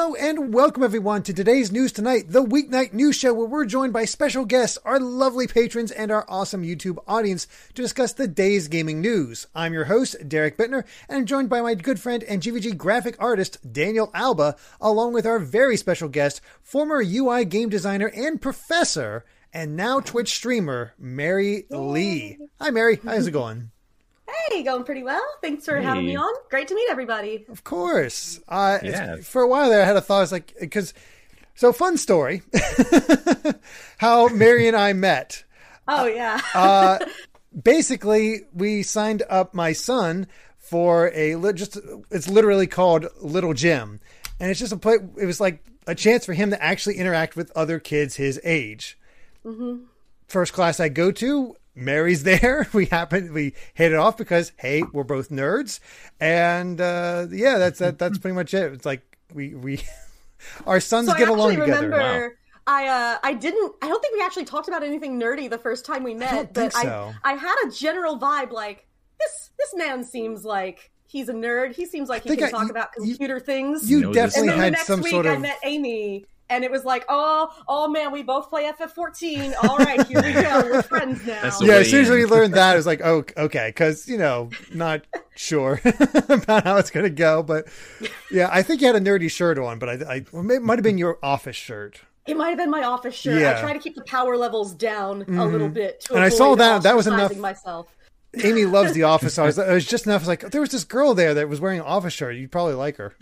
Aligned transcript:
Hello 0.00 0.14
and 0.14 0.54
welcome 0.54 0.82
everyone 0.82 1.22
to 1.24 1.34
today's 1.34 1.70
News 1.70 1.92
Tonight, 1.92 2.30
the 2.30 2.42
weeknight 2.42 2.94
news 2.94 3.16
show 3.16 3.34
where 3.34 3.46
we're 3.46 3.66
joined 3.66 3.92
by 3.92 4.06
special 4.06 4.46
guests, 4.46 4.78
our 4.82 4.98
lovely 4.98 5.46
patrons, 5.46 5.90
and 5.90 6.10
our 6.10 6.24
awesome 6.26 6.62
YouTube 6.62 6.96
audience 7.06 7.46
to 7.74 7.82
discuss 7.82 8.14
the 8.14 8.26
day's 8.26 8.66
gaming 8.68 9.02
news. 9.02 9.46
I'm 9.54 9.74
your 9.74 9.84
host, 9.84 10.26
Derek 10.26 10.56
Bittner, 10.56 10.84
and 11.06 11.18
I'm 11.18 11.26
joined 11.26 11.50
by 11.50 11.60
my 11.60 11.74
good 11.74 12.00
friend 12.00 12.22
and 12.22 12.40
GVG 12.40 12.78
graphic 12.78 13.16
artist, 13.18 13.58
Daniel 13.74 14.10
Alba, 14.14 14.56
along 14.80 15.12
with 15.12 15.26
our 15.26 15.38
very 15.38 15.76
special 15.76 16.08
guest, 16.08 16.40
former 16.62 17.02
UI 17.02 17.44
game 17.44 17.68
designer 17.68 18.10
and 18.16 18.40
professor, 18.40 19.26
and 19.52 19.76
now 19.76 20.00
Twitch 20.00 20.30
streamer, 20.30 20.94
Mary 20.98 21.66
Lee. 21.68 22.38
Hi 22.58 22.70
Mary, 22.70 22.98
how's 23.04 23.26
it 23.26 23.32
going? 23.32 23.70
Hey, 24.48 24.62
going 24.62 24.84
pretty 24.84 25.02
well. 25.02 25.24
Thanks 25.42 25.64
for 25.64 25.80
having 25.80 26.06
me 26.06 26.16
on. 26.16 26.32
Great 26.50 26.68
to 26.68 26.74
meet 26.74 26.88
everybody. 26.90 27.44
Of 27.48 27.64
course. 27.64 28.40
Uh, 28.48 28.78
Yeah. 28.82 29.16
For 29.16 29.42
a 29.42 29.48
while 29.48 29.68
there, 29.70 29.82
I 29.82 29.84
had 29.86 29.96
a 29.96 30.00
thought. 30.00 30.18
I 30.18 30.20
was 30.20 30.32
like, 30.32 30.54
because, 30.60 30.94
so 31.54 31.72
fun 31.72 31.96
story 31.96 32.42
how 33.98 34.28
Mary 34.28 34.66
and 34.68 34.76
I 34.76 34.92
met. 34.92 35.44
Oh 35.88 36.06
yeah. 36.06 36.40
Uh, 36.54 36.98
basically, 37.62 38.42
we 38.54 38.82
signed 38.82 39.22
up 39.28 39.54
my 39.54 39.72
son 39.72 40.26
for 40.58 41.08
a 41.14 41.34
just, 41.52 41.78
it's 42.10 42.28
literally 42.28 42.66
called 42.66 43.06
Little 43.20 43.54
Gym. 43.54 44.00
And 44.38 44.50
it's 44.50 44.60
just 44.60 44.72
a 44.72 44.76
play, 44.76 44.98
it 45.16 45.26
was 45.26 45.40
like 45.40 45.62
a 45.86 45.94
chance 45.94 46.24
for 46.24 46.32
him 46.32 46.50
to 46.50 46.62
actually 46.62 46.96
interact 46.96 47.36
with 47.36 47.50
other 47.56 47.78
kids 47.80 48.16
his 48.16 48.40
age. 48.44 48.96
First 50.28 50.52
class 50.52 50.78
I 50.78 50.88
go 50.88 51.10
to, 51.12 51.56
Mary's 51.74 52.22
there. 52.24 52.66
We 52.74 52.86
happen 52.86 53.32
we 53.32 53.54
hit 53.74 53.92
it 53.92 53.96
off 53.98 54.16
because 54.16 54.52
hey, 54.58 54.82
we're 54.92 55.04
both 55.04 55.28
nerds, 55.30 55.80
and 56.20 56.80
uh, 56.80 57.26
yeah, 57.30 57.58
that's 57.58 57.78
that. 57.78 57.98
That's 57.98 58.18
pretty 58.18 58.34
much 58.34 58.54
it. 58.54 58.72
It's 58.72 58.84
like 58.86 59.02
we 59.32 59.54
we 59.54 59.80
our 60.66 60.80
sons 60.80 61.08
so 61.08 61.14
I 61.14 61.18
get 61.18 61.28
along 61.28 61.52
actually 61.52 61.66
together. 61.66 61.88
remember 61.90 62.36
I 62.66 62.86
uh 62.88 63.18
I 63.22 63.34
didn't 63.34 63.72
I 63.82 63.88
don't 63.88 64.00
think 64.00 64.16
we 64.16 64.22
actually 64.24 64.44
talked 64.44 64.68
about 64.68 64.82
anything 64.82 65.18
nerdy 65.18 65.48
the 65.50 65.58
first 65.58 65.84
time 65.84 66.02
we 66.02 66.14
met, 66.14 66.30
don't 66.30 66.52
but 66.54 66.72
think 66.72 66.72
so. 66.72 67.12
I 67.24 67.32
I 67.32 67.34
had 67.34 67.56
a 67.66 67.70
general 67.70 68.18
vibe 68.18 68.50
like 68.52 68.86
this 69.18 69.50
this 69.58 69.74
man 69.74 70.04
seems 70.04 70.44
like 70.44 70.90
he's 71.06 71.28
a 71.28 71.32
nerd. 71.34 71.74
He 71.74 71.86
seems 71.86 72.08
like 72.08 72.22
he 72.22 72.30
think 72.30 72.40
can 72.40 72.48
I- 72.48 72.50
talk 72.50 72.64
you- 72.64 72.70
about 72.70 72.88
you- 72.98 73.04
computer 73.08 73.40
things. 73.40 73.90
You 73.90 74.00
Knows 74.02 74.14
his 74.16 74.24
and 74.24 74.46
definitely 74.46 74.48
then 74.48 74.58
the 74.58 74.64
had 74.64 74.72
next 74.74 74.86
some 74.86 75.00
week 75.00 75.10
sort 75.12 75.26
I 75.26 75.32
of 75.34 75.40
met 75.40 75.58
Amy 75.64 76.26
and 76.50 76.64
it 76.64 76.70
was 76.70 76.84
like, 76.84 77.04
oh, 77.08 77.50
oh 77.68 77.88
man, 77.88 78.12
we 78.12 78.22
both 78.22 78.50
play 78.50 78.70
FF14. 78.70 79.54
All 79.62 79.78
right, 79.78 80.06
here 80.06 80.22
we 80.22 80.32
go. 80.32 80.60
We're 80.64 80.82
friends 80.82 81.24
now. 81.26 81.50
Yeah. 81.60 81.74
As 81.76 81.90
soon 81.90 82.04
as 82.04 82.10
we 82.10 82.24
learned 82.26 82.54
that, 82.54 82.74
it 82.74 82.76
was 82.76 82.86
like, 82.86 83.00
oh, 83.02 83.24
okay, 83.36 83.68
because 83.68 84.06
you 84.08 84.18
know, 84.18 84.50
not 84.74 85.02
sure 85.36 85.80
about 86.28 86.64
how 86.64 86.76
it's 86.76 86.90
gonna 86.90 87.08
go, 87.08 87.42
but 87.42 87.68
yeah, 88.30 88.48
I 88.52 88.62
think 88.62 88.80
you 88.80 88.86
had 88.88 88.96
a 88.96 89.00
nerdy 89.00 89.30
shirt 89.30 89.58
on, 89.58 89.78
but 89.78 89.88
I, 89.88 90.14
I 90.16 90.24
well, 90.32 90.50
it 90.50 90.62
might 90.62 90.78
have 90.78 90.82
been 90.84 90.98
your 90.98 91.18
office 91.22 91.56
shirt. 91.56 92.00
It 92.26 92.36
might 92.36 92.50
have 92.50 92.58
been 92.58 92.70
my 92.70 92.82
office 92.84 93.14
shirt. 93.14 93.40
Yeah. 93.40 93.54
Mm-hmm. 93.54 93.58
I 93.58 93.60
try 93.68 93.72
to 93.72 93.78
keep 93.78 93.94
the 93.94 94.04
power 94.04 94.36
levels 94.36 94.74
down 94.74 95.22
a 95.28 95.46
little 95.46 95.68
bit 95.70 96.00
to 96.02 96.14
And 96.14 96.22
I 96.22 96.28
saw 96.28 96.54
that- 96.56 96.82
that 96.82 96.94
was 96.94 97.06
enough- 97.06 97.34
myself. 97.36 97.96
Amy 98.44 98.64
loves 98.64 98.92
The 98.92 99.02
Office. 99.02 99.38
I 99.40 99.44
was, 99.46 99.58
it 99.58 99.66
was 99.68 99.84
just 99.84 100.06
enough. 100.06 100.20
I 100.20 100.22
was 100.22 100.28
like, 100.28 100.50
there 100.52 100.60
was 100.60 100.70
this 100.70 100.84
girl 100.84 101.14
there 101.14 101.34
that 101.34 101.48
was 101.48 101.60
wearing 101.60 101.80
an 101.80 101.84
office 101.86 102.12
shirt. 102.12 102.36
You'd 102.36 102.52
probably 102.52 102.74
like 102.74 102.96
her. 102.98 103.16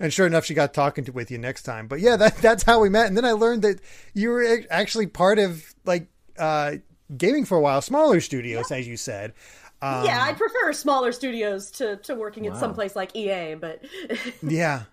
And 0.00 0.12
sure 0.12 0.26
enough, 0.26 0.44
she 0.44 0.54
got 0.54 0.74
talking 0.74 1.04
to 1.04 1.12
with 1.12 1.30
you 1.30 1.38
next 1.38 1.62
time. 1.62 1.86
But 1.88 2.00
yeah, 2.00 2.16
that 2.16 2.36
that's 2.38 2.62
how 2.62 2.80
we 2.80 2.88
met. 2.88 3.06
And 3.06 3.16
then 3.16 3.24
I 3.24 3.32
learned 3.32 3.62
that 3.62 3.80
you 4.14 4.30
were 4.30 4.62
actually 4.70 5.06
part 5.06 5.38
of 5.38 5.74
like 5.84 6.06
uh, 6.38 6.76
gaming 7.16 7.44
for 7.44 7.56
a 7.58 7.60
while, 7.60 7.82
smaller 7.82 8.20
studios, 8.20 8.70
as 8.70 8.86
you 8.88 8.96
said. 8.96 9.32
Um, 9.80 10.04
yeah, 10.04 10.22
I'd 10.22 10.36
prefer 10.36 10.72
smaller 10.72 11.10
studios 11.10 11.70
to, 11.72 11.96
to 11.96 12.14
working 12.14 12.46
at 12.46 12.52
Wow. 12.52 12.60
some 12.60 12.74
place 12.74 12.94
like 12.94 13.16
EA, 13.16 13.54
but 13.56 13.82
Yeah. 14.42 14.84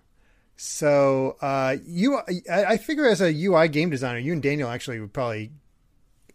So 0.56 1.36
uh, 1.40 1.76
you, 1.86 2.18
I, 2.18 2.64
I 2.64 2.76
figure 2.76 3.06
as 3.06 3.20
a 3.22 3.32
UI 3.32 3.68
game 3.68 3.88
designer, 3.88 4.18
you 4.18 4.32
and 4.32 4.42
Daniel 4.42 4.68
actually 4.68 5.00
would 5.00 5.12
probably 5.12 5.52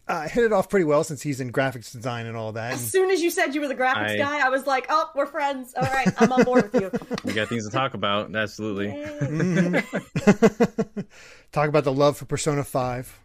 uh, 0.08 0.28
hit 0.28 0.44
it 0.44 0.54
off 0.54 0.70
pretty 0.70 0.86
well 0.86 1.04
since 1.04 1.22
he's 1.22 1.40
in 1.40 1.52
graphics 1.52 1.92
design 1.92 2.26
and 2.28 2.38
all 2.38 2.52
that. 2.54 2.74
as 2.74 2.92
soon 2.92 3.10
as 3.12 3.22
you 3.22 3.30
said 3.30 3.56
you 3.56 3.62
were 3.62 3.68
the 3.68 3.76
graphics 3.76 4.12
I- 4.12 4.18
guy, 4.18 4.46
I 4.46 4.50
was 4.50 4.66
like, 4.68 4.86
oh, 4.90 5.10
we're 5.16 5.26
friends. 5.26 5.74
All 5.76 5.84
right, 5.84 6.08
I'm 6.20 6.32
on 6.32 6.44
board 6.44 6.72
with 6.72 6.82
you. 6.82 6.92
We 7.24 7.34
got 7.34 7.48
things 7.48 7.66
to 7.66 7.72
talk 7.72 7.94
about. 7.96 8.36
Absolutely. 8.36 8.88
Mhm. 8.90 11.06
Talk 11.52 11.70
about 11.70 11.84
the 11.86 11.94
love 11.94 12.18
for 12.18 12.26
Persona 12.26 12.64
Five. 12.64 13.18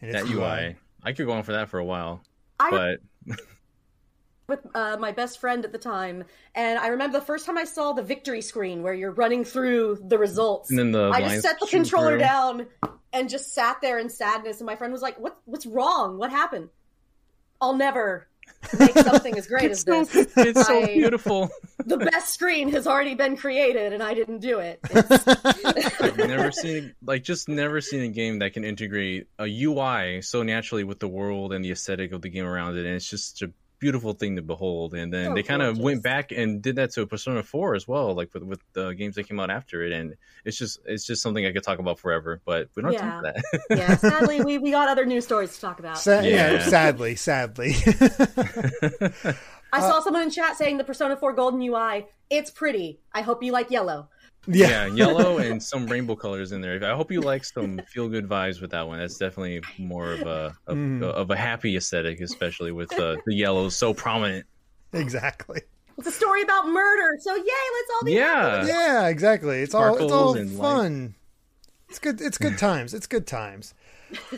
and 0.00 0.10
its 0.14 0.28
That 0.28 0.34
UI. 0.34 0.76
I 1.02 1.12
could 1.12 1.26
go 1.26 1.32
on 1.32 1.42
for 1.44 1.52
that 1.52 1.68
for 1.68 1.78
a 1.78 1.84
while, 1.84 2.22
I 2.58 2.70
but 2.70 3.36
with 4.48 4.66
uh, 4.74 4.96
my 4.98 5.12
best 5.12 5.38
friend 5.38 5.64
at 5.64 5.72
the 5.72 5.78
time, 5.78 6.24
and 6.54 6.78
I 6.78 6.88
remember 6.88 7.18
the 7.18 7.24
first 7.24 7.44
time 7.44 7.58
I 7.58 7.64
saw 7.64 7.92
the 7.92 8.02
victory 8.02 8.40
screen 8.40 8.82
where 8.82 8.94
you're 8.94 9.12
running 9.12 9.44
through 9.44 9.98
the 10.08 10.18
results. 10.18 10.70
and 10.70 10.78
then 10.78 10.90
the 10.90 11.10
I 11.10 11.20
just 11.20 11.42
set 11.42 11.60
the 11.60 11.66
controller 11.66 12.12
through. 12.12 12.18
down 12.18 12.66
and 13.12 13.28
just 13.28 13.52
sat 13.52 13.80
there 13.82 13.98
in 13.98 14.08
sadness. 14.08 14.58
And 14.58 14.66
my 14.66 14.74
friend 14.74 14.92
was 14.92 15.02
like, 15.02 15.20
"What? 15.20 15.38
What's 15.44 15.66
wrong? 15.66 16.18
What 16.18 16.30
happened? 16.30 16.70
I'll 17.60 17.76
never 17.76 18.26
make 18.78 18.96
something 18.96 19.36
as 19.36 19.46
great 19.46 19.70
as 19.70 19.82
so, 19.82 20.04
this. 20.04 20.32
it's 20.36 20.66
so 20.66 20.86
beautiful. 20.86 21.50
The 21.84 21.98
best 21.98 22.32
screen 22.32 22.70
has 22.70 22.86
already 22.86 23.14
been 23.14 23.36
created, 23.36 23.92
and 23.92 24.02
I 24.02 24.14
didn't 24.14 24.38
do 24.38 24.60
it." 24.60 24.80
I've 26.00 26.16
never 26.16 26.52
seen 26.52 26.94
like 27.04 27.22
just 27.22 27.50
never 27.50 27.82
seen 27.82 28.00
a 28.00 28.08
game 28.08 28.38
that 28.38 28.54
can 28.54 28.64
integrate 28.64 29.28
a 29.38 29.46
UI 29.46 30.22
so 30.22 30.42
naturally 30.42 30.84
with 30.84 31.00
the 31.00 31.08
world 31.08 31.52
and 31.52 31.62
the 31.62 31.70
aesthetic 31.72 32.12
of 32.12 32.22
the 32.22 32.30
game 32.30 32.46
around 32.46 32.78
it, 32.78 32.86
and 32.86 32.94
it's 32.94 33.10
just 33.10 33.42
a 33.42 33.52
beautiful 33.78 34.12
thing 34.12 34.36
to 34.36 34.42
behold. 34.42 34.94
And 34.94 35.12
then 35.12 35.26
So 35.26 35.34
they 35.34 35.42
kind 35.42 35.62
of 35.62 35.78
went 35.78 36.02
back 36.02 36.32
and 36.32 36.60
did 36.60 36.76
that 36.76 36.90
to 36.92 37.06
Persona 37.06 37.42
Four 37.42 37.74
as 37.74 37.86
well, 37.86 38.14
like 38.14 38.32
with 38.34 38.42
with 38.42 38.60
the 38.72 38.92
games 38.92 39.14
that 39.16 39.28
came 39.28 39.40
out 39.40 39.50
after 39.50 39.82
it, 39.84 39.92
and 39.92 40.14
it's 40.44 40.58
just 40.58 40.80
it's 40.84 41.06
just 41.06 41.22
something 41.22 41.44
I 41.46 41.52
could 41.52 41.62
talk 41.62 41.78
about 41.78 41.98
forever. 41.98 42.40
But 42.44 42.68
we 42.74 42.82
don't 42.82 42.92
have 42.92 43.00
time 43.00 43.22
for 43.22 43.32
that. 43.32 43.62
yeah, 43.78 43.96
sadly, 43.96 44.42
we, 44.42 44.58
we 44.58 44.70
got 44.70 44.88
other 44.88 45.04
news 45.04 45.24
stories 45.24 45.54
to 45.54 45.60
talk 45.60 45.78
about. 45.78 45.98
Sa- 45.98 46.20
yeah. 46.20 46.52
Yeah. 46.52 46.64
sadly, 46.64 47.16
sadly. 47.16 47.74
I 49.70 49.80
uh, 49.80 49.80
saw 49.80 50.00
someone 50.00 50.22
in 50.22 50.30
chat 50.30 50.56
saying 50.56 50.78
the 50.78 50.84
Persona 50.84 51.16
4 51.16 51.34
Golden 51.34 51.60
UI, 51.60 52.06
it's 52.30 52.50
pretty. 52.50 53.00
I 53.12 53.20
hope 53.20 53.42
you 53.42 53.52
like 53.52 53.70
yellow. 53.70 54.08
Yeah. 54.48 54.86
yellow 54.86 55.38
and 55.46 55.62
some 55.62 55.86
rainbow 55.86 56.16
colors 56.16 56.52
in 56.52 56.60
there. 56.60 56.82
I 56.84 56.96
hope 56.96 57.12
you 57.12 57.20
like 57.20 57.44
some 57.44 57.80
feel 57.88 58.08
good 58.08 58.28
vibes 58.28 58.60
with 58.60 58.70
that 58.72 58.86
one. 58.86 58.98
That's 58.98 59.18
definitely 59.18 59.62
more 59.78 60.12
of 60.12 60.20
a 60.22 60.56
of, 60.66 60.76
Mm. 60.76 61.02
of 61.02 61.30
a 61.30 61.36
happy 61.36 61.76
aesthetic, 61.76 62.20
especially 62.20 62.72
with 62.72 62.92
uh, 62.98 63.16
the 63.26 63.34
yellow 63.34 63.68
so 63.68 63.92
prominent. 63.94 64.46
exactly. 64.92 65.60
It's 65.98 66.06
a 66.06 66.12
story 66.12 66.42
about 66.42 66.68
murder, 66.68 67.18
so 67.20 67.34
yay, 67.34 67.42
let's 67.44 67.90
all 67.94 68.04
be 68.04 68.12
Yeah. 68.12 68.66
Yeah, 68.66 69.08
exactly. 69.08 69.58
It's 69.60 69.74
all 69.74 69.88
it's 69.88 69.96
Sparkles 69.96 70.12
all 70.12 70.36
and 70.36 70.50
light. 70.56 70.58
fun. 70.58 71.14
It's 71.88 71.98
good. 71.98 72.20
It's 72.20 72.38
good 72.38 72.56
times. 72.58 72.94
It's 72.94 73.06
good 73.06 73.26
times. 73.26 73.74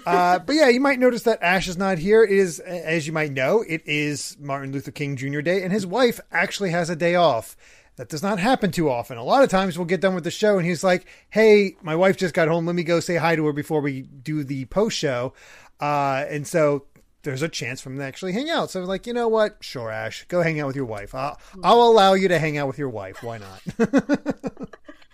Uh, 0.06 0.38
but 0.38 0.54
yeah, 0.54 0.68
you 0.68 0.80
might 0.80 0.98
notice 0.98 1.22
that 1.24 1.40
Ash 1.42 1.68
is 1.68 1.76
not 1.76 1.98
here. 1.98 2.24
It 2.24 2.30
is, 2.30 2.60
as 2.60 3.06
you 3.06 3.12
might 3.12 3.32
know, 3.32 3.62
it 3.68 3.82
is 3.86 4.36
Martin 4.40 4.72
Luther 4.72 4.90
King 4.90 5.16
Jr. 5.16 5.40
Day, 5.40 5.62
and 5.62 5.72
his 5.72 5.86
wife 5.86 6.18
actually 6.32 6.70
has 6.70 6.90
a 6.90 6.96
day 6.96 7.14
off. 7.14 7.56
That 7.96 8.08
does 8.08 8.22
not 8.22 8.38
happen 8.38 8.70
too 8.70 8.88
often. 8.88 9.18
A 9.18 9.24
lot 9.24 9.42
of 9.42 9.50
times 9.50 9.76
we'll 9.76 9.84
get 9.86 10.00
done 10.00 10.14
with 10.14 10.24
the 10.24 10.30
show, 10.30 10.56
and 10.56 10.66
he's 10.66 10.82
like, 10.82 11.06
"Hey, 11.28 11.76
my 11.82 11.94
wife 11.94 12.16
just 12.16 12.32
got 12.34 12.48
home. 12.48 12.64
Let 12.66 12.74
me 12.76 12.82
go 12.82 12.98
say 13.00 13.16
hi 13.16 13.36
to 13.36 13.44
her 13.46 13.52
before 13.52 13.80
we 13.82 14.02
do 14.02 14.42
the 14.44 14.64
post 14.66 14.96
show." 14.96 15.34
Uh, 15.80 16.24
and 16.28 16.46
so 16.46 16.86
there's 17.22 17.42
a 17.42 17.48
chance 17.48 17.80
for 17.82 17.90
him 17.90 17.98
to 17.98 18.04
actually 18.04 18.32
hang 18.32 18.48
out. 18.48 18.70
So 18.70 18.78
I 18.78 18.80
was 18.80 18.88
like, 18.88 19.06
you 19.06 19.12
know 19.12 19.28
what? 19.28 19.58
Sure, 19.60 19.90
Ash, 19.90 20.24
go 20.28 20.40
hang 20.40 20.58
out 20.60 20.66
with 20.68 20.76
your 20.76 20.86
wife. 20.86 21.14
I'll, 21.14 21.38
I'll 21.62 21.82
allow 21.82 22.14
you 22.14 22.28
to 22.28 22.38
hang 22.38 22.56
out 22.56 22.66
with 22.66 22.78
your 22.78 22.88
wife. 22.88 23.22
Why 23.22 23.38
not? 23.38 23.60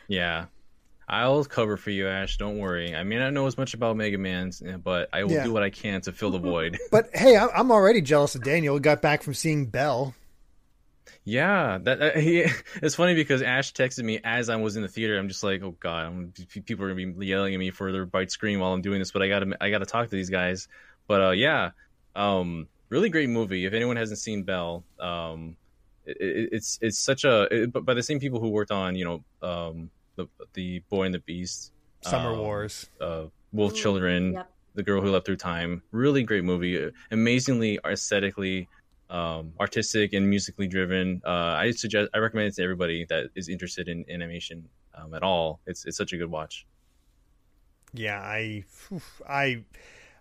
Yeah. 0.09 0.47
I'll 1.09 1.45
cover 1.45 1.77
for 1.77 1.91
you, 1.91 2.09
Ash. 2.09 2.37
Don't 2.37 2.59
worry. 2.59 2.95
I 2.95 3.05
may 3.05 3.17
not 3.19 3.33
know 3.33 3.47
as 3.47 3.57
much 3.57 3.75
about 3.75 3.97
Mega 3.97 4.19
Man's, 4.19 4.61
eh, 4.63 4.77
but 4.77 5.09
I 5.13 5.23
will 5.25 5.33
Yeah. 5.33 5.45
do 5.45 5.53
what 5.53 5.63
I 5.63 5.71
can 5.71 6.01
to 6.03 6.13
fill 6.13 6.31
the 6.33 6.39
void. 6.39 6.79
But 6.91 7.11
hey, 7.15 7.37
I- 7.37 7.47
I'm 7.49 7.71
already 7.71 8.01
jealous 8.01 8.35
of 8.35 8.43
Daniel. 8.45 8.79
Got 8.81 9.03
back 9.03 9.23
from 9.23 9.35
seeing 9.35 9.67
Belle. 9.67 10.15
Yeah, 11.25 11.79
that 11.83 12.03
uh, 12.03 12.11
he, 12.19 12.47
it's 12.83 12.95
funny 12.95 13.15
because 13.15 13.43
Ash 13.43 13.73
texted 13.73 14.05
me 14.05 14.21
as 14.25 14.49
I 14.49 14.57
was 14.57 14.77
in 14.77 14.83
the 14.83 14.89
theater. 14.89 15.19
I'm 15.19 15.29
just 15.29 15.43
like, 15.43 15.63
oh 15.63 15.77
god, 15.81 16.07
I'm, 16.07 16.33
people 16.65 16.85
are 16.85 16.95
gonna 16.95 17.13
be 17.13 17.27
yelling 17.27 17.55
at 17.55 17.59
me 17.59 17.71
for 17.71 17.93
their 17.93 18.07
bite 18.07 18.31
screen 18.31 18.61
while 18.61 18.73
I'm 18.73 18.83
doing 18.83 18.99
this, 18.99 19.13
but 19.13 19.23
I 19.23 19.29
gotta 19.29 19.57
I 19.61 19.71
gotta 19.71 19.87
talk 19.87 20.09
to 20.11 20.17
these 20.17 20.31
guys. 20.31 20.69
But 21.09 21.23
uh, 21.23 21.31
yeah, 21.31 21.71
um, 22.15 22.69
really 22.89 23.09
great 23.09 23.29
movie. 23.29 23.65
If 23.67 23.73
anyone 23.73 23.97
hasn't 23.97 24.19
seen 24.19 24.43
Belle, 24.43 24.85
um, 25.01 25.57
it, 26.05 26.17
it, 26.21 26.49
it's 26.53 26.79
it's 26.81 26.99
such 26.99 27.25
a 27.25 27.43
it, 27.51 27.73
but 27.73 27.85
by 27.85 27.95
the 27.95 28.03
same 28.03 28.21
people 28.21 28.41
who 28.41 28.49
worked 28.49 28.71
on 28.71 28.97
you 28.97 29.05
know 29.05 29.49
um, 29.49 29.91
the 30.17 30.27
the 30.55 30.81
Boy 30.89 31.05
and 31.05 31.15
the 31.15 31.21
Beast, 31.21 31.73
Summer 32.03 32.31
um, 32.31 32.39
Wars. 32.39 32.91
uh, 33.01 33.25
Wolf 33.53 33.75
Children, 33.75 34.35
Yep. 34.35 34.51
The 34.75 34.83
Girl 34.83 35.01
Who 35.01 35.11
Leapt 35.11 35.25
Through 35.27 35.37
Time. 35.37 35.83
Really 35.91 36.23
great 36.23 36.45
movie. 36.45 36.91
Amazingly 37.11 37.79
aesthetically, 37.87 38.69
um, 39.11 39.53
artistic 39.61 40.13
and 40.13 40.29
musically 40.29 40.67
driven. 40.67 41.23
Uh, 41.25 41.31
I 41.31 41.71
suggest, 41.71 42.11
I 42.15 42.19
recommend 42.19 42.49
it 42.49 42.55
to 42.57 42.63
everybody 42.63 43.05
that 43.07 43.31
is 43.35 43.49
interested 43.49 43.89
in 43.89 44.05
animation 44.11 44.69
um, 44.95 45.15
at 45.15 45.23
all. 45.23 45.61
It's 45.67 45.85
it's 45.85 45.97
such 45.97 46.13
a 46.13 46.17
good 46.17 46.31
watch. 46.31 46.67
Yeah, 47.93 48.21
I, 48.21 48.65
I 49.29 49.65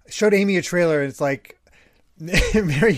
showed 0.08 0.34
Amy 0.34 0.58
a 0.58 0.62
trailer, 0.62 1.02
and 1.02 1.10
it's 1.10 1.20
like 1.20 1.60
Mary, 2.20 2.98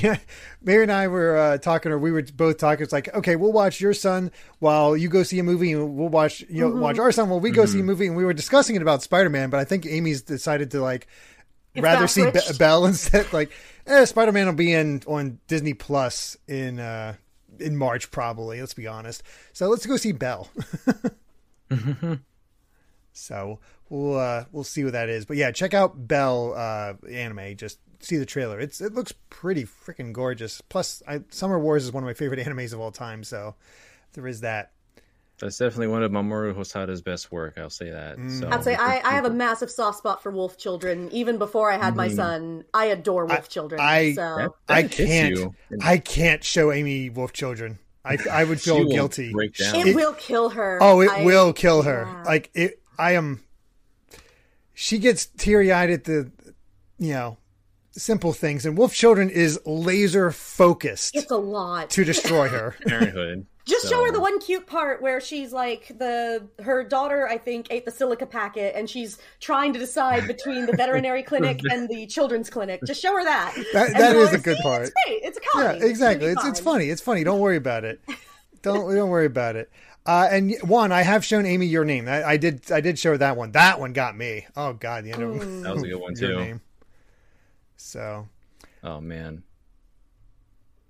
Mary 0.61 0.83
and 0.83 0.91
I 0.91 1.07
were 1.07 1.37
uh, 1.37 1.57
talking, 1.57 1.91
or 1.91 1.97
we 1.97 2.11
were 2.11 2.21
both 2.21 2.57
talking. 2.57 2.83
It's 2.83 2.93
like, 2.93 3.13
okay, 3.15 3.35
we'll 3.35 3.51
watch 3.51 3.81
your 3.81 3.93
son 3.93 4.31
while 4.59 4.95
you 4.95 5.09
go 5.09 5.23
see 5.23 5.39
a 5.39 5.43
movie, 5.43 5.71
and 5.71 5.95
we'll 5.95 6.09
watch 6.09 6.41
you 6.49 6.61
know 6.61 6.75
watch 6.75 6.99
our 6.99 7.11
son 7.11 7.29
while 7.29 7.39
we 7.39 7.49
go 7.49 7.65
see 7.65 7.79
a 7.79 7.83
movie. 7.83 8.07
And 8.07 8.15
we 8.15 8.25
were 8.25 8.33
discussing 8.33 8.75
it 8.75 8.81
about 8.81 9.01
Spider 9.01 9.29
Man, 9.29 9.49
but 9.49 9.59
I 9.59 9.63
think 9.63 9.85
Amy's 9.87 10.21
decided 10.21 10.69
to 10.71 10.81
like 10.81 11.07
It's 11.77 11.83
rather 11.83 12.07
see 12.07 12.29
Be-. 12.29 12.57
Belle 12.57 12.85
instead. 12.85 13.31
Like, 13.31 13.51
eh, 13.85 14.05
Spider 14.05 14.31
Man 14.31 14.47
will 14.47 14.53
be 14.53 14.73
in 14.73 15.01
on 15.07 15.39
Disney 15.47 15.73
Plus 15.73 16.37
in 16.47 16.79
uh 16.79 17.15
in 17.59 17.77
March 17.77 18.11
probably. 18.11 18.59
Let's 18.59 18.73
be 18.73 18.87
honest. 18.87 19.23
So 19.53 19.67
let's 19.69 19.85
go 19.85 19.97
see 19.97 20.11
Belle. 20.11 20.49
so 23.13 23.59
we'll 23.89 24.17
uh 24.17 24.45
we'll 24.51 24.63
see 24.63 24.83
what 24.83 24.93
that 24.93 25.09
is. 25.09 25.25
But 25.25 25.37
yeah, 25.37 25.51
check 25.51 25.73
out 25.73 26.07
Belle 26.07 26.53
uh 26.55 26.93
anime. 27.09 27.55
Just 27.55 27.79
see 27.99 28.17
the 28.17 28.25
trailer. 28.25 28.59
It's 28.59 28.81
it 28.81 28.93
looks 28.93 29.13
pretty 29.29 29.65
freaking 29.65 30.13
gorgeous. 30.13 30.61
Plus, 30.61 31.01
I, 31.07 31.21
Summer 31.29 31.59
Wars 31.59 31.83
is 31.83 31.91
one 31.91 32.03
of 32.03 32.07
my 32.07 32.13
favorite 32.13 32.39
animes 32.45 32.73
of 32.73 32.79
all 32.79 32.91
time. 32.91 33.23
So 33.23 33.55
there 34.13 34.27
is 34.27 34.41
that. 34.41 34.71
That's 35.39 35.57
definitely 35.57 35.87
one 35.87 36.01
of 36.01 36.11
Mamoru 36.11 36.55
Hosoda's 36.55 37.01
best 37.03 37.31
work. 37.31 37.57
I'll 37.57 37.69
say 37.69 37.91
that. 37.91 38.17
Mm. 38.17 38.39
So, 38.39 38.49
I'd 38.49 38.63
say 38.63 38.75
I, 38.75 39.01
I 39.07 39.11
have 39.13 39.25
a 39.25 39.29
massive 39.45 39.69
soft 39.69 39.99
spot 39.99 40.23
for 40.23 40.31
wolf 40.31 40.57
children. 40.57 41.09
Even 41.11 41.37
before 41.37 41.71
I 41.71 41.77
had 41.77 41.95
my 41.95 42.07
son, 42.07 42.63
I 42.73 42.85
adore 42.85 43.25
wolf 43.27 43.47
children. 43.47 43.79
I- 43.79 44.13
so 44.13 44.21
That- 44.37 44.51
I 44.67 44.81
that 44.81 44.93
hits 44.93 45.09
can't. 45.39 45.55
I 45.83 45.97
can't 45.99 46.43
show 46.43 46.71
Amy 46.71 47.09
Wolf 47.11 47.33
Children. 47.33 47.77
I 48.03 48.17
I 48.31 48.43
would 48.45 48.59
feel 48.61 48.85
guilty. 48.89 49.31
it, 49.35 49.59
it- 49.87 49.95
will 49.95 50.13
kill 50.13 50.49
her. 50.49 50.79
Oh, 50.81 51.01
it 51.01 51.09
I- 51.11 51.23
will 51.23 51.53
kill 51.53 51.83
her. 51.83 52.05
yeah. 52.07 52.23
Like 52.23 52.49
it. 52.55 52.81
I 52.97 53.11
am. 53.13 53.43
She 54.73 54.97
gets 54.99 55.25
teary 55.25 55.71
eyed 55.71 55.89
at 55.89 56.03
the, 56.05 56.31
you 56.99 57.13
know, 57.13 57.37
simple 57.91 58.31
things, 58.33 58.65
and 58.65 58.77
Wolf 58.77 58.93
Children 58.93 59.29
is 59.29 59.59
laser 59.65 60.31
focused 60.31 61.15
It's 61.15 61.31
a 61.31 61.37
lot. 61.37 61.89
to 61.91 62.03
destroy 62.03 62.47
her. 62.47 62.75
Parenthood. 62.87 63.45
Just 63.67 63.89
show 63.89 64.03
her 64.05 64.11
the 64.11 64.19
one 64.21 64.39
cute 64.39 64.65
part 64.65 65.01
where 65.01 65.19
she's 65.19 65.51
like 65.51 65.89
the 65.97 66.47
her 66.63 66.83
daughter 66.83 67.27
I 67.27 67.37
think 67.37 67.67
ate 67.69 67.83
the 67.85 67.91
silica 67.91 68.25
packet 68.25 68.73
and 68.75 68.89
she's 68.89 69.17
trying 69.41 69.73
to 69.73 69.79
decide 69.79 70.25
between 70.25 70.65
the 70.65 70.73
veterinary 70.75 71.21
clinic 71.31 71.59
and 71.69 71.89
the 71.89 72.07
children's 72.07 72.49
clinic. 72.49 72.79
Just 72.85 73.01
show 73.01 73.13
her 73.15 73.23
that. 73.25 73.53
That- 73.73 73.87
And 73.87 73.95
that 73.95 74.13
go, 74.13 74.21
is 74.21 74.33
a 74.33 74.37
good 74.37 74.57
part." 74.63 74.83
It's 74.83 74.93
great. 75.05 75.19
It's 75.23 75.37
a 75.37 75.41
yeah, 75.41 75.47
comedy. 75.51 75.79
gonna 75.79 75.89
exactly. 75.91 76.27
be 76.27 76.31
It's 76.33 76.45
it's 76.45 76.59
funny. 76.61 76.89
It's 76.89 77.01
funny. 77.01 77.23
Don't 77.25 77.39
worry 77.39 77.57
about 77.57 77.83
it. 77.83 77.99
Don't 78.61 78.93
don't 78.95 79.09
worry 79.09 79.25
about 79.27 79.55
it. 79.55 79.69
Uh, 80.05 80.27
and 80.31 80.55
one, 80.61 80.91
I 80.93 81.01
have 81.01 81.23
shown 81.25 81.45
Amy 81.45 81.65
your 81.65 81.83
name. 81.83 82.07
I, 82.07 82.23
I 82.23 82.37
did. 82.37 82.71
I 82.71 82.79
did 82.81 82.97
show 82.97 83.11
her 83.11 83.17
that 83.17 83.35
one. 83.37 83.51
That 83.51 83.79
one 83.79 83.91
got 83.93 84.15
me. 84.17 84.47
Oh 84.55 84.71
God, 84.73 85.03
the 85.03 85.11
end 85.11 85.21
of 85.21 85.61
That 85.63 85.73
was 85.75 85.83
a 85.83 85.87
good 85.87 85.95
one 85.99 86.15
too. 86.15 86.35
name. 86.37 86.61
So 87.75 88.27
Oh 88.83 89.01
man. 89.01 89.43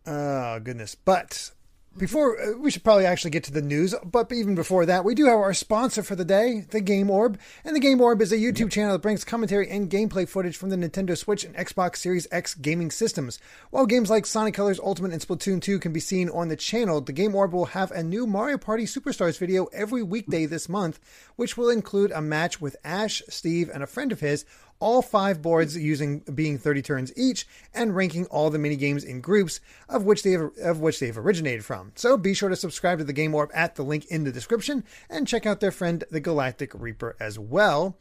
Oh 0.06 0.60
goodness! 0.60 0.96
But 0.96 1.52
before 1.98 2.40
uh, 2.40 2.58
we 2.58 2.72
should 2.72 2.84
probably 2.84 3.06
actually 3.06 3.32
get 3.32 3.44
to 3.46 3.52
the 3.52 3.62
news. 3.62 3.94
But 4.04 4.32
even 4.32 4.56
before 4.56 4.86
that, 4.86 5.04
we 5.04 5.16
do 5.16 5.26
have 5.26 5.40
our 5.40 5.54
sponsor 5.54 6.04
for 6.04 6.16
the 6.16 6.26
day, 6.26 6.66
the 6.70 6.82
Game 6.82 7.10
Orb. 7.10 7.40
And 7.64 7.76
the 7.76 7.80
Game 7.80 8.02
Orb 8.02 8.22
is 8.22 8.32
a 8.32 8.38
YouTube 8.38 8.72
channel 8.72 8.94
that 8.94 9.02
brings 9.02 9.24
commentary 9.24 9.70
and 9.70 9.90
gameplay 9.90 10.28
footage 10.28 10.58
from 10.58 10.70
the 10.70 10.76
Nintendo 10.76 11.18
Switch 11.18 11.44
and 11.44 11.56
Xbox 11.56 11.98
Series 11.98 12.28
X 12.32 12.54
gaming 12.54 12.92
systems. 12.92 13.40
While 13.70 13.86
games 13.86 14.10
like 14.10 14.26
Sonic 14.26 14.54
Colors 14.54 14.80
Ultimate 14.80 15.12
and 15.12 15.22
Splatoon 15.22 15.62
2 15.62 15.80
can 15.80 15.94
be 15.94 16.00
seen 16.00 16.30
on 16.30 16.48
the 16.48 16.56
channel, 16.56 17.02
the 17.02 17.14
Game 17.14 17.36
Orb 17.36 17.54
will 17.54 17.66
have 17.66 17.92
a 17.92 18.04
new 18.04 18.28
Mario 18.28 18.58
Party 18.58 18.86
Superstars 18.86 19.38
video 19.38 19.66
every 19.74 20.04
weekday 20.04 20.46
this 20.46 20.70
month, 20.70 21.00
which 21.36 21.58
will 21.58 21.70
include 21.70 22.12
a 22.12 22.22
match 22.22 22.62
with 22.62 22.78
Ash, 22.84 23.22
Steve, 23.30 23.70
and 23.74 23.84
a 23.84 23.88
friend 23.88 24.12
of 24.12 24.20
his 24.20 24.46
all 24.80 25.02
five 25.02 25.42
boards 25.42 25.76
using 25.76 26.20
being 26.20 26.58
30 26.58 26.82
turns 26.82 27.14
each 27.18 27.48
and 27.74 27.96
ranking 27.96 28.26
all 28.28 28.50
the 28.50 28.60
mini 28.60 28.76
games 28.76 29.04
in 29.04 29.22
groups 29.22 29.60
of 29.90 30.04
which 30.04 30.24
they 30.24 30.32
have, 30.32 30.52
of 30.62 30.80
which 30.80 31.00
they 31.00 31.08
have 31.08 31.18
originated 31.18 31.66
from. 31.66 31.92
So 31.96 32.18
be 32.18 32.34
sure 32.34 32.50
to 32.50 32.56
subscribe 32.56 33.00
to 33.00 33.04
the 33.04 33.14
Game 33.14 33.34
Orb 33.34 33.52
at 33.54 33.76
the 33.76 33.84
link 33.84 34.06
in 34.06 34.24
the 34.24 34.32
description 34.32 34.84
and 35.10 35.28
check 35.28 35.46
out 35.46 35.60
their 35.60 35.72
friend 35.72 36.04
the 36.12 36.20
Galactic 36.20 36.72
Reaper 36.74 37.16
as 37.20 37.40
well. 37.40 37.98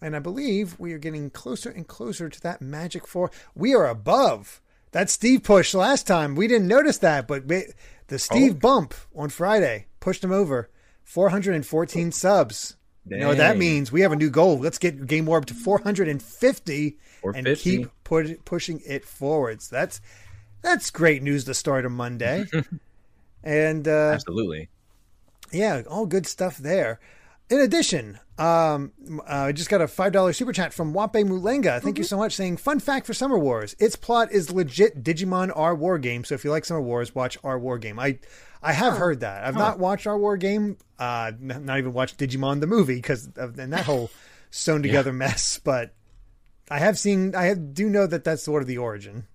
And 0.00 0.14
I 0.14 0.20
believe 0.20 0.78
we 0.78 0.92
are 0.92 0.98
getting 0.98 1.30
closer 1.30 1.70
and 1.70 1.86
closer 1.86 2.28
to 2.28 2.40
that 2.42 2.62
magic 2.62 3.06
four. 3.06 3.30
We 3.54 3.74
are 3.74 3.88
above 3.88 4.60
that 4.92 5.10
Steve 5.10 5.42
push 5.42 5.74
last 5.74 6.06
time. 6.06 6.34
We 6.34 6.46
didn't 6.46 6.68
notice 6.68 6.98
that, 6.98 7.26
but 7.26 7.46
we- 7.46 7.72
the 8.06 8.18
Steve 8.18 8.52
oh. 8.56 8.58
bump 8.58 8.94
on 9.14 9.28
Friday 9.28 9.86
pushed 10.00 10.24
him 10.24 10.32
over 10.32 10.70
414 11.04 12.12
subs. 12.12 12.76
You 13.10 13.16
know 13.18 13.28
what 13.28 13.38
that 13.38 13.56
means? 13.56 13.90
We 13.90 14.02
have 14.02 14.12
a 14.12 14.16
new 14.16 14.30
goal. 14.30 14.58
Let's 14.58 14.78
get 14.78 15.06
Game 15.06 15.28
Orb 15.28 15.46
to 15.46 15.54
450 15.54 16.98
and 17.34 17.56
keep 17.56 17.88
put, 18.04 18.44
pushing 18.44 18.80
it 18.86 19.04
forwards. 19.04 19.68
That's 19.68 20.00
that's 20.62 20.90
great 20.90 21.22
news 21.22 21.44
to 21.44 21.54
start 21.54 21.84
a 21.84 21.88
Monday. 21.88 22.44
and 23.44 23.86
uh, 23.86 24.10
Absolutely. 24.14 24.68
yeah, 25.52 25.82
all 25.88 26.06
good 26.06 26.26
stuff 26.26 26.58
there. 26.58 27.00
In 27.50 27.60
addition, 27.60 28.18
um, 28.38 28.92
uh, 29.26 29.32
I 29.32 29.52
just 29.52 29.70
got 29.70 29.80
a 29.80 29.88
five 29.88 30.12
dollar 30.12 30.32
super 30.34 30.52
chat 30.52 30.74
from 30.74 30.92
Wape 30.92 31.12
Mulenga. 31.24 31.80
Thank 31.80 31.96
you 31.96 32.04
so 32.04 32.18
much. 32.18 32.34
Saying, 32.34 32.58
fun 32.58 32.78
fact 32.78 33.06
for 33.06 33.14
Summer 33.14 33.38
Wars: 33.38 33.74
its 33.78 33.96
plot 33.96 34.30
is 34.32 34.52
legit 34.52 35.02
Digimon 35.02 35.50
Our 35.56 35.74
War 35.74 35.98
Game. 35.98 36.24
So 36.24 36.34
if 36.34 36.44
you 36.44 36.50
like 36.50 36.64
Summer 36.66 36.82
Wars, 36.82 37.14
watch 37.14 37.38
Our 37.42 37.58
War 37.58 37.78
Game. 37.78 37.98
I 37.98 38.18
I 38.62 38.72
have 38.72 38.98
heard 38.98 39.20
that. 39.20 39.44
I've 39.44 39.54
not 39.54 39.78
watched 39.78 40.06
Our 40.06 40.18
War 40.18 40.36
Game. 40.36 40.76
Uh, 40.98 41.32
n- 41.40 41.64
not 41.64 41.78
even 41.78 41.92
watched 41.94 42.18
Digimon 42.18 42.60
the 42.60 42.66
movie 42.66 42.96
because 42.96 43.28
of 43.36 43.58
and 43.58 43.72
that 43.72 43.86
whole 43.86 44.10
sewn 44.50 44.82
together 44.82 45.12
mess. 45.12 45.58
But 45.64 45.94
I 46.70 46.78
have 46.80 46.98
seen. 46.98 47.34
I 47.34 47.44
have, 47.44 47.72
do 47.72 47.88
know 47.88 48.06
that 48.06 48.24
that's 48.24 48.42
sort 48.42 48.62
of 48.62 48.68
the 48.68 48.78
origin. 48.78 49.26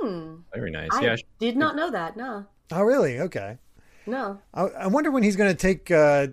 Very 0.00 0.70
nice. 0.70 0.90
I 0.92 1.00
yeah. 1.02 1.16
did 1.38 1.56
not 1.56 1.76
know 1.76 1.90
that. 1.90 2.16
No, 2.16 2.44
Oh, 2.72 2.82
really? 2.82 3.20
Okay. 3.20 3.58
no. 4.06 4.40
I, 4.52 4.62
I 4.62 4.86
wonder 4.88 5.10
when 5.10 5.22
he's 5.22 5.36
going 5.36 5.50
to 5.50 5.56
take 5.56 5.90
uh, 5.90 6.28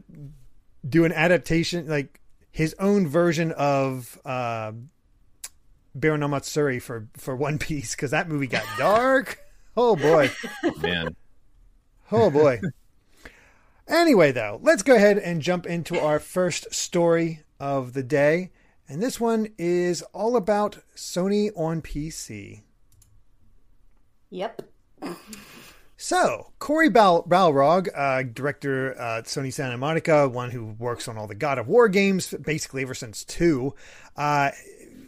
do 0.87 1.05
an 1.05 1.11
adaptation 1.11 1.87
like 1.87 2.19
his 2.51 2.75
own 2.79 3.07
version 3.07 3.51
of 3.53 4.19
uh, 4.25 4.71
Baron 5.95 6.21
Omatsuri 6.21 6.81
for 6.81 7.07
for 7.15 7.35
One 7.35 7.57
Piece 7.57 7.95
because 7.95 8.11
that 8.11 8.27
movie 8.29 8.47
got 8.47 8.63
dark. 8.77 9.39
oh 9.77 9.95
boy, 9.95 10.31
Man. 10.81 11.15
oh 12.11 12.29
boy. 12.29 12.59
anyway, 13.87 14.31
though, 14.31 14.59
let's 14.61 14.83
go 14.83 14.95
ahead 14.95 15.17
and 15.17 15.41
jump 15.41 15.65
into 15.65 15.99
our 15.99 16.19
first 16.19 16.73
story 16.73 17.41
of 17.59 17.93
the 17.93 18.03
day, 18.03 18.51
and 18.87 19.01
this 19.01 19.19
one 19.19 19.47
is 19.57 20.01
all 20.13 20.35
about 20.35 20.79
Sony 20.95 21.49
on 21.55 21.81
PC. 21.81 22.61
Yep. 24.31 24.61
So, 26.01 26.53
Cory 26.59 26.87
Bal- 26.87 27.23
Barlog, 27.23 27.89
uh, 27.93 28.23
director 28.23 28.93
at 28.93 29.25
Sony 29.25 29.51
Santa 29.51 29.77
Monica, 29.77 30.29
one 30.29 30.49
who 30.49 30.67
works 30.79 31.09
on 31.09 31.17
all 31.17 31.27
the 31.27 31.35
God 31.35 31.57
of 31.57 31.67
War 31.67 31.89
games 31.89 32.33
basically 32.41 32.83
ever 32.83 32.93
since 32.93 33.25
2, 33.25 33.75
uh, 34.15 34.51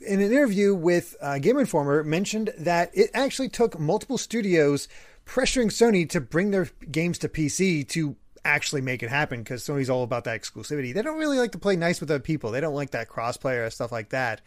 in 0.06 0.20
an 0.20 0.30
interview 0.34 0.76
with 0.76 1.16
uh, 1.22 1.40
Game 1.40 1.58
Informer, 1.58 2.04
mentioned 2.04 2.52
that 2.58 2.92
it 2.94 3.10
actually 3.14 3.48
took 3.48 3.80
multiple 3.80 4.18
studios 4.18 4.90
pressuring 5.26 5.68
Sony 5.68 6.10
to 6.10 6.20
bring 6.20 6.52
their 6.52 6.68
games 6.92 7.18
to 7.20 7.30
PC 7.30 7.88
to 7.88 8.18
actually 8.44 8.82
make 8.82 9.02
it 9.02 9.10
happen 9.10 9.44
because 9.44 9.64
Sony's 9.64 9.90
all 9.90 10.04
about 10.04 10.26
that 10.26 10.42
exclusivity. 10.42 10.94
They 10.94 11.04
don't 11.04 11.18
really 11.18 11.40
like 11.40 11.54
to 11.54 11.58
play 11.58 11.78
nice 11.78 12.02
with 12.02 12.12
other 12.12 12.20
people, 12.20 12.52
they 12.52 12.60
don't 12.60 12.76
like 12.76 12.92
that 12.92 13.08
crossplay 13.08 13.66
or 13.66 13.70
stuff 13.70 13.94
like 13.94 14.10
that. 14.10 14.42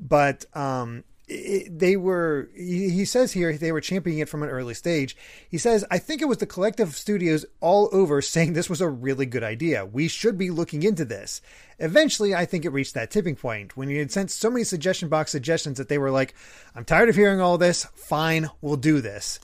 But 0.00 0.46
um, 0.56 1.04
it, 1.32 1.78
they 1.78 1.96
were 1.96 2.50
he, 2.54 2.90
he 2.90 3.04
says 3.04 3.32
here 3.32 3.56
they 3.56 3.72
were 3.72 3.80
championing 3.80 4.20
it 4.20 4.28
from 4.28 4.42
an 4.42 4.48
early 4.48 4.74
stage. 4.74 5.16
He 5.48 5.58
says 5.58 5.84
i 5.90 5.98
think 5.98 6.20
it 6.22 6.28
was 6.28 6.38
the 6.38 6.46
collective 6.46 6.94
studios 6.94 7.44
all 7.60 7.88
over 7.92 8.20
saying 8.22 8.52
this 8.52 8.70
was 8.70 8.80
a 8.80 8.88
really 8.88 9.26
good 9.26 9.42
idea. 9.42 9.86
We 9.86 10.08
should 10.08 10.38
be 10.38 10.50
looking 10.50 10.82
into 10.82 11.04
this. 11.04 11.40
Eventually 11.78 12.34
i 12.34 12.44
think 12.44 12.64
it 12.64 12.70
reached 12.70 12.94
that 12.94 13.10
tipping 13.10 13.36
point 13.36 13.76
when 13.76 13.88
you 13.88 13.98
had 13.98 14.12
sent 14.12 14.30
so 14.30 14.50
many 14.50 14.64
suggestion 14.64 15.08
box 15.08 15.30
suggestions 15.30 15.78
that 15.78 15.88
they 15.88 15.98
were 15.98 16.10
like 16.10 16.34
i'm 16.74 16.84
tired 16.84 17.08
of 17.08 17.16
hearing 17.16 17.40
all 17.40 17.58
this. 17.58 17.84
Fine 17.94 18.50
we'll 18.60 18.76
do 18.76 19.00
this. 19.00 19.40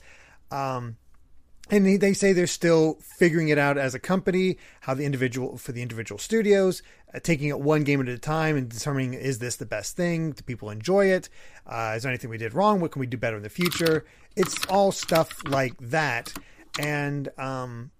Um, 0.51 0.97
and 1.69 2.01
they- 2.01 2.13
say 2.13 2.33
they're 2.33 2.47
still 2.47 2.97
figuring 3.17 3.49
it 3.49 3.57
out 3.57 3.77
as 3.77 3.93
a 3.93 3.99
company 3.99 4.57
how 4.81 4.93
the 4.93 5.05
individual 5.05 5.57
for 5.57 5.71
the 5.71 5.81
individual 5.81 6.17
studios 6.17 6.81
uh, 7.13 7.19
taking 7.19 7.49
it 7.49 7.59
one 7.59 7.83
game 7.83 8.01
at 8.01 8.07
a 8.07 8.17
time 8.17 8.55
and 8.57 8.69
determining 8.69 9.13
is 9.13 9.39
this 9.39 9.55
the 9.55 9.65
best 9.65 9.95
thing? 9.95 10.31
Do 10.31 10.43
people 10.43 10.69
enjoy 10.69 11.07
it? 11.07 11.29
Uh, 11.65 11.93
is 11.95 12.03
there 12.03 12.11
anything 12.11 12.29
we 12.29 12.37
did 12.37 12.53
wrong? 12.53 12.79
What 12.79 12.91
can 12.91 12.99
we 12.99 13.07
do 13.07 13.17
better 13.17 13.37
in 13.37 13.43
the 13.43 13.49
future? 13.49 14.05
It's 14.35 14.65
all 14.65 14.91
stuff 14.91 15.41
like 15.47 15.75
that. 15.79 16.33
And 16.79 17.29
um, 17.37 17.91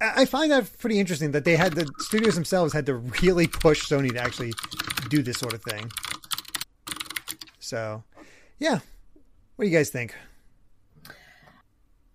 I 0.00 0.24
find 0.24 0.50
that 0.52 0.78
pretty 0.78 0.98
interesting 0.98 1.30
that 1.32 1.44
they 1.44 1.56
had 1.56 1.74
the 1.74 1.88
studios 1.98 2.34
themselves 2.34 2.72
had 2.72 2.86
to 2.86 2.94
really 2.94 3.46
push 3.46 3.88
Sony 3.88 4.12
to 4.12 4.18
actually 4.18 4.52
do 5.08 5.22
this 5.22 5.38
sort 5.38 5.54
of 5.54 5.62
thing. 5.62 5.90
So, 7.60 8.02
yeah, 8.58 8.80
what 9.56 9.64
do 9.64 9.70
you 9.70 9.76
guys 9.76 9.90
think? 9.90 10.14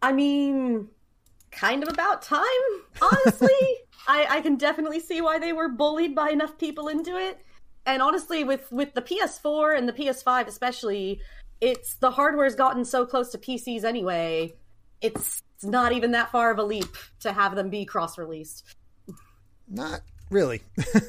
I 0.01 0.11
mean, 0.11 0.87
kind 1.51 1.83
of 1.83 1.89
about 1.89 2.21
time, 2.21 2.41
honestly. 3.01 3.49
I, 4.07 4.25
I 4.29 4.41
can 4.41 4.55
definitely 4.55 4.99
see 4.99 5.21
why 5.21 5.37
they 5.37 5.53
were 5.53 5.69
bullied 5.69 6.15
by 6.15 6.31
enough 6.31 6.57
people 6.57 6.87
into 6.87 7.17
it. 7.17 7.39
And 7.85 8.01
honestly, 8.01 8.43
with, 8.43 8.71
with 8.71 8.93
the 8.93 9.01
PS4 9.01 9.77
and 9.77 9.87
the 9.87 9.93
PS5 9.93 10.47
especially, 10.47 11.21
it's 11.59 11.95
the 11.95 12.11
hardware's 12.11 12.55
gotten 12.55 12.83
so 12.83 13.05
close 13.05 13.31
to 13.31 13.37
PCs 13.37 13.83
anyway. 13.83 14.53
It's 15.01 15.43
not 15.63 15.91
even 15.91 16.11
that 16.11 16.31
far 16.31 16.51
of 16.51 16.57
a 16.57 16.63
leap 16.63 16.97
to 17.21 17.31
have 17.31 17.55
them 17.55 17.69
be 17.69 17.85
cross 17.85 18.17
released. 18.17 18.75
Not 19.67 20.01
really. 20.31 20.61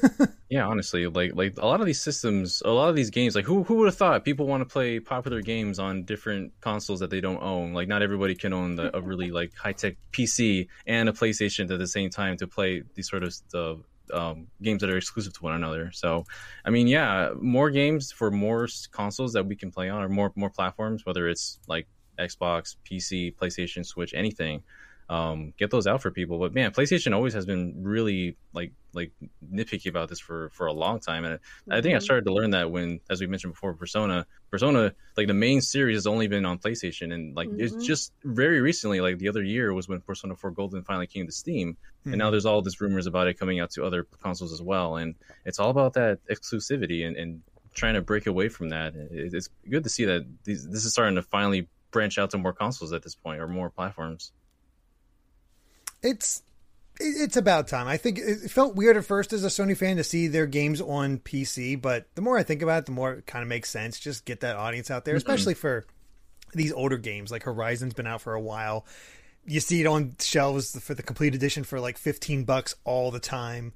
yeah, 0.49 0.67
honestly, 0.67 1.07
like 1.07 1.35
like 1.35 1.57
a 1.57 1.65
lot 1.65 1.79
of 1.79 1.85
these 1.85 2.01
systems, 2.01 2.61
a 2.63 2.69
lot 2.69 2.89
of 2.89 2.95
these 2.95 3.09
games, 3.09 3.35
like 3.35 3.45
who 3.45 3.63
who 3.63 3.75
would 3.75 3.87
have 3.87 3.95
thought 3.95 4.23
people 4.23 4.45
want 4.45 4.61
to 4.61 4.71
play 4.71 4.99
popular 4.99 5.41
games 5.41 5.79
on 5.79 6.03
different 6.03 6.51
consoles 6.61 6.99
that 6.99 7.09
they 7.09 7.21
don't 7.21 7.41
own? 7.41 7.73
Like 7.73 7.87
not 7.87 8.01
everybody 8.01 8.35
can 8.35 8.53
own 8.53 8.75
the, 8.75 8.95
a 8.95 9.01
really 9.01 9.31
like 9.31 9.55
high 9.55 9.73
tech 9.73 9.95
PC 10.11 10.67
and 10.85 11.09
a 11.09 11.13
PlayStation 11.13 11.71
at 11.71 11.79
the 11.79 11.87
same 11.87 12.09
time 12.09 12.37
to 12.37 12.47
play 12.47 12.83
these 12.93 13.09
sort 13.09 13.23
of 13.23 13.33
the 13.49 13.79
um, 14.13 14.47
games 14.61 14.81
that 14.81 14.89
are 14.89 14.97
exclusive 14.97 15.33
to 15.33 15.43
one 15.43 15.53
another. 15.53 15.91
So, 15.91 16.25
I 16.65 16.69
mean, 16.69 16.87
yeah, 16.87 17.31
more 17.39 17.69
games 17.69 18.11
for 18.11 18.29
more 18.29 18.67
consoles 18.91 19.33
that 19.33 19.45
we 19.45 19.55
can 19.55 19.71
play 19.71 19.89
on, 19.89 20.03
or 20.03 20.09
more 20.09 20.31
more 20.35 20.49
platforms, 20.49 21.05
whether 21.05 21.27
it's 21.27 21.59
like 21.67 21.87
Xbox, 22.19 22.75
PC, 22.85 23.35
PlayStation, 23.35 23.85
Switch, 23.85 24.13
anything 24.13 24.63
um, 25.09 25.53
get 25.57 25.71
those 25.71 25.87
out 25.87 26.01
for 26.01 26.11
people. 26.11 26.39
But 26.39 26.53
man, 26.53 26.71
PlayStation 26.71 27.13
always 27.13 27.33
has 27.33 27.45
been 27.45 27.83
really 27.83 28.37
like 28.53 28.71
like 28.93 29.11
nitpicky 29.51 29.87
about 29.87 30.09
this 30.09 30.19
for 30.19 30.49
for 30.49 30.67
a 30.67 30.73
long 30.73 30.99
time, 30.99 31.25
and 31.25 31.35
mm-hmm. 31.35 31.73
I 31.73 31.81
think 31.81 31.93
I 31.93 31.97
mm-hmm. 31.97 32.03
started 32.03 32.25
to 32.25 32.33
learn 32.33 32.51
that 32.51 32.71
when, 32.71 32.99
as 33.09 33.19
we 33.19 33.27
mentioned 33.27 33.53
before, 33.53 33.73
Persona, 33.73 34.25
Persona, 34.49 34.93
like 35.17 35.27
the 35.27 35.33
main 35.33 35.61
series 35.61 35.97
has 35.97 36.07
only 36.07 36.27
been 36.27 36.45
on 36.45 36.57
PlayStation, 36.59 37.13
and 37.13 37.35
like 37.35 37.49
mm-hmm. 37.49 37.59
it's 37.59 37.85
just 37.85 38.13
very 38.23 38.61
recently, 38.61 39.01
like 39.01 39.17
the 39.17 39.29
other 39.29 39.43
year 39.43 39.73
was 39.73 39.87
when 39.87 40.01
Persona 40.01 40.35
4 40.35 40.51
Golden 40.51 40.83
finally 40.83 41.07
came 41.07 41.25
to 41.25 41.31
Steam, 41.31 41.73
mm-hmm. 41.73 42.11
and 42.11 42.19
now 42.19 42.25
mm-hmm. 42.25 42.31
there's 42.31 42.45
all 42.45 42.61
these 42.61 42.79
rumors 42.79 43.07
about 43.07 43.27
it 43.27 43.39
coming 43.39 43.59
out 43.59 43.71
to 43.71 43.83
other 43.83 44.03
consoles 44.21 44.53
as 44.53 44.61
well, 44.61 44.97
and 44.97 45.15
it's 45.45 45.59
all 45.59 45.69
about 45.69 45.93
that 45.93 46.19
exclusivity 46.29 47.05
and, 47.05 47.17
and 47.17 47.41
trying 47.73 47.95
to 47.95 48.01
break 48.01 48.27
away 48.27 48.49
from 48.49 48.69
that. 48.69 48.93
It's 48.95 49.49
good 49.69 49.83
to 49.83 49.89
see 49.89 50.05
that 50.05 50.25
these, 50.43 50.67
this 50.67 50.85
is 50.85 50.91
starting 50.91 51.15
to 51.15 51.23
finally 51.23 51.67
branch 51.91 52.17
out 52.17 52.31
to 52.31 52.37
more 52.37 52.53
consoles 52.53 52.93
at 52.93 53.03
this 53.03 53.15
point 53.15 53.41
or 53.41 53.47
more 53.47 53.69
platforms 53.69 54.31
it's 56.03 56.43
it's 56.99 57.37
about 57.37 57.67
time. 57.67 57.87
I 57.87 57.97
think 57.97 58.19
it 58.19 58.51
felt 58.51 58.75
weird 58.75 58.97
at 58.97 59.05
first 59.05 59.33
as 59.33 59.43
a 59.43 59.47
Sony 59.47 59.75
fan 59.75 59.97
to 59.97 60.03
see 60.03 60.27
their 60.27 60.45
games 60.45 60.79
on 60.79 61.17
PC, 61.17 61.81
but 61.81 62.05
the 62.15 62.21
more 62.21 62.37
I 62.37 62.43
think 62.43 62.61
about 62.61 62.79
it, 62.79 62.85
the 62.85 62.91
more 62.91 63.13
it 63.13 63.25
kind 63.25 63.41
of 63.41 63.49
makes 63.49 63.69
sense. 63.69 63.99
Just 63.99 64.25
get 64.25 64.41
that 64.41 64.55
audience 64.55 64.91
out 64.91 65.03
there, 65.03 65.13
mm-hmm. 65.13 65.17
especially 65.17 65.55
for 65.55 65.85
these 66.53 66.71
older 66.71 66.97
games. 66.97 67.31
Like 67.31 67.43
Horizon's 67.43 67.93
been 67.93 68.07
out 68.07 68.21
for 68.21 68.33
a 68.33 68.41
while. 68.41 68.85
You 69.45 69.59
see 69.59 69.81
it 69.81 69.87
on 69.87 70.15
shelves 70.19 70.79
for 70.79 70.93
the 70.93 71.03
complete 71.03 71.35
edition 71.35 71.63
for 71.63 71.79
like 71.79 71.97
15 71.97 72.45
bucks 72.45 72.75
all 72.83 73.11
the 73.11 73.19
time. 73.19 73.73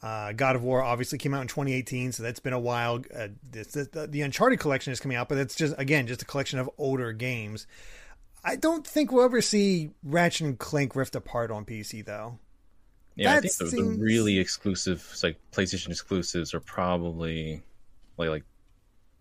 Uh, 0.00 0.32
God 0.32 0.54
of 0.54 0.62
War 0.62 0.82
obviously 0.82 1.18
came 1.18 1.34
out 1.34 1.42
in 1.42 1.48
2018, 1.48 2.12
so 2.12 2.22
that's 2.22 2.38
been 2.38 2.52
a 2.52 2.60
while. 2.60 3.02
Uh, 3.12 3.28
the, 3.50 4.08
the 4.08 4.20
Uncharted 4.20 4.60
collection 4.60 4.92
is 4.92 5.00
coming 5.00 5.16
out, 5.16 5.28
but 5.28 5.38
it's 5.38 5.56
just 5.56 5.74
again 5.78 6.06
just 6.06 6.22
a 6.22 6.24
collection 6.24 6.58
of 6.58 6.70
older 6.78 7.12
games. 7.12 7.66
I 8.44 8.56
don't 8.56 8.86
think 8.86 9.12
we'll 9.12 9.24
ever 9.24 9.40
see 9.40 9.90
Ratchet 10.02 10.46
and 10.46 10.58
Clank 10.58 10.94
Rift 10.96 11.16
Apart 11.16 11.50
on 11.50 11.64
PC 11.64 12.04
though. 12.04 12.38
Yeah, 13.16 13.32
that 13.32 13.38
I 13.38 13.40
think 13.40 13.56
the, 13.56 13.66
seems... 13.66 13.98
the, 13.98 14.02
really 14.02 14.38
exclusive, 14.38 15.16
like 15.22 15.38
PlayStation 15.52 15.88
exclusives, 15.88 16.54
are 16.54 16.60
probably 16.60 17.62
like 18.16 18.28
like 18.28 18.44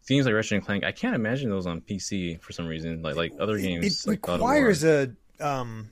things 0.03 0.25
like 0.25 0.35
Ratchet 0.35 0.57
and 0.57 0.65
Clank. 0.65 0.83
I 0.83 0.91
can't 0.91 1.15
imagine 1.15 1.49
those 1.49 1.65
on 1.65 1.81
PC 1.81 2.39
for 2.41 2.53
some 2.53 2.67
reason. 2.67 3.01
Like 3.01 3.15
like 3.15 3.33
other 3.39 3.57
games, 3.57 4.05
it 4.05 4.09
like 4.09 4.27
requires 4.27 4.83
a 4.83 5.11
um 5.39 5.89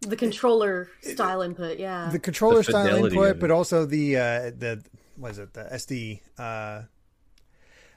the 0.00 0.16
controller 0.16 0.90
style 1.00 1.42
input. 1.42 1.78
Yeah, 1.78 2.10
the 2.10 2.18
controller 2.18 2.58
the 2.58 2.64
style 2.64 3.06
input, 3.06 3.38
but 3.38 3.50
also 3.50 3.86
the 3.86 4.16
uh 4.16 4.22
the 4.56 4.82
what 5.16 5.32
is 5.32 5.38
it 5.38 5.54
the 5.54 5.64
SD 5.64 6.20
uh 6.38 6.82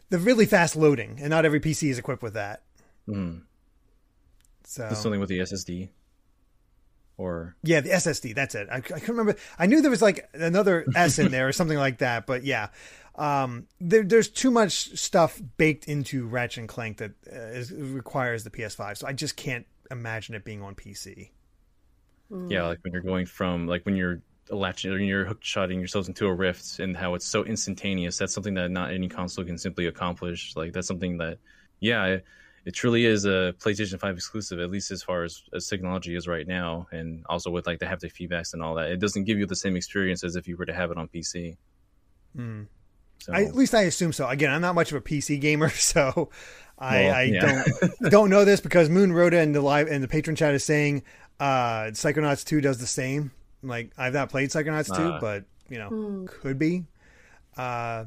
the 0.09 0.19
really 0.19 0.45
fast 0.45 0.75
loading, 0.75 1.17
and 1.19 1.29
not 1.29 1.45
every 1.45 1.59
PC 1.59 1.89
is 1.89 1.99
equipped 1.99 2.23
with 2.23 2.35
that. 2.35 2.63
Mm. 3.07 3.41
So 4.65 4.89
something 4.93 5.19
with 5.19 5.29
the 5.29 5.39
SSD, 5.39 5.89
or 7.17 7.55
yeah, 7.63 7.81
the 7.81 7.89
SSD. 7.89 8.35
That's 8.35 8.55
it. 8.55 8.67
I, 8.71 8.77
I 8.77 8.81
couldn't 8.81 9.07
remember. 9.07 9.35
I 9.57 9.65
knew 9.67 9.81
there 9.81 9.91
was 9.91 10.01
like 10.01 10.29
another 10.33 10.85
S 10.95 11.19
in 11.19 11.31
there 11.31 11.47
or 11.47 11.53
something 11.53 11.77
like 11.77 11.99
that, 11.99 12.25
but 12.25 12.43
yeah. 12.43 12.69
Um, 13.15 13.67
there, 13.79 14.03
there's 14.03 14.27
too 14.27 14.51
much 14.51 14.97
stuff 14.99 15.41
baked 15.55 15.85
into 15.85 16.27
Ratchet 16.27 16.59
and 16.59 16.69
Clank 16.69 16.97
that 16.97 17.11
uh, 17.31 17.35
is, 17.35 17.71
requires 17.71 18.43
the 18.43 18.49
PS5, 18.49 18.97
so 18.97 19.07
I 19.07 19.13
just 19.13 19.37
can't 19.37 19.65
imagine 19.89 20.35
it 20.35 20.43
being 20.43 20.61
on 20.61 20.75
PC. 20.75 21.29
Hmm. 22.29 22.51
Yeah, 22.51 22.65
like 22.65 22.79
when 22.83 22.91
you're 22.91 23.01
going 23.01 23.25
from 23.25 23.67
like 23.67 23.85
when 23.85 23.95
you're 23.95 24.21
latching 24.49 24.91
or 24.91 24.97
you're 24.97 25.25
hook 25.25 25.39
shotting 25.41 25.79
yourselves 25.79 26.07
into 26.07 26.27
a 26.27 26.33
rift 26.33 26.79
and 26.79 26.95
how 26.95 27.15
it's 27.15 27.25
so 27.25 27.43
instantaneous. 27.43 28.17
That's 28.17 28.33
something 28.33 28.53
that 28.55 28.71
not 28.71 28.91
any 28.91 29.07
console 29.07 29.45
can 29.45 29.57
simply 29.57 29.87
accomplish. 29.87 30.55
Like 30.55 30.73
that's 30.73 30.87
something 30.87 31.17
that, 31.17 31.39
yeah, 31.79 32.17
it 32.65 32.73
truly 32.73 33.05
is 33.05 33.25
a 33.25 33.53
PlayStation 33.59 33.99
5 33.99 34.15
exclusive, 34.15 34.59
at 34.59 34.71
least 34.71 34.89
as 34.89 35.03
far 35.03 35.23
as, 35.23 35.43
as 35.53 35.67
technology 35.67 36.15
is 36.15 36.27
right 36.27 36.47
now, 36.47 36.87
and 36.91 37.23
also 37.29 37.51
with 37.51 37.67
like 37.67 37.77
the 37.77 37.85
haptic 37.85 38.11
feedbacks 38.13 38.53
and 38.53 38.63
all 38.63 38.73
that. 38.75 38.89
It 38.89 38.99
doesn't 38.99 39.25
give 39.25 39.37
you 39.37 39.45
the 39.45 39.55
same 39.55 39.75
experience 39.75 40.23
as 40.23 40.35
if 40.35 40.47
you 40.47 40.57
were 40.57 40.65
to 40.65 40.73
have 40.73 40.89
it 40.89 40.97
on 40.97 41.07
PC. 41.07 41.57
Mm. 42.35 42.65
So. 43.19 43.33
I, 43.33 43.43
at 43.43 43.55
least 43.55 43.75
I 43.75 43.83
assume 43.83 44.13
so. 44.13 44.27
Again, 44.27 44.51
I'm 44.51 44.61
not 44.61 44.73
much 44.73 44.91
of 44.91 44.97
a 44.97 45.01
PC 45.01 45.39
gamer, 45.39 45.69
so 45.69 46.29
I, 46.77 47.03
well, 47.03 47.15
I 47.15 47.21
yeah. 47.23 47.63
don't 48.01 48.11
don't 48.11 48.29
know 48.29 48.45
this 48.45 48.61
because 48.61 48.89
Moon 48.89 49.13
Rhoda 49.13 49.39
in 49.39 49.51
the 49.51 49.61
live 49.61 49.87
in 49.87 50.01
the 50.01 50.07
patron 50.07 50.35
chat 50.35 50.55
is 50.55 50.63
saying 50.63 51.03
uh, 51.39 51.91
Psychonauts 51.91 52.43
2 52.45 52.61
does 52.61 52.79
the 52.79 52.87
same. 52.87 53.31
Like 53.61 53.91
I've 53.95 54.13
not 54.13 54.29
played 54.29 54.49
Psychonauts 54.49 54.91
uh, 54.91 55.13
2, 55.13 55.17
but 55.21 55.43
you 55.69 55.77
know, 55.77 55.89
hmm. 55.89 56.25
could 56.25 56.57
be. 56.57 56.85
Uh, 57.55 58.05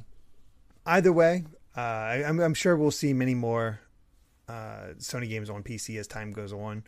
either 0.85 1.13
way, 1.13 1.45
uh, 1.77 1.81
I, 1.81 2.25
I'm, 2.27 2.41
I'm 2.41 2.55
sure 2.55 2.77
we'll 2.77 2.91
see 2.91 3.13
many 3.13 3.35
more 3.35 3.81
uh, 4.49 4.95
Sony 4.99 5.29
games 5.29 5.51
on 5.51 5.63
PC 5.63 5.99
as 5.99 6.07
time 6.07 6.33
goes 6.33 6.53
on, 6.53 6.83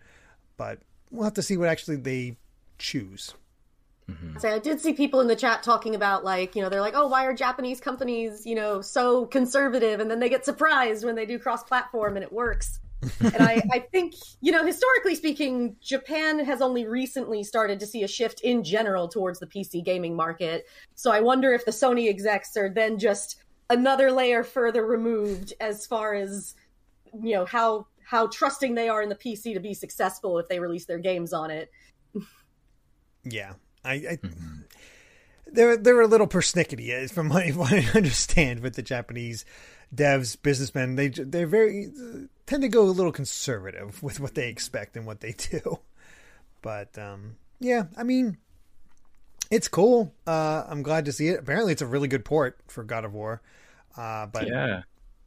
but 0.57 0.81
we'll 1.11 1.25
have 1.25 1.35
to 1.35 1.43
see 1.43 1.57
what 1.57 1.69
actually 1.69 1.97
they 1.97 2.37
choose. 2.79 3.35
Mm-hmm. 4.11 4.39
So 4.39 4.53
I 4.53 4.59
did 4.59 4.81
see 4.81 4.93
people 4.93 5.21
in 5.21 5.29
the 5.29 5.37
chat 5.37 5.63
talking 5.63 5.95
about 5.95 6.25
like, 6.25 6.57
you 6.57 6.63
know, 6.63 6.69
they're 6.69 6.81
like, 6.81 6.95
oh, 6.97 7.07
why 7.07 7.25
are 7.27 7.35
Japanese 7.35 7.81
companies, 7.81 8.47
you 8.47 8.55
know, 8.55 8.81
so 8.81 9.27
conservative? 9.27 10.01
And 10.01 10.11
then 10.11 10.21
they 10.21 10.29
get 10.29 10.45
surprised 10.45 11.05
when 11.05 11.15
they 11.15 11.27
do 11.27 11.39
cross 11.39 11.63
platform 11.63 12.17
and 12.17 12.25
it 12.25 12.33
works. 12.33 12.81
and 13.21 13.37
I, 13.43 13.63
I 13.73 13.79
think, 13.79 14.15
you 14.43 14.53
know, 14.53 14.65
historically 14.65 15.15
speaking, 15.15 15.77
Japan 15.81 16.39
has 16.45 16.61
only 16.61 16.87
recently 16.87 17.43
started 17.43 17.81
to 17.81 17.87
see 17.87 18.03
a 18.03 18.09
shift 18.09 18.41
in 18.43 18.63
general 18.63 19.09
towards 19.09 19.39
the 19.39 19.47
PC 19.47 19.83
gaming 19.83 20.15
market. 20.15 20.67
So 20.97 21.11
I 21.11 21.21
wonder 21.21 21.55
if 21.55 21.65
the 21.65 21.71
Sony 21.71 22.11
execs 22.11 22.57
are 22.57 22.69
then 22.69 22.99
just 22.99 23.37
another 23.71 24.13
layer 24.13 24.45
further 24.45 24.85
removed 24.85 25.55
as 25.61 25.87
far 25.87 26.13
as 26.15 26.55
you 27.23 27.35
know 27.35 27.45
how 27.45 27.87
how 28.05 28.27
trusting 28.27 28.75
they 28.75 28.89
are 28.89 29.03
in 29.03 29.09
the 29.09 29.15
PC 29.15 29.55
to 29.55 29.61
be 29.61 29.75
successful 29.75 30.39
if 30.39 30.49
they 30.49 30.59
release 30.59 30.85
their 30.87 30.99
games 30.99 31.33
on 31.33 31.51
it. 31.51 31.71
yeah, 33.25 33.55
I, 33.85 33.93
I 33.93 33.99
mm-hmm. 34.17 34.61
they're 35.47 35.77
they're 35.77 36.01
a 36.01 36.07
little 36.07 36.27
persnickety 36.27 36.91
as 36.91 37.13
from 37.13 37.29
what 37.31 37.73
I 37.73 37.87
understand 37.95 38.61
with 38.61 38.75
the 38.75 38.83
Japanese 38.83 39.45
devs, 39.95 40.37
businessmen. 40.41 40.97
They 40.97 41.09
they're 41.09 41.47
very 41.47 41.91
tend 42.47 42.63
to 42.63 42.69
go 42.69 42.83
a 42.83 42.91
little 42.91 43.13
conservative 43.13 44.03
with 44.03 44.21
what 44.21 44.35
they 44.35 44.49
expect 44.49 44.97
and 44.97 45.07
what 45.07 45.21
they 45.21 45.33
do. 45.51 45.79
But 46.63 46.99
um, 46.99 47.37
yeah, 47.59 47.85
I 47.97 48.03
mean, 48.03 48.39
it's 49.51 49.69
cool. 49.69 50.13
Uh, 50.27 50.65
I'm 50.69 50.83
glad 50.83 51.05
to 51.07 51.13
see 51.13 51.29
it. 51.29 51.41
Apparently, 51.41 51.73
it's 51.73 51.83
a 51.83 51.87
really 51.87 52.09
good 52.09 52.25
port 52.25 52.59
for 52.69 52.85
God 52.85 53.05
of 53.05 53.15
War. 53.15 53.41
Uh, 53.97 54.27
but 54.27 54.47
yeah, 54.49 54.83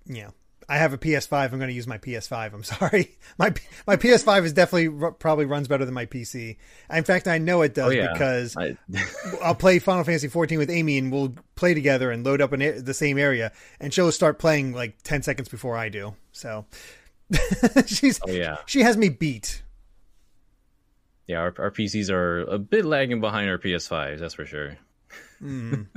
yeah, 0.06 0.30
I 0.70 0.78
have 0.78 0.94
a 0.94 0.98
PS5. 0.98 1.52
I'm 1.52 1.58
going 1.58 1.68
to 1.68 1.74
use 1.74 1.88
my 1.88 1.98
PS5. 1.98 2.54
I'm 2.54 2.64
sorry. 2.64 3.18
My 3.38 3.54
my 3.88 3.96
PS5 3.96 4.46
is 4.46 4.54
definitely 4.54 5.12
probably 5.20 5.46
runs 5.46 5.68
better 5.68 5.86
than 5.86 5.94
my 5.94 6.06
PC. 6.06 6.58
In 6.90 7.04
fact, 7.04 7.28
I 7.28 7.38
know 7.38 7.62
it 7.62 7.74
does 7.74 7.92
oh, 7.92 7.96
yeah. 7.96 8.14
because 8.14 8.56
I... 8.58 8.78
will 9.48 9.56
play 9.56 9.80
Final 9.80 10.04
Fantasy 10.04 10.28
14 10.28 10.58
with 10.58 10.70
Amy 10.70 10.98
and 10.98 11.12
we'll 11.12 11.36
play 11.56 11.74
together 11.74 12.12
and 12.12 12.26
load 12.26 12.42
up 12.42 12.54
in 12.54 12.84
the 12.84 12.94
same 12.94 13.18
area, 13.18 13.52
and 13.80 13.94
she'll 13.94 14.12
start 14.12 14.40
playing 14.40 14.74
like 14.74 15.02
10 15.04 15.24
seconds 15.24 15.50
before 15.50 15.78
I 15.78 15.90
do. 15.90 16.16
So 16.32 16.66
she's 17.86 18.20
oh, 18.28 18.32
yeah. 18.32 18.58
she 18.66 18.82
has 18.82 18.98
me 18.98 19.10
beat. 19.10 19.64
Yeah, 21.28 21.38
our, 21.38 21.54
our 21.58 21.72
PCs 21.72 22.10
are 22.10 22.42
a 22.42 22.60
bit 22.60 22.84
lagging 22.86 23.22
behind 23.22 23.50
our 23.50 23.58
PS5s. 23.58 24.20
That's 24.20 24.34
for 24.34 24.46
sure. 24.46 24.78
Mm. 25.42 25.88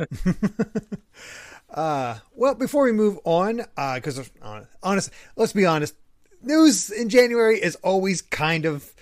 Uh, 1.70 2.18
well, 2.34 2.54
before 2.54 2.84
we 2.84 2.92
move 2.92 3.18
on, 3.24 3.62
uh 3.76 3.96
because 3.96 4.30
uh, 4.42 4.64
honest, 4.82 5.10
let's 5.36 5.52
be 5.52 5.66
honest, 5.66 5.94
news 6.42 6.90
in 6.90 7.08
January 7.08 7.60
is 7.60 7.76
always 7.76 8.22
kind 8.22 8.64
of 8.64 8.94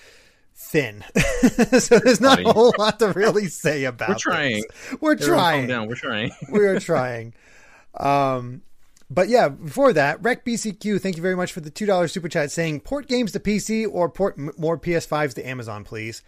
thin, 0.55 1.05
so 1.79 1.99
there's 1.99 2.21
not 2.21 2.41
a 2.41 2.53
whole 2.53 2.73
lot 2.79 2.99
to 3.01 3.13
really 3.13 3.47
say 3.47 3.85
about. 3.85 4.09
We're 4.09 4.15
trying. 4.15 4.63
This. 4.63 5.01
We're 5.01 5.17
trying. 5.17 5.67
Down. 5.67 5.89
We're 5.89 5.95
trying. 5.95 6.33
we 6.51 6.61
are 6.61 6.81
trying. 6.81 7.35
Um, 7.99 8.63
but 9.11 9.29
yeah, 9.29 9.49
before 9.49 9.93
that, 9.93 10.23
Rec 10.23 10.45
BCQ, 10.45 11.01
thank 11.01 11.17
you 11.17 11.23
very 11.23 11.37
much 11.37 11.53
for 11.53 11.61
the 11.61 11.71
two 11.71 11.87
dollars 11.87 12.13
super 12.13 12.29
chat 12.29 12.51
saying 12.51 12.81
port 12.81 13.09
games 13.09 13.33
to 13.33 13.41
PC 13.41 13.87
or 13.91 14.09
port 14.09 14.37
m- 14.39 14.53
more 14.57 14.79
PS5s 14.79 15.35
to 15.35 15.47
Amazon, 15.47 15.85
please. 15.85 16.23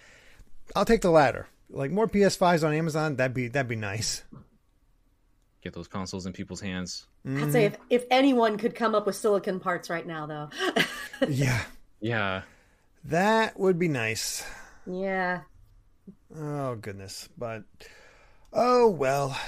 I'll 0.75 0.85
take 0.85 1.01
the 1.01 1.11
latter. 1.11 1.49
Like 1.71 1.91
more 1.91 2.07
PS5s 2.07 2.65
on 2.65 2.75
Amazon, 2.75 3.17
that'd 3.17 3.35
be 3.35 3.49
that'd 3.49 3.69
be 3.69 3.75
nice 3.75 4.23
get 5.67 5.75
those 5.75 5.89
consoles 5.89 6.27
in 6.27 6.33
people's 6.33 6.61
hands. 6.61 7.07
I'd 7.29 7.53
say 7.53 7.65
if, 7.65 7.77
if 7.91 8.05
anyone 8.11 8.57
could 8.57 8.75
come 8.75 8.95
up 8.95 9.07
with 9.07 9.17
silicon 9.17 9.61
parts 9.61 9.91
right 9.91 10.07
now, 10.07 10.27
though. 10.27 10.51
Yeah, 11.29 11.63
Yeah, 12.01 12.43
that 13.05 13.59
would 13.59 13.79
be 13.79 13.89
nice. 13.89 14.45
yeah. 14.87 15.41
Oh 16.39 16.77
goodness, 16.77 17.29
but 17.37 17.65
oh 18.53 18.89
well. 18.89 19.39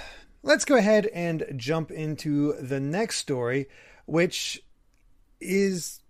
Let's 0.42 0.64
go 0.64 0.76
ahead 0.76 1.06
and 1.06 1.44
jump 1.56 1.90
into 1.90 2.54
the 2.54 2.80
next 2.80 3.18
story, 3.18 3.68
which 4.06 4.62
is 5.40 6.00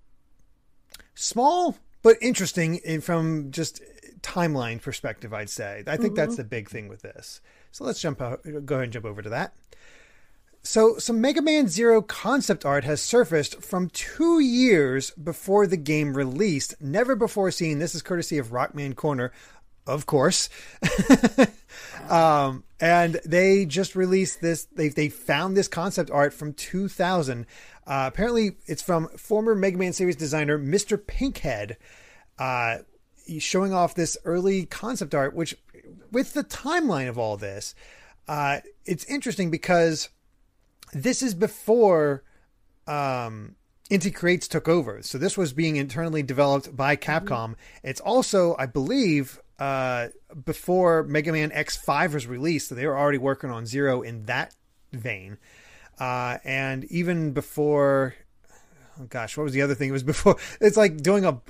small 1.15 1.77
but 2.03 2.17
interesting 2.21 2.77
in, 2.77 3.01
from 3.01 3.51
just 3.51 3.83
timeline 4.21 4.81
perspective. 4.81 5.35
I'd 5.35 5.51
say. 5.51 5.83
I 5.87 5.97
think 5.97 6.11
mm-hmm. 6.11 6.15
that's 6.15 6.37
the 6.37 6.45
big 6.45 6.71
thing 6.71 6.89
with 6.89 7.03
this. 7.03 7.41
So 7.73 7.85
let's 7.85 8.01
jump 8.01 8.21
out. 8.21 8.43
Go 8.45 8.77
ahead 8.77 8.85
and 8.85 8.93
jump 8.93 9.07
over 9.07 9.23
to 9.23 9.31
that. 9.31 9.55
So, 10.63 10.99
some 10.99 11.21
Mega 11.21 11.41
Man 11.41 11.69
Zero 11.69 12.03
concept 12.03 12.65
art 12.65 12.85
has 12.85 13.01
surfaced 13.01 13.63
from 13.63 13.89
two 13.91 14.41
years 14.41 15.11
before 15.13 15.67
the 15.67 15.77
game 15.77 16.15
released. 16.15 16.75
Never 16.81 17.17
before 17.17 17.51
seen. 17.51 17.79
This 17.79 17.95
is 17.95 18.03
courtesy 18.03 18.39
of 18.39 18.49
Rockman 18.49 18.95
Corner, 18.95 19.33
of 19.87 20.07
course. 20.07 20.49
um, 22.11 22.65
and 22.81 23.21
they 23.25 23.65
just 23.65 23.97
released 23.97 24.41
this. 24.41 24.65
They 24.65 24.89
they 24.89 25.09
found 25.09 25.57
this 25.57 25.69
concept 25.69 26.11
art 26.11 26.35
from 26.35 26.53
2000. 26.53 27.47
Uh, 27.87 28.05
apparently, 28.13 28.57
it's 28.67 28.83
from 28.83 29.09
former 29.17 29.55
Mega 29.55 29.79
Man 29.79 29.93
series 29.93 30.17
designer 30.17 30.59
Mr. 30.59 30.99
Pinkhead. 30.99 31.77
Uh, 32.39 32.79
showing 33.39 33.73
off 33.73 33.95
this 33.95 34.17
early 34.25 34.65
concept 34.67 35.15
art, 35.15 35.35
which, 35.35 35.57
with 36.11 36.35
the 36.35 36.45
timeline 36.45 37.09
of 37.09 37.19
all 37.19 37.37
this, 37.37 37.75
uh, 38.27 38.61
it's 38.87 39.05
interesting 39.05 39.51
because 39.51 40.09
this 40.93 41.23
is 41.23 41.35
before 41.35 42.23
um, 42.87 43.57
Inti 43.91 44.15
Creates 44.15 44.49
took 44.49 44.69
over. 44.69 45.03
So 45.03 45.19
this 45.19 45.37
was 45.37 45.53
being 45.53 45.77
internally 45.77 46.23
developed 46.23 46.77
by 46.77 46.97
Capcom. 46.97 47.55
It's 47.83 48.01
also, 48.01 48.55
I 48.59 48.67
believe, 48.67 49.41
uh, 49.59 50.09
before 50.45 51.03
Mega 51.05 51.33
Man 51.33 51.51
X5 51.51 52.15
was 52.15 52.27
released. 52.27 52.69
So 52.69 52.75
they 52.75 52.87
were 52.87 52.97
already 52.97 53.19
working 53.19 53.51
on 53.51 53.67
Zero 53.67 54.03
in 54.03 54.27
that 54.27 54.55
vein. 54.93 55.39
Uh, 55.99 56.39
and 56.45 56.85
even 56.85 57.33
before, 57.33 58.15
oh 59.01 59.05
gosh, 59.05 59.37
what 59.37 59.45
was 59.45 59.53
the 59.53 59.63
other 59.63 59.75
thing? 59.75 59.89
It 59.89 59.93
was 59.93 60.03
before, 60.03 60.37
it's 60.61 60.77
like 60.77 60.99
doing 60.99 61.25
a, 61.25 61.41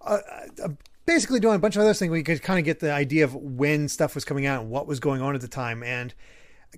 a, 0.00 0.18
a 0.64 0.70
basically 1.04 1.40
doing 1.40 1.56
a 1.56 1.58
bunch 1.58 1.76
of 1.76 1.82
other 1.82 1.94
things 1.94 2.10
where 2.10 2.18
you 2.18 2.24
could 2.24 2.42
kind 2.42 2.58
of 2.58 2.64
get 2.64 2.80
the 2.80 2.92
idea 2.92 3.24
of 3.24 3.34
when 3.34 3.88
stuff 3.88 4.14
was 4.14 4.24
coming 4.24 4.46
out 4.46 4.62
and 4.62 4.70
what 4.70 4.86
was 4.86 5.00
going 5.00 5.20
on 5.20 5.34
at 5.34 5.40
the 5.40 5.48
time. 5.48 5.82
And 5.82 6.14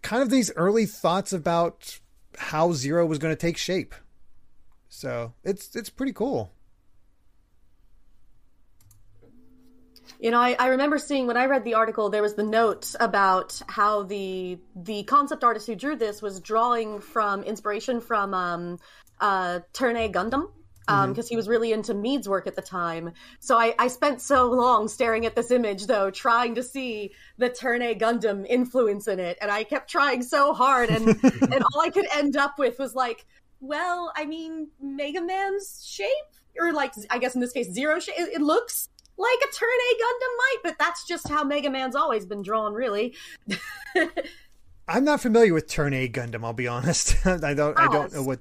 kind 0.03 0.23
of 0.23 0.31
these 0.31 0.51
early 0.57 0.87
thoughts 0.87 1.33
about 1.33 2.01
how 2.37 2.73
Zero 2.73 3.07
was 3.07 3.19
going 3.19 3.33
to 3.33 3.41
take 3.41 3.57
shape. 3.57 3.95
So 4.89 5.33
it's 5.43 5.75
it's 5.75 5.91
pretty 5.91 6.13
cool. 6.13 6.53
You 10.21 10.31
know, 10.31 10.41
I, 10.41 10.57
I 10.59 10.69
remember 10.69 10.99
seeing 10.99 11.27
when 11.27 11.37
I 11.37 11.47
read 11.47 11.65
the 11.65 11.75
article, 11.75 12.09
there 12.09 12.23
was 12.23 12.35
the 12.35 12.45
note 12.45 12.95
about 13.01 13.61
how 13.69 14.05
the 14.05 14.59
the 14.77 15.03
concept 15.05 15.45
artist 15.45 15.67
who 15.67 15.75
drew 15.75 15.97
this 15.97 16.23
was 16.23 16.41
drawing 16.41 17.01
from 17.01 17.43
inspiration 17.43 18.01
from 18.01 18.33
um, 18.35 18.79
uh, 19.21 19.61
Turn 19.73 19.97
A 19.97 20.09
Gundam 20.09 20.49
Um, 20.87 20.97
mm-hmm. 20.97 21.13
because 21.13 21.29
he 21.29 21.37
was 21.37 21.49
really 21.49 21.73
into 21.73 21.95
Mead's 21.95 22.29
work 22.29 22.47
at 22.47 22.57
the 22.57 22.63
time. 22.63 23.13
So 23.41 23.57
I, 23.57 23.75
I 23.79 23.89
spent 23.89 24.21
so 24.21 24.51
long 24.51 24.87
staring 24.89 25.25
at 25.25 25.35
this 25.35 25.51
image, 25.51 25.87
though, 25.87 26.11
trying 26.11 26.55
to 26.57 26.63
see 26.63 27.13
the 27.39 27.49
Turn 27.49 27.81
A 27.81 27.95
Gundam 27.95 28.45
influence 28.47 29.09
in 29.09 29.19
it, 29.19 29.39
and 29.41 29.51
I 29.51 29.65
kept 29.65 29.91
trying 29.91 30.23
so 30.23 30.53
hard, 30.53 30.91
and 30.91 31.09
and 31.23 31.65
all 31.73 31.81
I 31.81 31.91
could 31.91 32.07
end 32.15 32.37
up 32.37 32.59
with 32.59 32.79
was 32.79 32.95
like, 32.95 33.25
well, 33.61 34.13
I 34.15 34.27
mean, 34.27 34.69
Mega 34.81 35.23
Man's 35.23 35.87
shape, 35.89 36.09
or 36.59 36.73
like 36.73 36.93
I 37.11 37.19
guess 37.19 37.35
in 37.35 37.41
this 37.41 37.53
case, 37.53 37.71
Zero 37.71 37.99
shape. 37.99 38.17
It, 38.19 38.35
it 38.35 38.43
looks 38.43 38.91
like 39.17 39.39
a 39.43 39.53
Turn 39.55 39.69
A 39.69 40.03
Gundam 40.03 40.37
might, 40.37 40.57
but 40.65 40.79
that's 40.79 41.07
just 41.07 41.29
how 41.29 41.45
Mega 41.45 41.71
Man's 41.71 41.97
always 41.97 42.27
been 42.27 42.43
drawn, 42.43 42.75
really. 42.75 43.15
I'm 44.89 45.05
not 45.05 45.21
familiar 45.21 45.55
with 45.55 45.69
Turn 45.69 45.95
A 45.95 46.09
Gundam. 46.09 46.45
I'll 46.45 46.53
be 46.53 46.69
honest. 46.69 47.15
I 47.27 47.55
don't. 47.55 47.79
I 47.79 47.89
don't 47.89 48.13
know 48.13 48.23
what. 48.23 48.41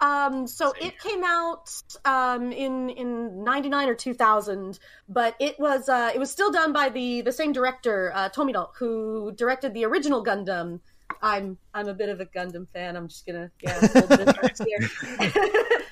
Um, 0.00 0.46
so 0.46 0.72
it 0.80 0.98
came 1.00 1.24
out 1.24 1.70
um, 2.04 2.52
in 2.52 2.90
in 2.90 3.42
'99 3.42 3.88
or 3.88 3.94
2000, 3.94 4.78
but 5.08 5.34
it 5.40 5.58
was 5.58 5.88
uh, 5.88 6.12
it 6.14 6.18
was 6.18 6.30
still 6.30 6.52
done 6.52 6.72
by 6.72 6.88
the 6.88 7.22
the 7.22 7.32
same 7.32 7.52
director 7.52 8.12
uh, 8.14 8.28
Tomino, 8.28 8.68
who 8.76 9.32
directed 9.32 9.74
the 9.74 9.84
original 9.84 10.24
Gundam. 10.24 10.80
I'm 11.22 11.58
I'm 11.74 11.88
a 11.88 11.94
bit 11.94 12.08
of 12.08 12.20
a 12.20 12.26
Gundam 12.26 12.68
fan. 12.72 12.96
I'm 12.96 13.08
just 13.08 13.26
gonna 13.26 13.50
yeah. 13.62 13.80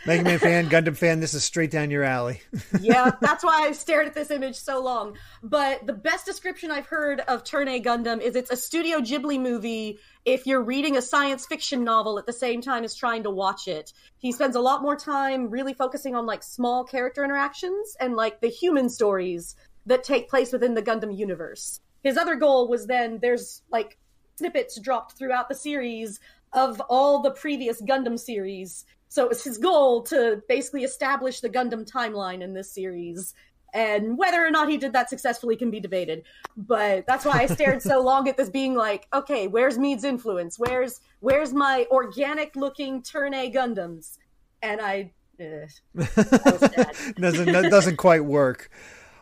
Mega 0.07 0.23
Man 0.25 0.39
fan, 0.39 0.69
Gundam 0.69 0.97
fan. 0.97 1.21
This 1.21 1.35
is 1.35 1.43
straight 1.43 1.71
down 1.71 1.91
your 1.91 2.05
alley. 2.05 2.43
yeah, 2.81 3.11
that's 3.21 3.43
why 3.43 3.63
I've 3.67 3.77
stared 3.77 4.07
at 4.07 4.15
this 4.15 4.31
image 4.31 4.57
so 4.57 4.83
long. 4.83 5.17
But 5.43 5.87
the 5.87 5.93
best 5.93 6.27
description 6.27 6.71
I've 6.71 6.87
heard 6.87 7.21
of 7.21 7.45
Turn 7.45 7.69
A 7.69 7.81
Gundam 7.81 8.21
is 8.21 8.37
it's 8.37 8.51
a 8.51 8.57
Studio 8.57 9.01
Ghibli 9.01 9.41
movie 9.41 9.99
if 10.25 10.47
you're 10.47 10.63
reading 10.63 10.97
a 10.97 11.03
science 11.03 11.47
fiction 11.47 11.83
novel 11.83 12.19
at 12.19 12.27
the 12.27 12.33
same 12.33 12.61
time 12.61 12.85
as 12.85 12.95
trying 12.95 13.23
to 13.25 13.31
watch 13.31 13.69
it. 13.69 13.93
He 14.19 14.33
spends 14.33 14.57
a 14.57 14.61
lot 14.61 14.83
more 14.83 14.97
time 14.97 15.51
really 15.51 15.75
focusing 15.75 16.15
on 16.15 16.27
like 16.27 16.43
small 16.43 16.85
character 16.85 17.25
interactions 17.25 17.97
and 18.01 18.15
like 18.15 18.41
the 18.41 18.49
human 18.49 18.89
stories 18.89 19.57
that 19.87 20.05
take 20.05 20.29
place 20.29 20.53
within 20.53 20.75
the 20.75 20.83
Gundam 20.83 21.17
universe. 21.17 21.81
His 22.03 22.17
other 22.17 22.37
goal 22.37 22.69
was 22.69 22.87
then 22.87 23.19
there's 23.21 23.63
like 23.71 23.99
snippets 24.37 24.79
dropped 24.79 25.17
throughout 25.19 25.49
the 25.49 25.55
series 25.55 26.21
of 26.53 26.81
all 26.89 27.21
the 27.21 27.31
previous 27.31 27.83
Gundam 27.83 28.19
series. 28.19 28.85
So 29.09 29.25
it 29.25 29.29
was 29.29 29.45
his 29.45 29.59
goal 29.59 30.03
to 30.05 30.43
basically 30.49 30.85
establish 30.85 31.41
the 31.41 31.51
Gundam 31.51 31.91
timeline 31.91 32.43
in 32.43 32.55
this 32.55 32.71
series. 32.71 33.35
And 33.75 34.17
whether 34.17 34.45
or 34.45 34.51
not 34.51 34.69
he 34.69 34.79
did 34.79 34.93
that 34.95 35.11
successfully 35.11 35.57
can 35.57 35.71
be 35.71 35.81
debated. 35.81 36.25
But 36.57 37.07
that's 37.07 37.25
why 37.25 37.41
I 37.41 37.47
stared 37.47 37.83
so 37.83 38.01
long 38.01 38.29
at 38.29 38.37
this 38.37 38.49
being 38.49 38.75
like, 38.75 39.07
okay, 39.13 39.49
where's 39.49 39.77
Mead's 39.77 40.05
influence? 40.05 40.59
Where's 40.59 41.01
where's 41.21 41.53
my 41.53 41.87
organic 41.91 42.57
looking 42.57 43.03
turn 43.03 43.35
A 43.35 43.51
Gundams? 43.51 44.17
And 44.63 44.81
I, 44.81 45.13
eh, 45.39 45.67
I 45.95 45.99
was 45.99 46.09
sad. 46.15 47.15
doesn't 47.17 47.53
that 47.53 47.69
doesn't 47.71 47.97
quite 47.97 48.25
work. 48.25 48.71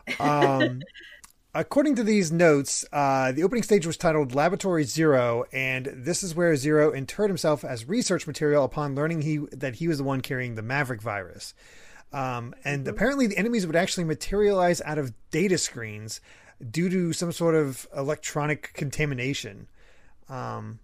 Um, 0.19 0.83
according 1.55 1.95
to 1.95 2.03
these 2.03 2.31
notes, 2.31 2.85
uh, 2.91 3.31
the 3.31 3.43
opening 3.43 3.63
stage 3.63 3.87
was 3.87 3.95
titled 3.95 4.35
Laboratory 4.35 4.83
Zero, 4.83 5.45
and 5.53 5.85
this 5.85 6.21
is 6.21 6.35
where 6.35 6.55
Zero 6.57 6.91
interred 6.91 7.29
himself 7.29 7.63
as 7.63 7.87
research 7.87 8.27
material 8.27 8.65
upon 8.65 8.93
learning 8.93 9.21
he 9.21 9.37
that 9.53 9.75
he 9.75 9.87
was 9.87 9.97
the 9.97 10.03
one 10.03 10.21
carrying 10.21 10.55
the 10.55 10.61
Maverick 10.61 11.01
virus. 11.01 11.53
Um, 12.11 12.53
and 12.63 12.87
apparently, 12.87 13.27
the 13.27 13.37
enemies 13.37 13.65
would 13.65 13.75
actually 13.75 14.03
materialize 14.03 14.81
out 14.81 14.97
of 14.97 15.13
data 15.31 15.57
screens 15.57 16.19
due 16.69 16.89
to 16.89 17.13
some 17.13 17.31
sort 17.31 17.55
of 17.55 17.87
electronic 17.95 18.73
contamination. 18.73 19.67
Um, 20.29 20.79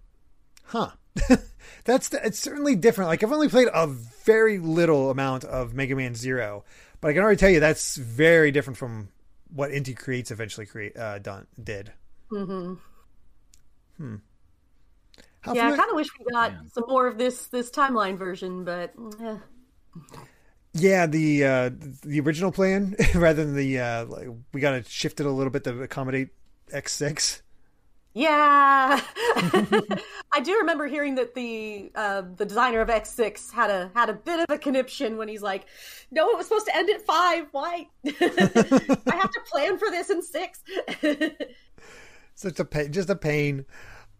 huh. 0.64 0.90
That's 1.84 2.08
the, 2.08 2.24
it's 2.26 2.38
certainly 2.38 2.74
different. 2.76 3.08
Like 3.08 3.22
I've 3.22 3.32
only 3.32 3.48
played 3.48 3.68
a 3.72 3.86
very 3.86 4.58
little 4.58 5.10
amount 5.10 5.44
of 5.44 5.74
Mega 5.74 5.94
Man 5.94 6.14
Zero, 6.14 6.64
but 7.00 7.08
I 7.08 7.12
can 7.12 7.22
already 7.22 7.36
tell 7.36 7.50
you 7.50 7.60
that's 7.60 7.96
very 7.96 8.50
different 8.50 8.78
from 8.78 9.08
what 9.54 9.70
Inti 9.70 9.96
Creates 9.96 10.30
eventually 10.30 10.66
create 10.66 10.96
uh, 10.96 11.18
done 11.18 11.46
did. 11.62 11.92
Mm-hmm. 12.30 12.74
Hmm. 13.96 14.16
How 15.40 15.54
Yeah, 15.54 15.72
I 15.72 15.76
kind 15.76 15.90
of 15.90 15.96
wish 15.96 16.08
we 16.18 16.24
got 16.32 16.52
some 16.72 16.84
more 16.88 17.06
of 17.06 17.18
this 17.18 17.46
this 17.48 17.70
timeline 17.70 18.16
version, 18.16 18.64
but 18.64 18.94
eh. 19.20 19.36
yeah, 20.72 21.06
the 21.06 21.44
uh, 21.44 21.70
the 22.02 22.20
original 22.20 22.52
plan 22.52 22.96
rather 23.14 23.44
than 23.44 23.56
the 23.56 23.78
uh, 23.80 24.04
like, 24.06 24.28
we 24.52 24.60
got 24.60 24.72
to 24.82 24.88
shift 24.88 25.20
it 25.20 25.26
a 25.26 25.30
little 25.30 25.50
bit 25.50 25.64
to 25.64 25.82
accommodate 25.82 26.28
X 26.72 26.92
six. 26.92 27.42
Yeah, 28.14 29.00
I 30.32 30.40
do 30.42 30.58
remember 30.58 30.86
hearing 30.86 31.14
that 31.14 31.34
the 31.34 31.90
uh, 31.94 32.22
the 32.36 32.44
designer 32.44 32.80
of 32.80 32.90
X 32.90 33.10
six 33.10 33.50
had 33.50 33.70
a 33.70 33.90
had 33.94 34.10
a 34.10 34.14
bit 34.14 34.40
of 34.40 34.46
a 34.50 34.58
conniption 34.58 35.16
when 35.16 35.28
he's 35.28 35.40
like, 35.40 35.64
"No, 36.10 36.28
it 36.30 36.36
was 36.36 36.46
supposed 36.46 36.66
to 36.66 36.76
end 36.76 36.90
at 36.90 37.00
five. 37.00 37.46
Why? 37.52 37.88
I 38.06 38.10
have 38.10 39.30
to 39.30 39.40
plan 39.50 39.78
for 39.78 39.90
this 39.90 40.10
in 40.10 40.22
six. 40.22 40.60
Such 42.34 42.60
a 42.60 42.64
pain, 42.64 42.92
just 42.92 43.08
a 43.08 43.16
pain. 43.16 43.64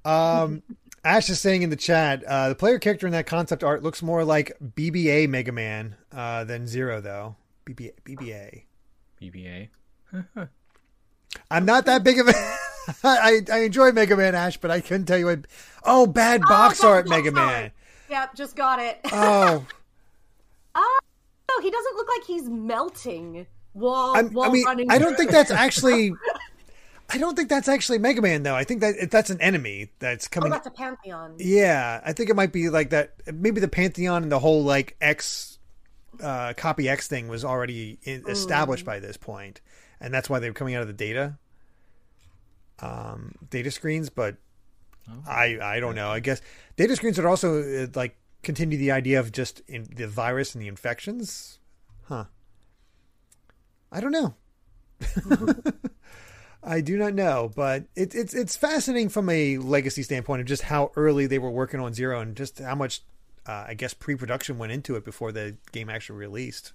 Um, 0.05 0.63
Ash 1.05 1.29
is 1.29 1.41
saying 1.41 1.63
in 1.63 1.71
the 1.71 1.77
chat, 1.77 2.25
uh, 2.25 2.49
the 2.51 2.55
player 2.55 2.79
character 2.79 3.07
in 3.07 3.13
that 3.13 3.27
concept 3.27 3.63
art 3.63 3.83
looks 3.83 4.03
more 4.03 4.25
like 4.25 4.57
BBA 4.63 5.29
Mega 5.29 5.53
Man 5.53 5.97
uh, 6.13 6.45
than 6.45 6.67
Zero, 6.67 7.01
though. 7.01 7.37
BBA, 7.67 7.93
BBA. 8.05 8.63
BBA. 9.21 9.69
I'm 11.51 11.65
not 11.65 11.87
that 11.87 12.05
big 12.05 12.19
of 12.19 12.29
a. 12.29 12.33
I 13.05 13.41
I 13.53 13.59
enjoy 13.61 13.93
Mega 13.93 14.17
Man 14.17 14.35
Ash, 14.35 14.57
but 14.57 14.71
I 14.71 14.81
couldn't 14.81 15.07
tell 15.07 15.19
you 15.19 15.27
what. 15.27 15.47
Oh, 15.85 16.07
bad 16.07 16.41
box 16.43 16.83
Oh, 16.83 16.89
art, 16.89 17.07
box 17.07 17.11
Mega 17.25 17.29
art. 17.29 17.35
Man. 17.63 17.71
yep, 18.11 18.35
just 18.35 18.57
got 18.57 18.79
it. 18.79 19.01
Oh, 19.13 19.65
oh, 20.75 20.99
no, 21.51 21.63
he 21.63 21.71
doesn't 21.71 21.97
look 21.97 22.09
like 22.09 22.25
he's 22.27 22.49
melting 22.49 23.47
while 23.75 24.15
I'm, 24.17 24.33
while 24.33 24.49
I 24.51 24.53
mean, 24.53 24.65
running. 24.65 24.91
I 24.91 24.99
don't 24.99 25.17
think 25.17 25.31
that's 25.31 25.51
actually. 25.51 26.13
I 27.15 27.19
don't 27.19 27.37
think 27.37 27.51
that's 27.51 27.69
actually 27.69 27.99
Mega 27.99 28.23
Man 28.23 28.43
though. 28.43 28.55
I 28.55 28.65
think 28.65 28.81
that 28.81 29.11
that's 29.11 29.29
an 29.29 29.39
enemy 29.43 29.91
that's 29.99 30.27
Oh, 30.29 30.31
coming. 30.33 30.51
that's 30.51 30.67
a 30.67 30.71
pantheon. 30.71 31.35
yeah, 31.39 32.01
I 32.05 32.15
think 32.15 32.31
it 32.31 32.37
might 32.37 32.53
be 32.53 32.71
like 32.71 32.89
that. 32.91 33.13
Maybe 33.31 33.61
the 33.61 33.69
Pantheon 33.69 34.23
and 34.23 34.33
the 34.33 34.39
whole 34.39 34.63
like 34.65 34.97
X 35.01 35.59
uh, 36.23 36.55
copy 36.57 36.89
X 36.89 37.09
thing 37.09 37.29
was 37.29 37.45
already 37.45 37.99
in, 38.05 38.25
established 38.29 38.87
by 38.87 38.99
this 38.99 39.19
point, 39.19 39.61
and 40.01 40.15
that's 40.15 40.31
why 40.31 40.39
they 40.39 40.49
were 40.49 40.55
coming 40.55 40.75
out 40.75 40.81
of 40.81 40.89
the 40.89 40.95
data 40.95 41.37
um, 42.83 43.33
data 43.49 43.71
screens. 43.71 44.11
But 44.11 44.37
I 45.27 45.59
I 45.63 45.81
don't 45.81 45.95
know. 45.95 46.11
I 46.11 46.21
guess 46.21 46.43
data 46.77 46.95
screens 46.97 47.17
would 47.17 47.27
also 47.27 47.85
uh, 47.85 47.87
like 47.95 48.17
continue 48.43 48.77
the 48.77 48.91
idea 48.91 49.21
of 49.21 49.33
just 49.33 49.61
in 49.69 49.87
the 49.95 50.07
virus 50.09 50.55
and 50.55 50.63
the 50.63 50.69
infections. 50.69 51.59
Huh. 52.05 52.25
I 53.91 54.01
don't 54.01 54.13
know. 54.13 54.35
I 56.65 56.81
do 56.81 56.97
not 56.97 57.15
know, 57.15 57.51
but 57.55 57.85
it, 57.97 58.15
it's 58.15 58.35
it's 58.35 58.57
fascinating 58.57 59.09
from 59.09 59.29
a 59.29 59.59
legacy 59.59 60.03
standpoint 60.03 60.41
of 60.41 60.47
just 60.47 60.63
how 60.63 60.93
early 60.95 61.27
they 61.27 61.39
were 61.39 61.51
working 61.51 61.81
on 61.81 61.93
Zero 61.93 62.21
and 62.21 62.37
just 62.37 62.61
how 62.61 62.77
much, 62.77 63.03
uh, 63.47 63.65
I 63.69 63.75
guess, 63.75 63.95
pre-production 63.95 64.59
went 64.59 64.71
into 64.71 64.95
it 64.95 65.05
before 65.05 65.33
the 65.33 65.57
game 65.73 65.91
actually 65.91 66.19
released. 66.19 66.73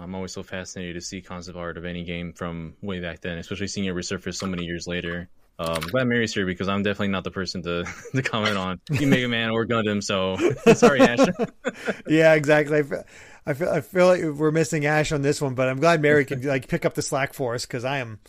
I'm 0.00 0.14
always 0.14 0.32
so 0.32 0.42
fascinated 0.42 0.94
to 0.96 1.00
see 1.00 1.20
concept 1.20 1.56
art 1.56 1.76
of 1.76 1.84
any 1.84 2.04
game 2.04 2.32
from 2.32 2.74
way 2.82 3.00
back 3.00 3.20
then, 3.20 3.38
especially 3.38 3.68
seeing 3.68 3.86
it 3.86 3.94
resurface 3.94 4.36
so 4.36 4.46
many 4.46 4.64
years 4.64 4.86
later. 4.86 5.28
Um, 5.60 5.80
glad 5.80 6.06
Mary's 6.06 6.32
here 6.32 6.46
because 6.46 6.68
I'm 6.68 6.84
definitely 6.84 7.08
not 7.08 7.24
the 7.24 7.32
person 7.32 7.62
to, 7.62 7.84
to 8.14 8.22
comment 8.22 8.56
on 8.56 8.80
Mega 8.90 9.28
Man 9.28 9.50
or 9.50 9.66
Gundam. 9.66 10.02
So 10.02 10.36
sorry, 10.74 11.00
Ash. 11.00 11.26
yeah, 12.06 12.34
exactly. 12.34 12.78
I 12.78 12.82
feel, 12.82 13.04
I 13.44 13.52
feel 13.54 13.68
I 13.68 13.80
feel 13.80 14.06
like 14.06 14.22
we're 14.22 14.52
missing 14.52 14.86
Ash 14.86 15.10
on 15.10 15.22
this 15.22 15.42
one, 15.42 15.54
but 15.54 15.68
I'm 15.68 15.80
glad 15.80 16.00
Mary 16.00 16.24
can 16.24 16.42
like 16.42 16.68
pick 16.68 16.84
up 16.84 16.94
the 16.94 17.02
slack 17.02 17.34
for 17.34 17.54
us 17.54 17.66
because 17.66 17.84
I 17.84 17.98
am 17.98 18.20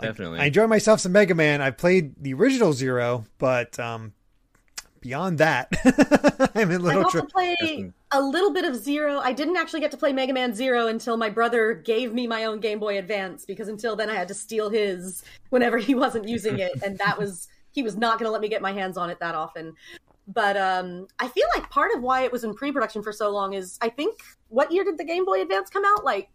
definitely. 0.00 0.38
I 0.40 0.46
enjoy 0.46 0.66
myself 0.66 1.00
some 1.00 1.12
Mega 1.12 1.34
Man. 1.34 1.60
I 1.60 1.70
played 1.70 2.14
the 2.22 2.32
original 2.32 2.72
Zero, 2.72 3.26
but 3.36 3.78
um, 3.78 4.14
beyond 5.00 5.38
that, 5.38 5.68
I'm 6.64 6.70
in 6.70 6.86
I 6.86 6.94
got 6.94 7.10
Tr- 7.10 7.18
to 7.20 7.26
play 7.26 7.92
a 8.12 8.20
little 8.20 8.52
bit 8.52 8.64
of 8.64 8.74
Zero. 8.76 9.18
I 9.18 9.32
didn't 9.32 9.56
actually 9.56 9.80
get 9.80 9.90
to 9.90 9.96
play 9.96 10.12
Mega 10.12 10.32
Man 10.32 10.54
Zero 10.54 10.88
until 10.88 11.16
my 11.16 11.28
brother 11.28 11.74
gave 11.74 12.12
me 12.12 12.26
my 12.26 12.44
own 12.44 12.60
Game 12.60 12.78
Boy 12.78 12.98
Advance 12.98 13.44
because 13.44 13.68
until 13.68 13.96
then 13.96 14.08
I 14.10 14.14
had 14.14 14.28
to 14.28 14.34
steal 14.34 14.70
his 14.70 15.22
whenever 15.50 15.78
he 15.78 15.94
wasn't 15.94 16.28
using 16.28 16.58
it, 16.58 16.72
and 16.82 16.98
that 16.98 17.18
was 17.18 17.48
he 17.72 17.82
was 17.82 17.96
not 17.96 18.18
going 18.18 18.26
to 18.28 18.30
let 18.30 18.40
me 18.40 18.48
get 18.48 18.62
my 18.62 18.72
hands 18.72 18.96
on 18.96 19.10
it 19.10 19.18
that 19.20 19.34
often. 19.34 19.74
But 20.26 20.56
um, 20.56 21.06
I 21.18 21.28
feel 21.28 21.46
like 21.54 21.68
part 21.68 21.90
of 21.94 22.02
why 22.02 22.22
it 22.22 22.32
was 22.32 22.44
in 22.44 22.54
pre-production 22.54 23.02
for 23.02 23.12
so 23.12 23.30
long 23.30 23.52
is 23.52 23.78
I 23.82 23.90
think 23.90 24.20
what 24.48 24.72
year 24.72 24.84
did 24.84 24.96
the 24.96 25.04
Game 25.04 25.24
Boy 25.24 25.42
Advance 25.42 25.68
come 25.70 25.84
out? 25.84 26.04
Like 26.04 26.30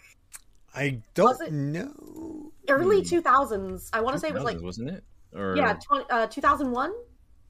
I 0.76 1.00
don't 1.16 1.42
it- 1.42 1.52
know. 1.52 2.52
early 2.68 3.04
two 3.04 3.22
thousands. 3.22 3.90
I 3.94 4.02
want 4.02 4.16
to 4.16 4.20
say 4.20 4.28
it 4.28 4.34
was 4.34 4.44
like 4.44 4.62
wasn't 4.62 4.90
it? 4.90 5.04
Or 5.34 5.56
yeah, 5.56 5.74
20, 5.74 6.06
uh, 6.10 6.28
two 6.28 6.42
thousand 6.42 6.72
one. 6.72 6.94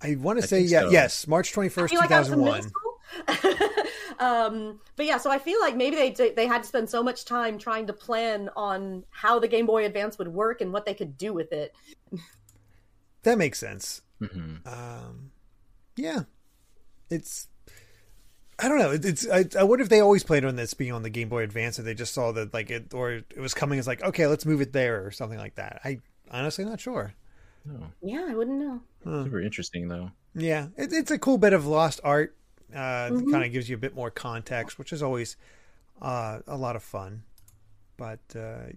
I 0.02 0.16
want 0.16 0.42
to 0.42 0.48
say 0.48 0.62
yeah, 0.62 0.82
so. 0.82 0.90
yes, 0.92 1.28
March 1.28 1.52
twenty 1.52 1.68
I 1.68 1.70
first, 1.70 1.92
feel 1.94 2.02
two 2.02 2.08
like 2.08 2.12
I 2.12 2.20
was 2.20 2.30
in 2.30 2.36
thousand 2.36 2.46
middle 2.46 2.54
one. 2.54 2.70
school. 2.70 3.80
um, 4.20 4.80
but 4.96 5.06
yeah, 5.06 5.18
so 5.18 5.30
I 5.32 5.40
feel 5.40 5.60
like 5.60 5.76
maybe 5.76 5.96
they 5.96 6.30
they 6.32 6.48
had 6.48 6.64
to 6.64 6.68
spend 6.68 6.90
so 6.90 7.04
much 7.04 7.26
time 7.26 7.58
trying 7.58 7.88
to 7.88 7.94
plan 7.94 8.50
on 8.56 9.04
how 9.10 9.40
the 9.40 9.48
Game 9.48 9.66
Boy 9.66 9.86
Advance 9.86 10.18
would 10.18 10.28
work 10.30 10.62
and 10.62 10.72
what 10.72 10.86
they 10.86 10.94
could 10.94 11.18
do 11.18 11.34
with 11.34 11.52
it. 11.52 11.74
That 13.24 13.38
makes 13.38 13.60
sense. 13.60 14.02
Mhm. 14.22 14.66
Um, 14.66 15.32
yeah, 15.98 16.22
it's. 17.10 17.48
I 18.58 18.70
don't 18.70 18.80
know. 18.80 18.92
It's. 18.92 19.28
I, 19.30 19.46
I 19.60 19.64
wonder 19.64 19.84
if 19.84 19.90
they 19.90 20.00
always 20.00 20.24
played 20.24 20.46
on 20.46 20.56
this 20.56 20.74
being 20.74 20.94
on 20.94 21.04
the 21.04 21.10
Game 21.10 21.28
Boy 21.28 21.44
Advance, 21.44 21.78
and 21.80 21.86
they 21.86 21.94
just 21.94 22.14
saw 22.14 22.32
that 22.32 22.54
like 22.54 22.70
it, 22.72 22.94
or 22.94 23.12
it 23.12 23.38
was 23.40 23.54
coming 23.54 23.78
as 23.78 23.88
like, 23.88 24.02
okay, 24.04 24.26
let's 24.26 24.46
move 24.46 24.62
it 24.62 24.72
there, 24.72 25.06
or 25.06 25.12
something 25.12 25.38
like 25.38 25.56
that. 25.56 25.82
I 25.84 26.00
honestly 26.32 26.64
not 26.64 26.80
sure. 26.80 27.14
Oh, 27.68 27.88
Yeah, 28.02 28.26
I 28.30 28.36
wouldn't 28.36 28.60
know. 28.60 28.82
super 29.04 29.42
interesting 29.42 29.88
though. 29.88 30.12
Yeah, 30.36 30.68
it, 30.78 30.94
it's 30.94 31.12
a 31.12 31.18
cool 31.18 31.38
bit 31.38 31.54
of 31.54 31.66
lost 31.66 32.00
art. 32.04 32.36
Uh, 32.74 33.10
Mhm. 33.10 33.32
Kind 33.32 33.46
of 33.46 33.52
gives 33.52 33.68
you 33.68 33.76
a 33.76 33.80
bit 33.80 33.96
more 33.96 34.12
context, 34.12 34.78
which 34.78 34.94
is 34.94 35.02
always 35.02 35.36
uh, 36.02 36.40
a 36.48 36.56
lot 36.56 36.76
of 36.76 36.84
fun. 36.84 37.24
But 37.98 38.20
uh, 38.36 38.68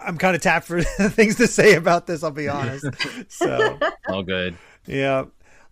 I'm 0.00 0.16
kind 0.16 0.36
of 0.36 0.42
tapped 0.42 0.66
for 0.66 0.82
things 1.10 1.36
to 1.36 1.46
say 1.48 1.74
about 1.74 2.06
this. 2.06 2.22
I'll 2.22 2.30
be 2.30 2.48
honest. 2.48 2.86
so 3.28 3.78
All 4.08 4.22
good. 4.22 4.56
yeah, 4.86 5.24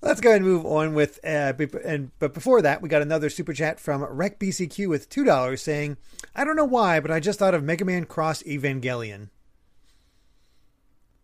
let's 0.02 0.20
go 0.20 0.30
ahead 0.30 0.42
and 0.42 0.50
move 0.50 0.66
on 0.66 0.94
with. 0.94 1.20
Uh, 1.24 1.52
and 1.84 2.10
but 2.18 2.34
before 2.34 2.60
that, 2.62 2.82
we 2.82 2.88
got 2.88 3.02
another 3.02 3.30
super 3.30 3.52
chat 3.52 3.78
from 3.78 4.02
Rec 4.02 4.38
BCQ 4.40 4.88
with 4.88 5.08
two 5.08 5.24
dollars 5.24 5.62
saying, 5.62 5.96
"I 6.34 6.44
don't 6.44 6.56
know 6.56 6.64
why, 6.64 6.98
but 7.00 7.10
I 7.12 7.20
just 7.20 7.38
thought 7.38 7.54
of 7.54 7.62
Mega 7.62 7.84
Man 7.84 8.04
Cross 8.04 8.42
Evangelion. 8.42 9.28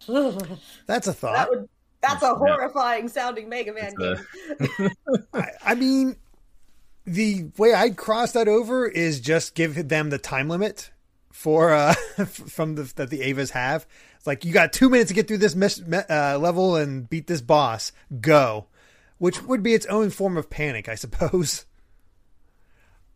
That 0.06 0.58
That's 0.86 1.06
a 1.06 1.12
thought. 1.12 1.48
would 1.50 1.68
that's 2.00 2.22
a 2.22 2.26
Yeah. 2.26 2.34
horrifying 2.34 3.08
sounding 3.08 3.48
Mega 3.48 3.72
Man 3.72 3.92
It's 3.98 4.20
game. 4.78 4.90
a- 5.08 5.16
I, 5.38 5.48
I 5.64 5.74
mean, 5.76 6.16
the 7.04 7.46
way 7.58 7.72
I'd 7.74 7.96
cross 7.96 8.32
that 8.32 8.48
over 8.48 8.86
is 8.88 9.20
just 9.20 9.54
give 9.54 9.88
them 9.88 10.10
the 10.10 10.18
time 10.18 10.48
limit 10.48 10.90
for 11.32 11.72
uh 11.72 11.94
from 12.26 12.74
the 12.74 12.92
that 12.96 13.10
the 13.10 13.20
Avas 13.20 13.50
have. 13.50 13.86
It's 14.16 14.26
like 14.26 14.44
you 14.44 14.52
got 14.52 14.72
two 14.72 14.88
minutes 14.90 15.08
to 15.08 15.14
get 15.14 15.26
through 15.28 15.38
this 15.38 15.54
miss, 15.54 15.80
me- 15.80 15.98
uh, 16.08 16.38
level 16.38 16.76
and 16.76 17.08
beat 17.08 17.26
this 17.28 17.40
boss. 17.40 17.90
Go, 18.20 18.66
which 19.18 19.42
would 19.44 19.62
be 19.62 19.74
its 19.74 19.86
own 19.86 20.10
form 20.10 20.36
of 20.36 20.50
panic, 20.50 20.88
I 20.88 20.94
suppose. 20.96 21.66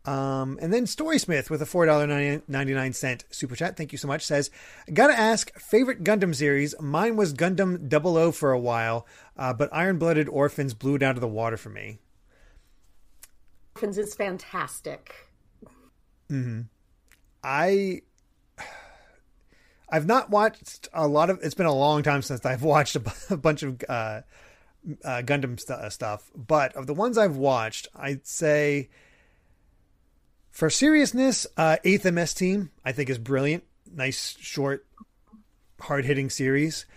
Um, 0.07 0.57
and 0.61 0.73
then 0.73 0.85
Storysmith 0.85 1.49
with 1.49 1.61
a 1.61 1.65
four 1.65 1.85
dollar 1.85 2.07
ninety 2.07 2.73
nine 2.73 2.93
cent 2.93 3.25
super 3.29 3.57
chat. 3.57 3.75
Thank 3.75 3.91
you 3.91 3.97
so 3.97 4.07
much. 4.07 4.25
Says, 4.25 4.49
gotta 4.93 5.13
ask 5.13 5.53
favorite 5.59 6.01
Gundam 6.01 6.33
series. 6.33 6.73
Mine 6.79 7.17
was 7.17 7.33
Gundam 7.33 7.91
00 7.91 8.31
for 8.31 8.53
a 8.53 8.59
while, 8.59 9.05
uh, 9.35 9.53
but 9.53 9.69
Iron 9.73 9.97
Blooded 9.97 10.29
Orphans 10.29 10.73
blew 10.73 10.95
it 10.95 11.03
out 11.03 11.15
of 11.15 11.21
the 11.21 11.27
water 11.27 11.57
for 11.57 11.69
me. 11.69 11.99
Orphans 13.75 13.97
is 13.97 14.15
fantastic. 14.15 15.13
I 17.43 18.01
I've 19.89 20.05
not 20.05 20.29
watched 20.29 20.87
a 20.93 21.05
lot 21.05 21.29
of. 21.29 21.39
It's 21.43 21.53
been 21.53 21.65
a 21.65 21.75
long 21.75 22.01
time 22.01 22.21
since 22.21 22.45
I've 22.45 22.63
watched 22.63 22.95
a, 23.29 23.35
bunch 23.35 23.61
of 23.61 23.83
uh, 23.89 24.21
uh, 25.03 25.21
Gundam 25.25 25.59
st- 25.59 25.79
uh, 25.79 25.89
stuff, 25.89 26.31
but 26.33 26.73
of 26.77 26.87
the 26.87 26.93
ones 26.93 27.17
I've 27.17 27.35
watched, 27.35 27.89
I'd 27.93 28.25
say 28.25 28.87
for 30.57 30.71
seriousness, 30.71 31.45
uh, 31.55 31.77
Eighth 31.83 32.03
MS 32.11 32.33
Team 32.33 32.71
I 32.83 32.91
think 32.91 33.11
is 33.11 33.19
brilliant. 33.19 33.63
Nice, 33.93 34.35
short, 34.39 34.87
hard 35.79 36.03
hitting 36.03 36.31
series. 36.31 36.87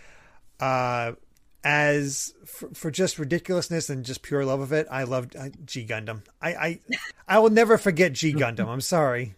Uh, 0.59 1.12
as 1.62 2.33
for, 2.46 2.70
for 2.73 2.90
just 2.90 3.18
ridiculousness 3.18 3.90
and 3.90 4.03
just 4.03 4.23
pure 4.23 4.46
love 4.46 4.61
of 4.61 4.73
it, 4.73 4.87
I 4.90 5.03
loved 5.03 5.37
uh, 5.37 5.51
G 5.66 5.87
Gundam. 5.87 6.23
I, 6.40 6.55
I 6.55 6.81
I 7.29 7.38
will 7.40 7.51
never 7.51 7.77
forget 7.77 8.14
G 8.14 8.33
Gundam. 8.33 8.66
I'm 8.66 8.81
sorry. 8.81 9.35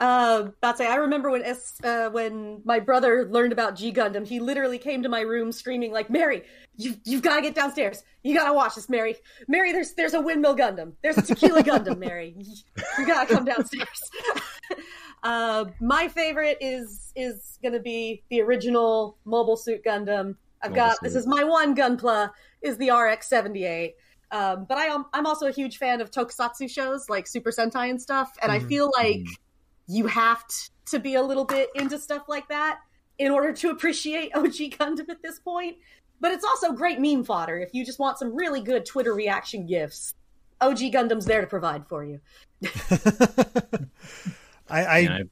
Uh, 0.00 0.44
about 0.46 0.72
to 0.72 0.78
say, 0.78 0.86
I 0.88 0.94
remember 0.94 1.30
when 1.30 1.42
S, 1.44 1.78
uh, 1.84 2.08
when 2.08 2.62
my 2.64 2.80
brother 2.80 3.28
learned 3.30 3.52
about 3.52 3.76
G 3.76 3.92
Gundam, 3.92 4.26
he 4.26 4.40
literally 4.40 4.78
came 4.78 5.02
to 5.02 5.10
my 5.10 5.20
room 5.20 5.52
screaming 5.52 5.92
like, 5.92 6.08
"Mary, 6.08 6.44
you 6.78 6.96
you've 7.04 7.20
got 7.20 7.36
to 7.36 7.42
get 7.42 7.54
downstairs. 7.54 8.02
You 8.22 8.34
got 8.34 8.46
to 8.46 8.54
watch 8.54 8.76
this, 8.76 8.88
Mary. 8.88 9.16
Mary, 9.46 9.72
there's 9.72 9.92
there's 9.92 10.14
a 10.14 10.20
windmill 10.20 10.56
Gundam. 10.56 10.94
There's 11.02 11.18
a 11.18 11.22
tequila 11.22 11.62
Gundam, 11.62 11.98
Mary. 12.06 12.34
You 12.98 13.06
got 13.06 13.28
to 13.28 13.34
come 13.34 13.44
downstairs." 13.44 14.10
uh, 15.22 15.66
my 15.80 16.08
favorite 16.08 16.56
is 16.62 17.12
is 17.14 17.58
gonna 17.62 17.78
be 17.80 18.22
the 18.30 18.40
original 18.40 19.18
Mobile 19.26 19.58
Suit 19.58 19.84
Gundam. 19.84 20.34
I've 20.62 20.70
Mobile 20.70 20.76
got 20.82 20.96
this 21.02 21.14
is 21.14 21.26
my 21.26 21.44
one 21.44 21.76
Gunpla 21.76 22.30
is 22.62 22.78
the 22.78 22.90
RX 22.90 23.28
seventy 23.28 23.64
eight. 23.66 23.96
Um, 24.30 24.64
but 24.66 24.78
I 24.78 24.86
am 24.86 25.04
I'm 25.12 25.26
also 25.26 25.46
a 25.46 25.52
huge 25.52 25.76
fan 25.76 26.00
of 26.00 26.10
tokusatsu 26.10 26.70
shows 26.70 27.10
like 27.10 27.26
Super 27.26 27.50
Sentai 27.50 27.90
and 27.90 28.00
stuff, 28.00 28.32
and 28.42 28.50
I 28.50 28.60
Mhm. 28.60 28.68
feel 28.68 28.90
like 28.96 29.26
you 29.90 30.06
have 30.06 30.46
t- 30.46 30.68
to 30.86 30.98
be 31.00 31.14
a 31.16 31.22
little 31.22 31.44
bit 31.44 31.68
into 31.74 31.98
stuff 31.98 32.28
like 32.28 32.48
that 32.48 32.78
in 33.18 33.30
order 33.32 33.52
to 33.52 33.70
appreciate 33.70 34.30
OG 34.34 34.52
Gundam 34.78 35.08
at 35.08 35.20
this 35.22 35.38
point. 35.40 35.76
But 36.20 36.32
it's 36.32 36.44
also 36.44 36.72
great 36.72 37.00
meme 37.00 37.24
fodder 37.24 37.58
if 37.58 37.70
you 37.74 37.84
just 37.84 37.98
want 37.98 38.18
some 38.18 38.34
really 38.34 38.60
good 38.60 38.84
Twitter 38.86 39.12
reaction 39.14 39.66
gifs. 39.66 40.14
OG 40.60 40.78
Gundam's 40.92 41.24
there 41.24 41.40
to 41.40 41.46
provide 41.46 41.88
for 41.88 42.04
you. 42.04 42.20
I, 44.68 44.84
I, 44.84 44.98
Yeah, 44.98 45.14
I- 45.14 45.22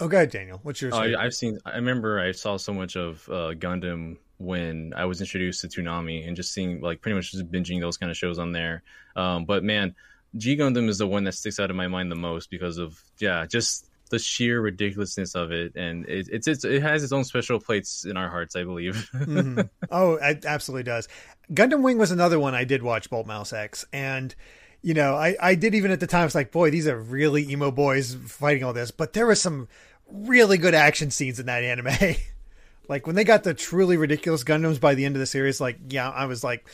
oh, 0.00 0.08
go 0.08 0.16
ahead, 0.16 0.30
Daniel. 0.30 0.60
What's 0.62 0.80
your? 0.80 0.94
Oh, 0.94 0.98
I, 0.98 1.24
I've 1.24 1.34
seen. 1.34 1.58
I 1.66 1.76
remember 1.76 2.20
I 2.20 2.32
saw 2.32 2.56
so 2.56 2.72
much 2.72 2.96
of 2.96 3.28
uh, 3.28 3.52
Gundam 3.54 4.16
when 4.38 4.92
I 4.96 5.04
was 5.04 5.20
introduced 5.20 5.60
to 5.62 5.68
Toonami, 5.68 6.26
and 6.26 6.36
just 6.36 6.52
seeing 6.54 6.80
like 6.80 7.02
pretty 7.02 7.16
much 7.16 7.32
just 7.32 7.50
binging 7.50 7.80
those 7.80 7.96
kind 7.96 8.10
of 8.10 8.16
shows 8.16 8.38
on 8.38 8.52
there. 8.52 8.82
Um, 9.16 9.44
but 9.44 9.64
man, 9.64 9.94
G 10.36 10.56
Gundam 10.56 10.88
is 10.88 10.98
the 10.98 11.06
one 11.06 11.24
that 11.24 11.32
sticks 11.34 11.58
out 11.60 11.70
in 11.70 11.76
my 11.76 11.88
mind 11.88 12.10
the 12.10 12.16
most 12.16 12.50
because 12.50 12.78
of 12.78 13.02
yeah, 13.18 13.46
just 13.46 13.89
the 14.10 14.18
sheer 14.18 14.60
ridiculousness 14.60 15.34
of 15.34 15.50
it, 15.52 15.74
and 15.76 16.06
it, 16.08 16.28
it's, 16.30 16.46
it's 16.46 16.64
it 16.64 16.82
has 16.82 17.02
its 17.02 17.12
own 17.12 17.24
special 17.24 17.58
place 17.58 18.04
in 18.04 18.16
our 18.16 18.28
hearts, 18.28 18.54
I 18.56 18.64
believe. 18.64 19.08
Mhm. 19.14 19.68
Oh, 19.90 20.14
it 20.14 20.44
absolutely 20.44 20.84
does. 20.84 21.08
Gundam 21.52 21.82
Wing 21.82 21.98
was 21.98 22.10
another 22.10 22.38
one 22.38 22.54
I 22.54 22.64
did 22.64 22.82
watch 22.82 23.08
Bolt 23.10 23.26
Mouse 23.26 23.52
X, 23.52 23.84
and 23.92 24.34
you 24.82 24.94
know, 24.94 25.14
I 25.14 25.36
I 25.40 25.54
did 25.54 25.74
even 25.74 25.90
at 25.90 26.00
the 26.00 26.06
time. 26.06 26.26
It's 26.26 26.34
like, 26.34 26.52
boy, 26.52 26.70
these 26.70 26.86
are 26.88 26.98
really 26.98 27.50
emo 27.50 27.70
boys 27.70 28.14
fighting 28.26 28.64
all 28.64 28.72
this, 28.72 28.90
but 28.90 29.12
there 29.12 29.26
was 29.26 29.40
some 29.40 29.68
really 30.10 30.58
good 30.58 30.74
action 30.74 31.10
scenes 31.10 31.38
in 31.40 31.46
that 31.46 31.62
anime. 31.62 32.16
like 32.88 33.06
when 33.06 33.14
they 33.16 33.24
got 33.24 33.44
the 33.44 33.54
truly 33.54 33.96
ridiculous 33.96 34.42
Gundams 34.44 34.80
by 34.80 34.94
the 34.94 35.04
end 35.04 35.16
of 35.16 35.20
the 35.20 35.26
series, 35.26 35.60
like 35.60 35.78
yeah, 35.88 36.10
I 36.10 36.26
was 36.26 36.42
like, 36.42 36.66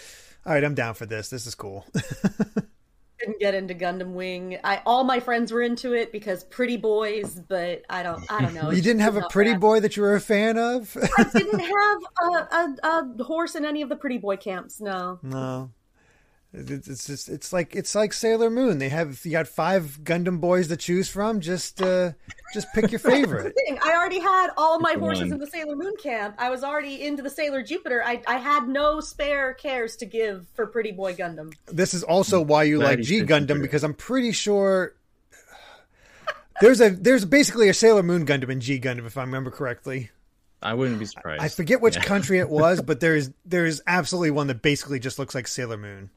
all 0.44 0.52
right, 0.52 0.64
I'm 0.64 0.74
down 0.74 0.94
for 0.94 1.06
this. 1.06 1.28
This 1.30 1.46
is 1.46 1.54
cool. 1.54 1.86
Didn't 3.20 3.40
get 3.40 3.54
into 3.54 3.74
Gundam 3.74 4.12
Wing. 4.12 4.58
I 4.62 4.82
all 4.84 5.02
my 5.02 5.20
friends 5.20 5.50
were 5.50 5.62
into 5.62 5.94
it 5.94 6.12
because 6.12 6.44
pretty 6.44 6.76
boys, 6.76 7.40
but 7.48 7.82
I 7.88 8.02
don't. 8.02 8.30
I 8.30 8.42
don't 8.42 8.52
know. 8.54 8.70
you 8.70 8.82
didn't 8.82 9.00
have 9.00 9.16
a 9.16 9.26
pretty 9.30 9.54
boy 9.54 9.80
that 9.80 9.96
you 9.96 10.02
were 10.02 10.14
a 10.14 10.20
fan 10.20 10.58
of. 10.58 10.96
I 11.16 11.24
didn't 11.32 11.60
have 11.60 11.98
a, 12.20 12.56
a, 12.56 12.76
a 13.18 13.24
horse 13.24 13.54
in 13.54 13.64
any 13.64 13.80
of 13.80 13.88
the 13.88 13.96
pretty 13.96 14.18
boy 14.18 14.36
camps. 14.36 14.80
No. 14.80 15.18
No. 15.22 15.70
It's 16.58 17.06
just 17.06 17.28
it's 17.28 17.52
like 17.52 17.76
it's 17.76 17.94
like 17.94 18.14
Sailor 18.14 18.48
Moon. 18.48 18.78
They 18.78 18.88
have 18.88 19.20
you 19.26 19.32
got 19.32 19.46
five 19.46 19.98
Gundam 20.02 20.40
boys 20.40 20.68
to 20.68 20.76
choose 20.76 21.06
from. 21.06 21.40
Just 21.40 21.82
uh, 21.82 22.12
just 22.54 22.72
pick 22.72 22.90
your 22.90 22.98
favorite. 22.98 23.54
I 23.82 23.92
already 23.92 24.20
had 24.20 24.48
all 24.56 24.80
my 24.80 24.94
horses 24.94 25.30
in 25.30 25.38
the 25.38 25.46
Sailor 25.46 25.76
Moon 25.76 25.92
camp. 26.02 26.36
I 26.38 26.48
was 26.48 26.64
already 26.64 27.04
into 27.04 27.22
the 27.22 27.28
Sailor 27.28 27.62
Jupiter. 27.62 28.02
I 28.02 28.22
I 28.26 28.38
had 28.38 28.68
no 28.68 29.00
spare 29.00 29.52
cares 29.52 29.96
to 29.96 30.06
give 30.06 30.46
for 30.54 30.66
Pretty 30.66 30.92
Boy 30.92 31.14
Gundam. 31.14 31.52
This 31.66 31.92
is 31.92 32.02
also 32.02 32.40
why 32.40 32.62
you 32.62 32.78
like 32.78 33.00
G 33.00 33.20
Gundam 33.20 33.60
because 33.60 33.84
I'm 33.84 33.94
pretty 33.94 34.32
sure 34.32 34.94
there's 36.62 36.80
a 36.80 36.88
there's 36.88 37.26
basically 37.26 37.68
a 37.68 37.74
Sailor 37.74 38.02
Moon 38.02 38.24
Gundam 38.24 38.48
in 38.48 38.60
G 38.60 38.80
Gundam 38.80 39.06
if 39.06 39.18
I 39.18 39.22
remember 39.22 39.50
correctly. 39.50 40.10
I 40.62 40.72
wouldn't 40.72 40.98
be 40.98 41.04
surprised. 41.04 41.42
I 41.42 41.48
forget 41.48 41.82
which 41.82 41.96
yeah. 41.96 42.02
country 42.02 42.38
it 42.38 42.48
was, 42.48 42.80
but 42.86 43.00
there's 43.00 43.30
there's 43.44 43.82
absolutely 43.86 44.30
one 44.30 44.46
that 44.46 44.62
basically 44.62 44.98
just 45.00 45.18
looks 45.18 45.34
like 45.34 45.46
Sailor 45.48 45.76
Moon. 45.76 46.08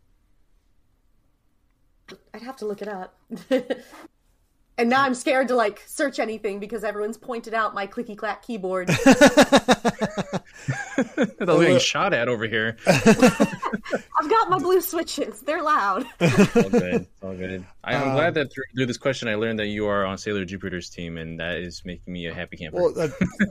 I'd 2.33 2.41
have 2.41 2.57
to 2.57 2.65
look 2.65 2.81
it 2.81 2.87
up. 2.87 3.17
and 4.77 4.89
now 4.89 5.03
I'm 5.03 5.13
scared 5.13 5.49
to 5.49 5.55
like 5.55 5.83
search 5.85 6.19
anything 6.19 6.59
because 6.59 6.85
everyone's 6.85 7.17
pointed 7.17 7.53
out 7.53 7.73
my 7.73 7.85
clicky 7.85 8.17
clack 8.17 8.45
keyboard. 8.45 8.87
They're 10.97 11.25
getting 11.45 11.79
shot 11.79 12.13
at 12.13 12.29
over 12.29 12.47
here. 12.47 12.77
I've 12.87 14.29
got 14.29 14.49
my 14.49 14.57
blue 14.57 14.79
switches. 14.81 15.41
They're 15.41 15.61
loud. 15.61 16.05
It's 16.19 16.55
all 16.55 16.69
good. 16.69 16.93
It's 16.95 17.23
all 17.23 17.35
good. 17.35 17.65
I, 17.83 17.95
am 17.95 18.09
um, 18.09 18.15
glad 18.15 18.33
that 18.35 18.53
through, 18.53 18.63
through, 18.75 18.85
this 18.85 18.97
question 18.97 19.27
I 19.27 19.35
learned 19.35 19.59
that 19.59 19.67
you 19.67 19.85
are 19.87 20.05
on 20.05 20.17
Sailor 20.17 20.45
Jupiter's 20.45 20.89
team, 20.89 21.17
and 21.17 21.39
that 21.39 21.57
is 21.57 21.83
making 21.83 22.13
me 22.13 22.27
a 22.27 22.33
happy 22.33 22.55
camper. 22.57 22.77
Well, 22.77 22.99
uh, 22.99 23.09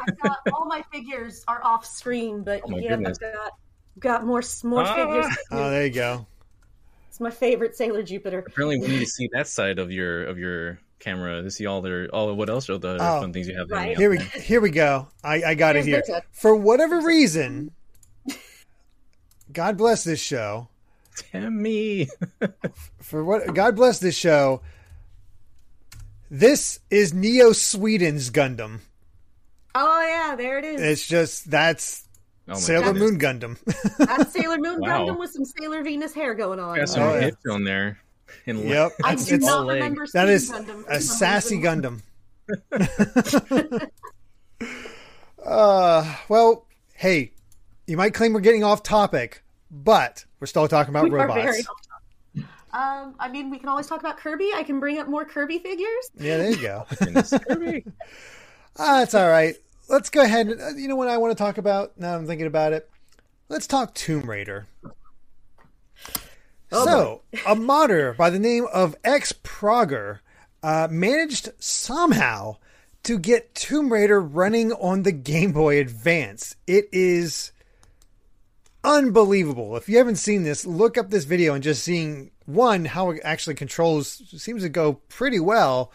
I've 0.09 0.19
got 0.21 0.39
all 0.53 0.67
my 0.67 0.83
figures 0.93 1.45
are 1.47 1.63
off 1.65 1.85
screen, 1.85 2.43
but 2.43 2.63
oh 2.65 2.79
yeah, 2.79 2.91
goodness. 2.91 3.19
I've 3.23 3.35
got 3.35 3.53
got 3.99 4.25
more 4.25 4.43
more 4.65 4.85
ah. 4.85 4.95
figures. 4.95 5.39
Oh, 5.51 5.71
there 5.71 5.87
you 5.87 5.93
go. 5.93 6.27
It's 7.19 7.21
my 7.21 7.31
favorite 7.33 7.75
Sailor 7.75 8.05
Jupiter. 8.05 8.45
Apparently, 8.47 8.79
we 8.79 8.87
need 8.87 9.01
to 9.01 9.07
see 9.07 9.29
that 9.33 9.49
side 9.49 9.81
of 9.81 9.91
your 9.91 10.25
of 10.27 10.39
your 10.39 10.79
camera 11.01 11.43
to 11.43 11.51
see 11.51 11.67
all 11.67 11.83
their 11.83 12.07
all 12.11 12.33
what 12.37 12.49
else 12.49 12.71
are 12.71 12.79
the 12.79 12.95
oh, 12.95 13.21
fun 13.21 13.33
things 13.33 13.49
you 13.49 13.59
have. 13.59 13.69
Right. 13.69 13.97
Here 13.97 14.09
we 14.09 14.19
here 14.19 14.61
we 14.61 14.71
go. 14.71 15.09
I 15.25 15.43
I 15.43 15.55
got 15.57 15.75
Here's 15.75 15.89
it 15.89 16.07
here. 16.07 16.23
For 16.31 16.55
whatever 16.55 17.01
reason, 17.01 17.73
God 19.53 19.77
bless 19.77 20.05
this 20.05 20.21
show. 20.21 20.69
Timmy. 21.17 22.09
for 23.03 23.25
what? 23.25 23.53
God 23.53 23.75
bless 23.75 23.99
this 23.99 24.15
show. 24.15 24.61
This 26.31 26.79
is 26.89 27.13
Neo 27.13 27.51
Sweden's 27.51 28.31
Gundam. 28.31 28.79
Oh 29.75 30.07
yeah, 30.07 30.37
there 30.37 30.61
it 30.61 30.65
is. 30.65 30.81
It's 30.81 31.09
just 31.09 31.51
that's 31.51 32.05
Oh 32.49 32.55
Sailor 32.55 32.93
goodness. 32.93 33.11
Moon 33.11 33.19
Gundam. 33.19 33.97
That's 33.99 34.33
Sailor 34.33 34.59
Moon 34.59 34.81
wow. 34.81 35.01
Gundam 35.01 35.19
with 35.19 35.31
some 35.31 35.45
Sailor 35.45 35.83
Venus 35.83 36.15
hair 36.15 36.35
going 36.35 36.59
on. 36.59 36.77
Got 36.77 36.89
some 36.89 37.03
oh, 37.03 37.21
hips 37.21 37.45
on 37.51 37.65
there. 37.65 37.99
In 38.47 38.67
yep, 38.67 38.93
I 39.05 39.15
do 39.15 39.39
not 39.39 39.67
remember. 39.67 40.07
That 40.13 40.29
is 40.29 40.51
Gundam 40.51 40.87
a 40.89 41.01
sassy 41.01 41.59
Gundam. 41.59 42.03
uh, 45.45 46.17
well, 46.29 46.67
hey, 46.95 47.33
you 47.87 47.97
might 47.97 48.15
claim 48.15 48.33
we're 48.33 48.41
getting 48.41 48.65
off 48.65 48.83
topic, 48.83 49.43
but 49.71 50.25
we're 50.41 50.47
still 50.47 50.69
talking 50.69 50.91
about 50.91 51.05
we 51.05 51.11
robots. 51.11 51.67
Um, 52.71 53.15
I 53.19 53.29
mean, 53.31 53.51
we 53.51 53.59
can 53.59 53.69
always 53.69 53.87
talk 53.87 54.01
about 54.01 54.19
Kirby. 54.19 54.53
I 54.55 54.63
can 54.63 54.79
bring 54.79 54.99
up 54.99 55.09
more 55.09 55.25
Kirby 55.25 55.59
figures. 55.59 56.11
Yeah, 56.19 56.37
there 56.37 56.51
you 56.51 56.63
go. 56.63 56.87
Kirby. 57.49 57.85
Ah, 58.79 59.01
that's 59.01 59.15
all 59.15 59.29
right 59.29 59.57
let's 59.89 60.11
go 60.11 60.23
ahead. 60.23 60.49
And, 60.49 60.61
uh, 60.61 60.69
you 60.77 60.89
know 60.89 60.97
what 60.97 61.09
I 61.09 61.17
want 61.17 61.37
to 61.37 61.43
talk 61.43 61.59
about? 61.59 61.99
Now 61.99 62.15
I'm 62.15 62.27
thinking 62.27 62.47
about 62.47 62.73
it. 62.73 62.89
Let's 63.49 63.67
talk 63.67 63.95
Tomb 63.95 64.29
Raider. 64.29 64.67
Oh 66.71 66.85
so, 66.85 67.23
a 67.47 67.55
modder 67.55 68.13
by 68.13 68.29
the 68.29 68.39
name 68.39 68.67
of 68.73 69.01
XProger 69.03 70.19
uh, 70.63 70.89
managed 70.91 71.49
somehow 71.59 72.57
to 73.05 73.19
get 73.19 73.55
Tomb 73.55 73.91
Raider 73.91 74.21
running 74.21 74.73
on 74.73 75.03
the 75.03 75.13
Game 75.13 75.53
Boy 75.53 75.81
Advance. 75.81 76.57
It 76.67 76.89
is 76.93 77.53
unbelievable. 78.85 79.77
If 79.77 79.89
you 79.89 79.97
haven't 79.97 80.17
seen 80.17 80.43
this, 80.43 80.67
look 80.67 80.99
up 80.99 81.09
this 81.09 81.25
video 81.25 81.55
and 81.55 81.65
just 81.65 81.83
seeing 81.83 82.33
one 82.45 82.85
how 82.85 83.11
it 83.11 83.21
actually 83.25 83.55
controls 83.55 84.23
seems 84.37 84.63
to 84.63 84.69
go 84.69 84.95
pretty 85.09 85.41
well, 85.41 85.91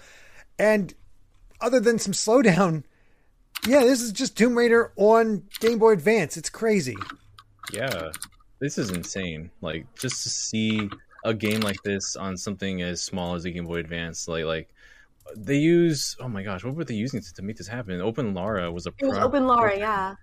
and 0.58 0.94
other 1.62 1.80
than 1.80 2.00
some 2.00 2.14
slowdown 2.14 2.84
yeah, 3.68 3.82
this 3.82 4.02
is 4.02 4.12
just 4.12 4.38
Tomb 4.38 4.58
Raider 4.58 4.92
on 4.96 5.44
Game 5.60 5.80
Boy 5.80 5.92
Advance. 5.92 6.38
It's 6.38 6.50
crazy. 6.50 6.98
Yeah, 7.72 8.12
this 8.60 8.78
is 8.78 8.92
insane. 8.92 9.50
Like 9.62 9.86
just 9.96 10.24
to 10.24 10.30
see 10.30 10.90
a 11.24 11.34
game 11.34 11.62
like 11.62 11.82
this 11.84 12.16
on 12.16 12.38
something 12.38 12.82
as 12.82 13.02
small 13.02 13.36
as 13.36 13.44
the 13.44 13.52
Game 13.52 13.66
Boy 13.66 13.78
Advance, 13.78 14.28
like 14.28 14.46
like 14.46 14.70
they 15.36 15.58
use. 15.58 16.16
Oh 16.20 16.28
my 16.28 16.44
gosh, 16.44 16.64
what 16.64 16.76
were 16.76 16.84
they 16.84 16.96
using 16.96 17.22
to, 17.22 17.34
to 17.34 17.42
make 17.42 17.58
this 17.58 17.68
happen? 17.68 18.02
Open 18.02 18.34
Lara 18.34 18.72
was 18.72 18.86
a. 18.88 18.92
It 19.00 19.06
was 19.06 19.18
Open 19.18 19.48
Lara, 19.48 19.78
yeah. 19.78 20.16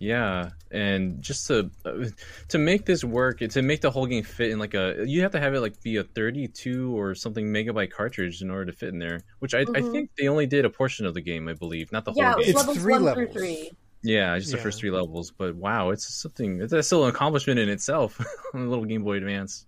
Yeah, 0.00 0.50
and 0.70 1.20
just 1.20 1.48
to 1.48 1.70
uh, 1.84 2.04
to 2.48 2.58
make 2.58 2.86
this 2.86 3.02
work, 3.02 3.40
to 3.40 3.62
make 3.62 3.80
the 3.80 3.90
whole 3.90 4.06
game 4.06 4.22
fit 4.22 4.50
in 4.50 4.60
like 4.60 4.74
a, 4.74 5.04
you 5.04 5.22
have 5.22 5.32
to 5.32 5.40
have 5.40 5.54
it 5.54 5.60
like 5.60 5.80
be 5.82 5.96
a 5.96 6.04
32 6.04 6.96
or 6.96 7.16
something 7.16 7.46
megabyte 7.46 7.90
cartridge 7.90 8.40
in 8.40 8.50
order 8.50 8.66
to 8.66 8.72
fit 8.72 8.90
in 8.90 9.00
there. 9.00 9.22
Which 9.40 9.54
I, 9.54 9.64
mm-hmm. 9.64 9.74
I 9.74 9.90
think 9.90 10.10
they 10.16 10.28
only 10.28 10.46
did 10.46 10.64
a 10.64 10.70
portion 10.70 11.04
of 11.04 11.14
the 11.14 11.20
game, 11.20 11.48
I 11.48 11.54
believe, 11.54 11.90
not 11.90 12.04
the 12.04 12.12
yeah, 12.14 12.32
whole 12.32 12.42
game. 12.42 12.54
Yeah, 12.54 12.70
it's 12.70 12.80
three 12.80 12.98
levels. 12.98 13.32
Three. 13.32 13.70
Yeah, 14.02 14.38
just 14.38 14.50
yeah. 14.50 14.56
the 14.56 14.62
first 14.62 14.78
three 14.78 14.92
levels. 14.92 15.32
But 15.32 15.56
wow, 15.56 15.90
it's 15.90 16.06
something. 16.06 16.60
It's 16.62 16.86
still 16.86 17.02
an 17.02 17.10
accomplishment 17.10 17.58
in 17.58 17.68
itself 17.68 18.20
on 18.54 18.64
the 18.64 18.70
little 18.70 18.84
Game 18.84 19.02
Boy 19.02 19.16
Advance. 19.16 19.66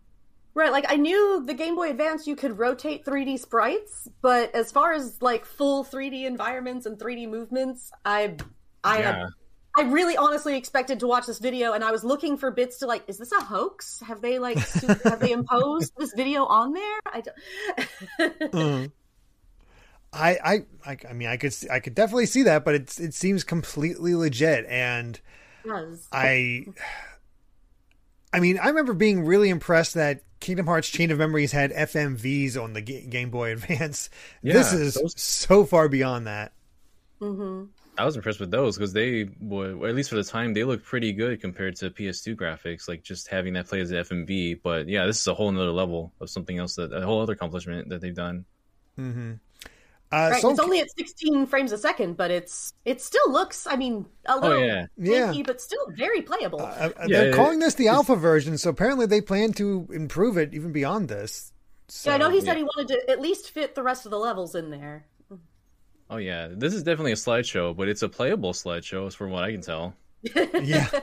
Right, 0.54 0.70
like 0.70 0.86
I 0.88 0.96
knew 0.96 1.42
the 1.44 1.54
Game 1.54 1.74
Boy 1.74 1.90
Advance 1.90 2.28
you 2.28 2.36
could 2.36 2.56
rotate 2.56 3.04
3D 3.04 3.38
sprites, 3.40 4.08
but 4.22 4.54
as 4.54 4.70
far 4.70 4.92
as 4.92 5.20
like 5.20 5.44
full 5.44 5.84
3D 5.84 6.24
environments 6.24 6.86
and 6.86 6.98
3D 6.98 7.28
movements, 7.28 7.90
I 8.04 8.36
I 8.84 8.98
yeah. 8.98 9.12
had 9.12 9.26
I 9.76 9.82
really 9.82 10.16
honestly 10.16 10.56
expected 10.56 11.00
to 11.00 11.06
watch 11.06 11.26
this 11.26 11.38
video 11.38 11.72
and 11.72 11.84
I 11.84 11.92
was 11.92 12.02
looking 12.02 12.36
for 12.36 12.50
bits 12.50 12.78
to 12.78 12.86
like, 12.86 13.04
is 13.08 13.18
this 13.18 13.32
a 13.32 13.40
hoax? 13.40 14.00
Have 14.06 14.20
they 14.20 14.38
like, 14.38 14.58
have 14.58 15.20
they 15.20 15.32
imposed 15.32 15.92
this 15.96 16.12
video 16.14 16.44
on 16.44 16.72
there? 16.72 17.00
I 17.06 17.20
don't. 17.20 18.38
mm. 18.52 18.92
I, 20.12 20.64
I, 20.84 20.96
I 21.08 21.12
mean, 21.12 21.28
I 21.28 21.36
could, 21.36 21.54
I 21.70 21.78
could 21.78 21.94
definitely 21.94 22.26
see 22.26 22.42
that, 22.42 22.64
but 22.64 22.74
it, 22.74 22.98
it 22.98 23.14
seems 23.14 23.44
completely 23.44 24.14
legit. 24.16 24.66
And 24.66 25.20
I, 26.12 26.66
I 28.32 28.40
mean, 28.40 28.58
I 28.58 28.68
remember 28.68 28.92
being 28.92 29.24
really 29.24 29.50
impressed 29.50 29.94
that 29.94 30.24
Kingdom 30.40 30.66
Hearts 30.66 30.88
Chain 30.88 31.10
of 31.10 31.18
Memories 31.18 31.52
had 31.52 31.70
FMVs 31.70 32.60
on 32.60 32.72
the 32.72 32.80
Game 32.80 33.30
Boy 33.30 33.52
Advance. 33.52 34.10
Yeah, 34.42 34.54
this 34.54 34.72
is 34.72 34.94
those... 34.94 35.20
so 35.20 35.64
far 35.64 35.88
beyond 35.88 36.26
that. 36.26 36.52
Mm-hmm. 37.20 37.66
I 38.00 38.04
was 38.04 38.16
impressed 38.16 38.40
with 38.40 38.50
those 38.50 38.78
because 38.78 38.94
they 38.94 39.28
were, 39.40 39.86
at 39.86 39.94
least 39.94 40.08
for 40.08 40.16
the 40.16 40.24
time, 40.24 40.54
they 40.54 40.64
look 40.64 40.82
pretty 40.82 41.12
good 41.12 41.40
compared 41.40 41.76
to 41.76 41.90
PS2 41.90 42.34
graphics. 42.34 42.88
Like 42.88 43.02
just 43.02 43.28
having 43.28 43.52
that 43.54 43.68
play 43.68 43.80
as 43.80 43.90
an 43.90 43.98
FMV. 43.98 44.60
But 44.62 44.88
yeah, 44.88 45.04
this 45.04 45.20
is 45.20 45.26
a 45.26 45.34
whole 45.34 45.50
another 45.50 45.70
level 45.70 46.12
of 46.20 46.30
something 46.30 46.58
else 46.58 46.76
that 46.76 46.92
a 46.92 47.04
whole 47.04 47.20
other 47.20 47.34
accomplishment 47.34 47.90
that 47.90 48.00
they've 48.00 48.14
done. 48.14 48.46
Mm-hmm. 48.98 49.32
Uh, 50.12 50.30
right, 50.32 50.40
so... 50.40 50.50
it's 50.50 50.58
only 50.58 50.80
at 50.80 50.88
16 50.96 51.46
frames 51.46 51.72
a 51.72 51.78
second, 51.78 52.16
but 52.16 52.30
it's 52.30 52.72
it 52.86 53.02
still 53.02 53.30
looks. 53.30 53.66
I 53.66 53.76
mean, 53.76 54.06
a 54.26 54.32
oh, 54.32 54.40
little 54.40 54.58
oh, 54.58 54.64
yeah. 54.64 54.86
janky, 54.98 55.36
yeah. 55.36 55.42
but 55.46 55.60
still 55.60 55.86
very 55.90 56.22
playable. 56.22 56.62
Uh, 56.62 56.64
uh 56.64 56.90
yeah, 57.06 57.06
they're 57.06 57.34
calling 57.34 57.58
this 57.58 57.74
the 57.74 57.88
alpha 57.88 58.16
version, 58.16 58.56
so 58.56 58.70
apparently 58.70 59.06
they 59.06 59.20
plan 59.20 59.52
to 59.54 59.86
improve 59.92 60.38
it 60.38 60.54
even 60.54 60.72
beyond 60.72 61.08
this. 61.08 61.52
So, 61.88 62.10
yeah, 62.10 62.14
I 62.14 62.18
know 62.18 62.30
he 62.30 62.40
said 62.40 62.56
he 62.56 62.62
wanted 62.62 62.88
to 62.88 63.10
at 63.10 63.20
least 63.20 63.50
fit 63.50 63.74
the 63.74 63.82
rest 63.82 64.06
of 64.06 64.10
the 64.10 64.18
levels 64.18 64.54
in 64.54 64.70
there. 64.70 65.06
Oh 66.10 66.16
yeah, 66.16 66.48
this 66.50 66.74
is 66.74 66.82
definitely 66.82 67.12
a 67.12 67.16
slideshow, 67.16 67.74
but 67.74 67.88
it's 67.88 68.02
a 68.02 68.08
playable 68.08 68.52
slideshow, 68.52 69.06
is 69.06 69.14
from 69.14 69.30
what 69.30 69.44
I 69.44 69.52
can 69.52 69.60
tell. 69.60 69.94
yeah. 70.34 70.88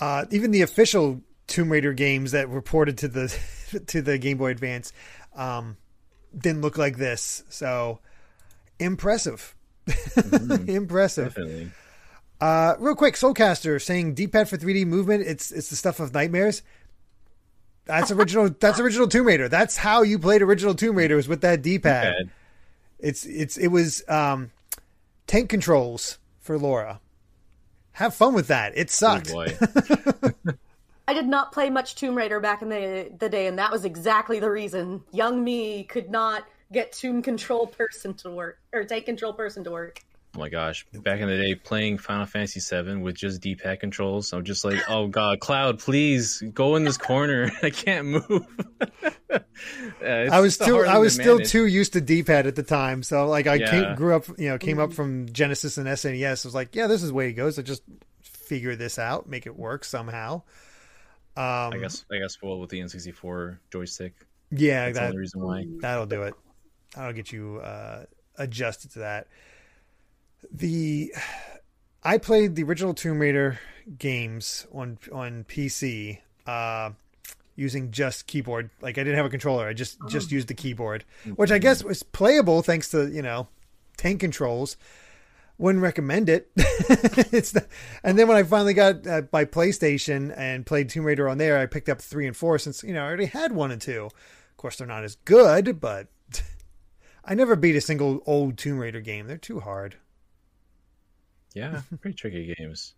Uh, 0.00 0.24
even 0.30 0.52
the 0.52 0.62
official 0.62 1.20
Tomb 1.48 1.72
Raider 1.72 1.92
games 1.92 2.30
that 2.30 2.48
reported 2.48 2.98
to 2.98 3.08
the 3.08 3.36
to 3.88 4.00
the 4.00 4.16
Game 4.16 4.38
Boy 4.38 4.52
Advance 4.52 4.92
um, 5.34 5.76
didn't 6.36 6.60
look 6.62 6.78
like 6.78 6.98
this. 6.98 7.42
So 7.48 7.98
impressive, 8.78 9.56
mm-hmm. 9.88 10.70
impressive. 10.70 11.34
Definitely. 11.34 11.72
Uh, 12.40 12.74
real 12.78 12.94
quick, 12.94 13.14
Soulcaster 13.14 13.82
saying 13.82 14.14
D-pad 14.14 14.48
for 14.48 14.56
3D 14.56 14.86
movement. 14.86 15.26
It's 15.26 15.50
it's 15.50 15.68
the 15.68 15.74
stuff 15.74 15.98
of 15.98 16.14
nightmares. 16.14 16.62
That's 17.86 18.12
original. 18.12 18.50
that's 18.50 18.78
original 18.78 19.08
Tomb 19.08 19.26
Raider. 19.26 19.48
That's 19.48 19.76
how 19.76 20.02
you 20.02 20.20
played 20.20 20.42
original 20.42 20.76
Tomb 20.76 20.94
Raider 20.94 21.16
was 21.16 21.26
with 21.26 21.40
that 21.40 21.62
D-pad. 21.62 22.14
D-pad. 22.18 22.30
It's 22.98 23.24
it's 23.26 23.56
it 23.56 23.68
was 23.68 24.02
um 24.08 24.50
tank 25.26 25.48
controls 25.50 26.18
for 26.40 26.58
Laura. 26.58 27.00
Have 27.92 28.14
fun 28.14 28.34
with 28.34 28.48
that. 28.48 28.76
It 28.76 28.88
Oh, 28.88 28.90
sucked. 28.90 29.30
boy. 29.30 29.56
I 31.08 31.14
did 31.14 31.26
not 31.26 31.52
play 31.52 31.70
much 31.70 31.94
Tomb 31.94 32.14
Raider 32.14 32.38
back 32.40 32.62
in 32.62 32.68
the 32.68 33.10
the 33.18 33.28
day, 33.28 33.46
and 33.46 33.58
that 33.58 33.70
was 33.72 33.84
exactly 33.84 34.40
the 34.40 34.50
reason. 34.50 35.02
Young 35.12 35.42
me 35.42 35.84
could 35.84 36.10
not 36.10 36.46
get 36.72 36.92
Tomb 36.92 37.22
Control 37.22 37.66
person 37.66 38.14
to 38.14 38.30
work 38.30 38.58
or 38.72 38.84
Tank 38.84 39.06
Control 39.06 39.32
person 39.32 39.64
to 39.64 39.70
work. 39.70 40.00
Oh 40.38 40.40
my 40.40 40.50
gosh! 40.50 40.86
Back 40.92 41.18
in 41.18 41.26
the 41.26 41.36
day, 41.36 41.56
playing 41.56 41.98
Final 41.98 42.24
Fantasy 42.24 42.60
VII 42.60 42.98
with 42.98 43.16
just 43.16 43.40
D-pad 43.40 43.80
controls, 43.80 44.32
I'm 44.32 44.44
just 44.44 44.64
like, 44.64 44.78
oh 44.88 45.08
god, 45.08 45.40
Cloud, 45.40 45.80
please 45.80 46.44
go 46.54 46.76
in 46.76 46.84
this 46.84 46.96
corner. 46.96 47.50
I 47.62 47.70
can't 47.70 48.06
move. 48.06 48.46
Yeah, 50.00 50.22
it's 50.22 50.32
I 50.32 50.40
was 50.40 50.54
still 50.54 50.88
I 50.88 50.98
was 50.98 51.16
to 51.16 51.22
still 51.22 51.38
too 51.40 51.66
used 51.66 51.94
to 51.94 52.00
D-pad 52.00 52.46
at 52.46 52.54
the 52.54 52.62
time. 52.62 53.02
So 53.02 53.26
like 53.26 53.48
I 53.48 53.58
came, 53.58 53.96
grew 53.96 54.14
up, 54.14 54.26
you 54.38 54.48
know, 54.48 54.56
came 54.56 54.78
up 54.78 54.92
from 54.92 55.30
Genesis 55.32 55.76
and 55.76 55.88
SNES. 55.88 56.44
I 56.44 56.48
was 56.48 56.54
like, 56.54 56.76
yeah, 56.76 56.86
this 56.86 57.02
is 57.02 57.08
the 57.08 57.14
way 57.14 57.28
it 57.28 57.32
goes. 57.32 57.58
I 57.58 57.62
just 57.62 57.82
figure 58.22 58.76
this 58.76 58.98
out, 58.98 59.28
make 59.28 59.46
it 59.46 59.58
work 59.58 59.84
somehow. 59.84 60.42
Um, 61.36 61.72
I 61.72 61.78
guess 61.80 62.04
I 62.12 62.18
guess 62.18 62.40
well 62.40 62.60
with 62.60 62.70
the 62.70 62.78
N64 62.78 63.58
joystick. 63.72 64.14
yeah, 64.52 64.84
That's 64.84 64.94
the 64.94 65.00
that 65.00 65.06
only 65.08 65.18
reason 65.18 65.42
why. 65.42 65.66
that'll 65.80 66.06
do 66.06 66.22
it. 66.22 66.34
That'll 66.94 67.12
get 67.12 67.32
you 67.32 67.58
uh, 67.58 68.04
adjusted 68.36 68.92
to 68.92 69.00
that. 69.00 69.26
The 70.50 71.12
I 72.02 72.18
played 72.18 72.54
the 72.54 72.62
original 72.62 72.94
Tomb 72.94 73.18
Raider 73.18 73.58
games 73.98 74.66
on 74.72 74.98
on 75.12 75.44
PC 75.44 76.18
uh, 76.46 76.90
using 77.56 77.90
just 77.90 78.26
keyboard. 78.26 78.70
Like 78.80 78.98
I 78.98 79.04
didn't 79.04 79.16
have 79.16 79.26
a 79.26 79.30
controller. 79.30 79.66
I 79.66 79.72
just 79.72 79.98
just 80.08 80.30
used 80.32 80.48
the 80.48 80.54
keyboard, 80.54 81.04
which 81.36 81.50
I 81.50 81.58
guess 81.58 81.82
was 81.82 82.02
playable 82.02 82.62
thanks 82.62 82.90
to 82.90 83.08
you 83.10 83.22
know 83.22 83.48
tank 83.96 84.20
controls. 84.20 84.76
Wouldn't 85.58 85.82
recommend 85.82 86.28
it. 86.28 86.50
it's 86.56 87.50
the, 87.50 87.66
and 88.04 88.16
then 88.16 88.28
when 88.28 88.36
I 88.36 88.44
finally 88.44 88.74
got 88.74 89.04
uh, 89.04 89.22
my 89.32 89.44
PlayStation 89.44 90.32
and 90.36 90.64
played 90.64 90.88
Tomb 90.88 91.04
Raider 91.04 91.28
on 91.28 91.38
there, 91.38 91.58
I 91.58 91.66
picked 91.66 91.88
up 91.88 92.00
three 92.00 92.28
and 92.28 92.36
four 92.36 92.60
since 92.60 92.84
you 92.84 92.94
know 92.94 93.02
I 93.02 93.06
already 93.08 93.26
had 93.26 93.52
one 93.52 93.72
and 93.72 93.82
two. 93.82 94.04
Of 94.04 94.56
course, 94.56 94.76
they're 94.76 94.86
not 94.86 95.02
as 95.02 95.16
good, 95.24 95.80
but 95.80 96.06
I 97.24 97.34
never 97.34 97.56
beat 97.56 97.74
a 97.74 97.80
single 97.80 98.22
old 98.24 98.56
Tomb 98.56 98.78
Raider 98.78 99.00
game. 99.00 99.26
They're 99.26 99.36
too 99.36 99.58
hard. 99.58 99.96
Yeah, 101.54 101.82
pretty 102.00 102.16
tricky 102.16 102.54
games. 102.58 102.94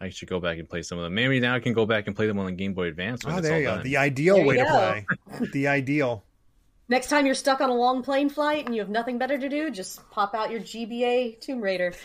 I 0.00 0.10
should 0.10 0.28
go 0.28 0.38
back 0.38 0.58
and 0.58 0.68
play 0.68 0.82
some 0.82 0.98
of 0.98 1.04
them. 1.04 1.14
Maybe 1.14 1.40
now 1.40 1.54
I 1.54 1.60
can 1.60 1.72
go 1.72 1.84
back 1.84 2.06
and 2.06 2.14
play 2.14 2.26
them 2.28 2.38
on 2.38 2.46
the 2.46 2.52
Game 2.52 2.72
Boy 2.72 2.86
Advance. 2.86 3.24
When 3.24 3.34
Oh, 3.34 3.38
it's 3.38 3.46
there 3.48 3.54
all 3.56 3.60
you 3.60 3.66
go. 3.66 3.74
done. 3.76 3.84
The 3.84 3.96
ideal 3.96 4.34
There 4.36 4.44
you 4.44 4.48
way 4.48 4.56
to 4.58 4.64
play. 4.64 5.06
The 5.52 5.66
ideal. 5.68 6.22
Next 6.88 7.08
time 7.08 7.26
you're 7.26 7.34
stuck 7.34 7.60
on 7.60 7.68
a 7.68 7.74
long 7.74 8.02
plane 8.02 8.30
flight 8.30 8.64
and 8.64 8.74
you 8.74 8.80
have 8.80 8.88
nothing 8.88 9.18
better 9.18 9.36
to 9.36 9.48
do, 9.48 9.70
just 9.70 10.08
pop 10.10 10.34
out 10.34 10.50
your 10.50 10.60
GBA 10.60 11.40
Tomb 11.40 11.60
Raider. 11.60 11.92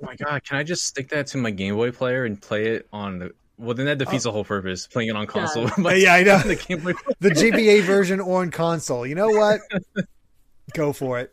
Oh 0.00 0.06
my 0.10 0.14
god, 0.16 0.42
can 0.42 0.56
I 0.56 0.62
just 0.62 0.86
stick 0.86 1.10
that 1.10 1.26
to 1.28 1.38
my 1.38 1.50
Game 1.50 1.74
Boy 1.74 1.90
player 1.90 2.24
and 2.24 2.40
play 2.40 2.68
it 2.76 2.88
on 2.94 3.18
the? 3.18 3.32
Well, 3.58 3.74
then 3.74 3.84
that 3.86 3.98
defeats 3.98 4.24
oh. 4.24 4.28
the 4.30 4.32
whole 4.32 4.44
purpose. 4.44 4.86
Playing 4.86 5.10
it 5.10 5.16
on 5.16 5.26
console. 5.26 5.64
with 5.64 5.76
my- 5.76 5.92
Oh. 5.92 5.96
Yeah, 5.96 6.14
I 6.14 6.22
know. 6.22 6.38
the 6.38 6.54
Game 6.54 6.80
Boy. 6.80 6.92
The 7.20 7.30
GBA 7.30 7.82
version 7.82 8.20
on 8.20 8.50
console. 8.50 9.04
You 9.06 9.16
know 9.16 9.28
what? 9.28 9.60
Go 10.72 10.92
for 10.94 11.18
it. 11.18 11.32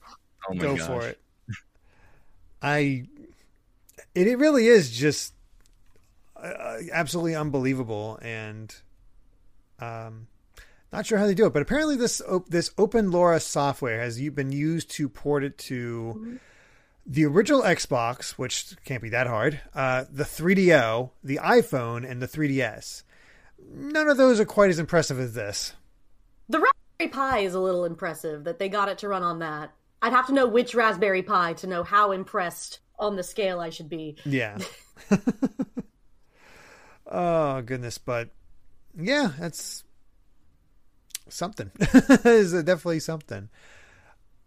Oh 0.50 0.56
my 0.56 0.62
Go 0.62 0.76
gosh. 0.76 0.88
for 0.88 1.02
it. 1.06 1.20
I. 2.62 3.06
It, 4.16 4.28
it 4.28 4.38
really 4.38 4.68
is 4.68 4.90
just 4.90 5.34
uh, 6.36 6.78
absolutely 6.92 7.36
unbelievable, 7.36 8.18
and 8.22 8.74
um, 9.80 10.28
not 10.92 11.06
sure 11.06 11.18
how 11.18 11.26
they 11.28 11.34
do 11.34 11.46
it. 11.46 11.54
But 11.54 11.62
apparently, 11.62 11.96
this 11.98 12.22
op- 12.22 12.50
this 12.50 12.70
OpenLara 12.72 13.42
software 13.42 14.00
has 14.02 14.20
been 14.30 14.52
used 14.52 14.90
to 14.92 15.10
port 15.10 15.44
it 15.44 15.58
to 15.60 16.40
the 17.06 17.26
original 17.26 17.62
Xbox, 17.62 18.32
which 18.32 18.76
can't 18.86 19.02
be 19.02 19.10
that 19.10 19.28
hard. 19.28 19.62
Uh, 19.74 20.06
the 20.12 20.24
3DO, 20.24 21.12
the 21.24 21.40
iPhone, 21.44 22.10
and 22.10 22.22
the 22.22 22.28
3DS. 22.28 23.04
None 23.72 24.08
of 24.08 24.18
those 24.18 24.40
are 24.40 24.46
quite 24.46 24.70
as 24.70 24.80
impressive 24.80 25.20
as 25.20 25.34
this. 25.34 25.74
the 26.50 26.60
Raspberry 26.60 27.10
Pi 27.12 27.40
is 27.40 27.54
a 27.54 27.60
little 27.60 27.86
impressive 27.86 28.44
that 28.46 28.60
they 28.60 28.70
got 28.70 28.90
it 28.90 28.98
to 29.00 29.08
run 29.08 29.24
on 29.24 29.40
that. 29.40 29.72
I'd 30.02 30.14
have 30.14 30.28
to 30.28 30.34
know 30.34 30.48
which 30.48 30.76
Raspberry 30.76 31.24
Pi 31.24 31.54
to 31.54 31.68
know 31.68 31.84
how 31.84 32.12
impressed 32.12 32.80
on 33.00 33.16
the 33.16 33.24
scale 33.24 33.60
I 33.60 33.70
should 33.70 33.90
be. 33.90 34.16
Yeah. 34.26 34.58
oh 37.08 37.62
goodness, 37.62 37.98
but 37.98 38.30
yeah, 38.98 39.32
that's 39.40 39.84
something. 41.30 41.72
is 42.26 42.54
uh, 42.54 42.62
definitely 42.62 43.00
something. 43.00 43.50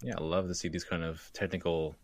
Yeah, 0.02 0.14
I 0.18 0.22
love 0.22 0.46
to 0.48 0.54
see 0.54 0.68
these 0.68 0.84
kind 0.84 1.02
of 1.02 1.30
technical 1.32 1.96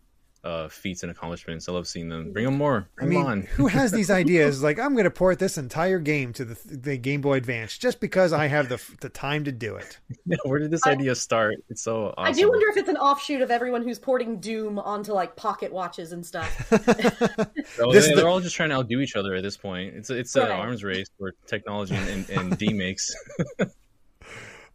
uh, 0.45 0.69
feats 0.69 1.01
and 1.03 1.11
accomplishments. 1.11 1.67
I 1.67 1.71
love 1.71 1.87
seeing 1.87 2.07
them. 2.07 2.31
Bring 2.31 2.45
them 2.45 2.57
more. 2.57 2.87
I 2.99 3.05
mean, 3.05 3.25
on. 3.25 3.41
who 3.41 3.67
has 3.67 3.91
these 3.91 4.09
ideas? 4.21 4.61
Like, 4.63 4.79
I'm 4.79 4.93
going 4.93 5.05
to 5.05 5.11
port 5.11 5.39
this 5.39 5.57
entire 5.57 5.99
game 5.99 6.31
to 6.33 6.45
the, 6.45 6.59
the 6.65 6.97
Game 6.97 7.21
Boy 7.21 7.33
Advance 7.37 7.77
just 7.77 7.99
because 7.99 8.31
I 8.31 8.47
have 8.47 8.69
the 8.69 8.81
the 9.01 9.09
time 9.09 9.43
to 9.45 9.51
do 9.51 9.75
it. 9.75 9.97
Where 10.45 10.59
did 10.59 10.71
this 10.71 10.85
I- 10.85 10.91
idea 10.91 11.15
start? 11.15 11.55
It's 11.69 11.81
so 11.81 12.13
awesome. 12.17 12.23
I 12.25 12.31
do 12.31 12.47
wonder 12.49 12.67
if 12.69 12.77
it's 12.77 12.89
an 12.89 12.97
offshoot 12.97 13.41
of 13.41 13.51
everyone 13.51 13.83
who's 13.83 13.99
porting 13.99 14.39
Doom 14.39 14.77
onto 14.79 15.11
like 15.13 15.35
pocket 15.35 15.73
watches 15.73 16.11
and 16.11 16.25
stuff. 16.25 16.45
This 17.77 18.05
they, 18.05 18.11
is 18.11 18.15
the- 18.15 18.23
are 18.25 18.29
all 18.29 18.39
just 18.39 18.55
trying 18.55 18.69
to 18.69 18.75
outdo 18.75 18.99
each 18.99 19.15
other 19.15 19.35
at 19.35 19.43
this 19.43 19.57
point. 19.57 19.95
It's 19.95 20.09
it's 20.09 20.35
an 20.35 20.51
arms 20.51 20.83
race 20.83 21.09
for 21.17 21.33
technology 21.47 21.95
and, 21.95 22.29
and, 22.29 22.29
and 22.29 22.57
demakes. 22.57 23.15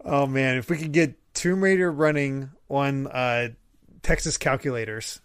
Oh 0.05 0.27
man, 0.27 0.57
if 0.57 0.71
we 0.71 0.79
could 0.79 0.93
get 0.93 1.17
Tomb 1.35 1.63
Raider 1.63 1.91
running 1.91 2.51
on 2.69 3.07
uh, 3.07 3.49
Texas 4.03 4.37
calculators, 4.39 5.21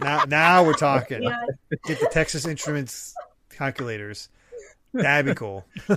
now 0.00 0.24
now 0.28 0.64
we're 0.64 0.74
talking. 0.74 1.22
yeah, 1.22 1.44
Get 1.84 2.00
the 2.00 2.08
Texas 2.10 2.46
Instruments 2.46 3.14
calculators. 3.50 4.28
That'd 4.92 5.26
be 5.26 5.34
cool. 5.34 5.64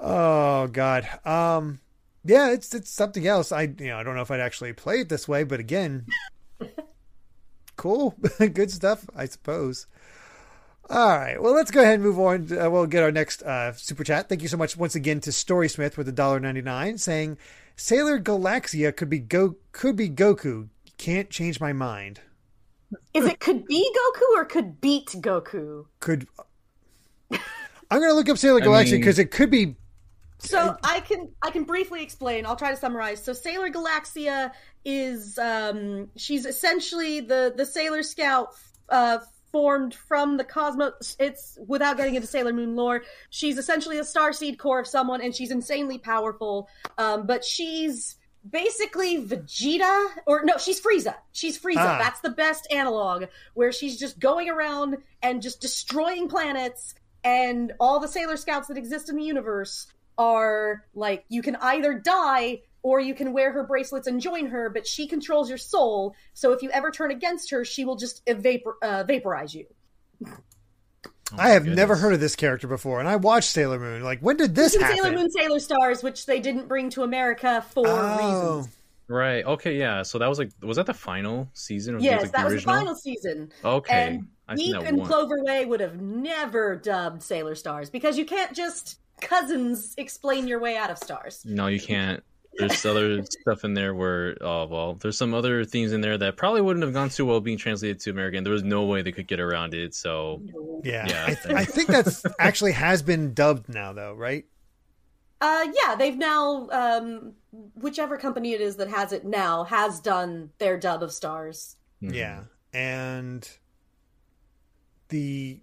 oh 0.00 0.66
God. 0.68 1.08
Um 1.24 1.80
yeah, 2.24 2.50
it's 2.50 2.74
it's 2.74 2.90
something 2.90 3.26
else. 3.26 3.52
I 3.52 3.62
you 3.62 3.88
know, 3.88 3.98
I 3.98 4.02
don't 4.02 4.14
know 4.14 4.22
if 4.22 4.30
I'd 4.30 4.40
actually 4.40 4.72
play 4.72 5.00
it 5.00 5.08
this 5.08 5.28
way, 5.28 5.44
but 5.44 5.60
again, 5.60 6.06
cool. 7.76 8.14
Good 8.38 8.70
stuff, 8.70 9.08
I 9.14 9.26
suppose. 9.26 9.86
All 10.90 11.16
right. 11.16 11.40
Well, 11.40 11.54
let's 11.54 11.70
go 11.70 11.80
ahead 11.80 11.94
and 11.94 12.02
move 12.02 12.18
on. 12.18 12.58
Uh, 12.58 12.70
we'll 12.70 12.86
get 12.86 13.02
our 13.02 13.12
next 13.12 13.42
uh, 13.42 13.72
super 13.72 14.04
chat. 14.04 14.28
Thank 14.28 14.42
you 14.42 14.48
so 14.48 14.56
much 14.56 14.76
once 14.76 14.94
again 14.94 15.20
to 15.20 15.30
Storysmith 15.30 15.96
with 15.96 16.08
a 16.08 16.12
dollar 16.12 16.40
ninety 16.40 16.62
nine, 16.62 16.98
saying 16.98 17.38
Sailor 17.76 18.20
Galaxia 18.20 18.94
could 18.94 19.10
be 19.10 19.18
go 19.18 19.56
could 19.72 19.96
be 19.96 20.08
Goku. 20.08 20.68
Can't 20.98 21.30
change 21.30 21.60
my 21.60 21.72
mind. 21.72 22.20
is 23.12 23.24
it 23.26 23.40
could 23.40 23.66
be 23.66 23.90
Goku 23.96 24.36
or 24.36 24.44
could 24.44 24.80
beat 24.80 25.06
Goku? 25.08 25.86
Could 26.00 26.26
I'm 27.30 28.00
gonna 28.00 28.14
look 28.14 28.28
up 28.28 28.38
Sailor 28.38 28.60
I 28.62 28.66
Galaxia 28.66 28.92
mean- 28.92 29.00
because 29.00 29.18
it 29.18 29.30
could 29.30 29.50
be. 29.50 29.76
So 30.38 30.76
I 30.84 31.00
can 31.00 31.30
I 31.42 31.50
can 31.50 31.64
briefly 31.64 32.02
explain. 32.02 32.44
I'll 32.44 32.56
try 32.56 32.70
to 32.70 32.76
summarize. 32.76 33.22
So 33.22 33.32
Sailor 33.32 33.70
Galaxia 33.70 34.52
is 34.84 35.38
um 35.38 36.08
she's 36.16 36.44
essentially 36.44 37.20
the 37.20 37.54
the 37.56 37.64
Sailor 37.64 38.02
Scout 38.02 38.48
uh 38.90 39.18
formed 39.52 39.94
from 39.94 40.36
the 40.36 40.44
cosmos 40.44 41.16
it's 41.20 41.56
without 41.66 41.96
getting 41.96 42.14
into 42.16 42.26
Sailor 42.26 42.52
Moon 42.52 42.74
lore. 42.76 43.04
She's 43.30 43.56
essentially 43.56 43.98
a 43.98 44.02
starseed 44.02 44.58
core 44.58 44.80
of 44.80 44.86
someone 44.86 45.22
and 45.22 45.34
she's 45.34 45.50
insanely 45.50 45.98
powerful. 45.98 46.68
Um 46.98 47.26
but 47.26 47.42
she's 47.44 48.16
basically 48.48 49.24
Vegeta 49.24 50.08
or 50.26 50.44
no, 50.44 50.58
she's 50.58 50.80
Frieza. 50.80 51.14
She's 51.32 51.58
Frieza. 51.58 51.76
Ah. 51.78 51.98
That's 51.98 52.20
the 52.20 52.30
best 52.30 52.66
analog 52.70 53.24
where 53.54 53.72
she's 53.72 53.98
just 53.98 54.18
going 54.18 54.48
around 54.48 54.98
and 55.22 55.42
just 55.42 55.60
destroying 55.60 56.28
planets 56.28 56.94
and 57.24 57.72
all 57.80 58.00
the 58.00 58.08
Sailor 58.08 58.36
Scouts 58.36 58.68
that 58.68 58.76
exist 58.76 59.08
in 59.08 59.16
the 59.16 59.24
universe 59.24 59.86
are 60.18 60.84
like 60.94 61.24
you 61.28 61.42
can 61.42 61.56
either 61.56 61.94
die 61.94 62.60
or 62.82 63.00
you 63.00 63.14
can 63.14 63.32
wear 63.32 63.50
her 63.50 63.64
bracelets 63.64 64.06
and 64.06 64.20
join 64.20 64.46
her, 64.46 64.68
but 64.68 64.86
she 64.86 65.08
controls 65.08 65.48
your 65.48 65.58
soul. 65.58 66.14
So 66.34 66.52
if 66.52 66.62
you 66.62 66.70
ever 66.70 66.90
turn 66.90 67.10
against 67.10 67.50
her, 67.50 67.64
she 67.64 67.84
will 67.84 67.96
just 67.96 68.22
vapor 68.28 68.76
uh, 68.82 69.04
vaporize 69.04 69.54
you. 69.54 69.66
Oh 71.36 71.42
I 71.42 71.50
have 71.50 71.66
never 71.66 71.96
heard 71.96 72.12
of 72.14 72.20
this 72.20 72.36
character 72.36 72.66
before, 72.66 73.00
and 73.00 73.08
I 73.08 73.16
watched 73.16 73.50
Sailor 73.50 73.78
Moon. 73.78 74.02
Like, 74.02 74.20
when 74.20 74.36
did 74.36 74.54
this 74.54 74.76
happen? 74.76 74.96
Sailor 74.96 75.12
Moon, 75.12 75.30
Sailor 75.30 75.58
Stars, 75.58 76.02
which 76.02 76.26
they 76.26 76.40
didn't 76.40 76.68
bring 76.68 76.90
to 76.90 77.02
America 77.02 77.64
for 77.70 77.86
oh, 77.86 78.60
reasons. 78.60 78.76
Right. 79.08 79.44
Okay. 79.44 79.76
Yeah. 79.76 80.02
So 80.02 80.18
that 80.18 80.28
was 80.28 80.38
like, 80.38 80.50
was 80.62 80.76
that 80.76 80.86
the 80.86 80.94
final 80.94 81.50
season? 81.52 81.96
Or 81.96 81.98
Yes, 81.98 82.22
like 82.22 82.32
that 82.32 82.44
was 82.44 82.52
the 82.52 82.56
original? 82.56 82.74
final 82.74 82.94
season. 82.94 83.52
Okay. 83.64 84.08
And 84.08 84.28
I 84.48 84.56
seen 84.56 84.72
Deep 84.72 84.82
and 84.82 84.98
one. 84.98 85.10
Cloverway 85.10 85.66
would 85.66 85.80
have 85.80 86.00
never 86.00 86.76
dubbed 86.76 87.22
Sailor 87.22 87.54
Stars 87.54 87.90
because 87.90 88.16
you 88.16 88.24
can't 88.24 88.54
just 88.54 88.98
cousins 89.20 89.94
explain 89.98 90.46
your 90.48 90.60
way 90.60 90.76
out 90.76 90.90
of 90.90 90.98
stars. 90.98 91.42
No, 91.44 91.66
you 91.66 91.80
can't. 91.80 92.22
There's 92.58 92.84
other 92.86 93.24
stuff 93.24 93.64
in 93.64 93.74
there 93.74 93.94
where, 93.94 94.36
oh 94.40 94.66
well, 94.66 94.94
there's 94.94 95.18
some 95.18 95.34
other 95.34 95.64
themes 95.64 95.92
in 95.92 96.00
there 96.00 96.16
that 96.18 96.36
probably 96.36 96.60
wouldn't 96.60 96.84
have 96.84 96.94
gone 96.94 97.08
too 97.08 97.26
well 97.26 97.40
being 97.40 97.58
translated 97.58 98.00
to 98.00 98.10
American. 98.10 98.44
There 98.44 98.52
was 98.52 98.62
no 98.62 98.84
way 98.84 99.02
they 99.02 99.12
could 99.12 99.26
get 99.26 99.40
around 99.40 99.74
it. 99.74 99.94
So 99.94 100.42
yeah. 100.84 101.06
Yeah. 101.08 101.24
I, 101.26 101.34
th- 101.34 101.54
I 101.54 101.64
think 101.64 101.88
that's 101.88 102.24
actually 102.38 102.72
has 102.72 103.02
been 103.02 103.34
dubbed 103.34 103.68
now, 103.68 103.92
though, 103.92 104.14
right? 104.14 104.44
Uh, 105.40 105.66
yeah, 105.74 105.94
they've 105.94 106.16
now 106.16 106.68
um, 106.70 107.32
whichever 107.74 108.16
company 108.16 108.52
it 108.52 108.60
is 108.60 108.76
that 108.76 108.88
has 108.88 109.12
it 109.12 109.24
now 109.26 109.64
has 109.64 110.00
done 110.00 110.50
their 110.58 110.78
dub 110.78 111.02
of 111.02 111.12
stars. 111.12 111.76
Mhm. 112.02 112.14
Yeah, 112.14 112.40
and 112.72 113.46
the 115.08 115.60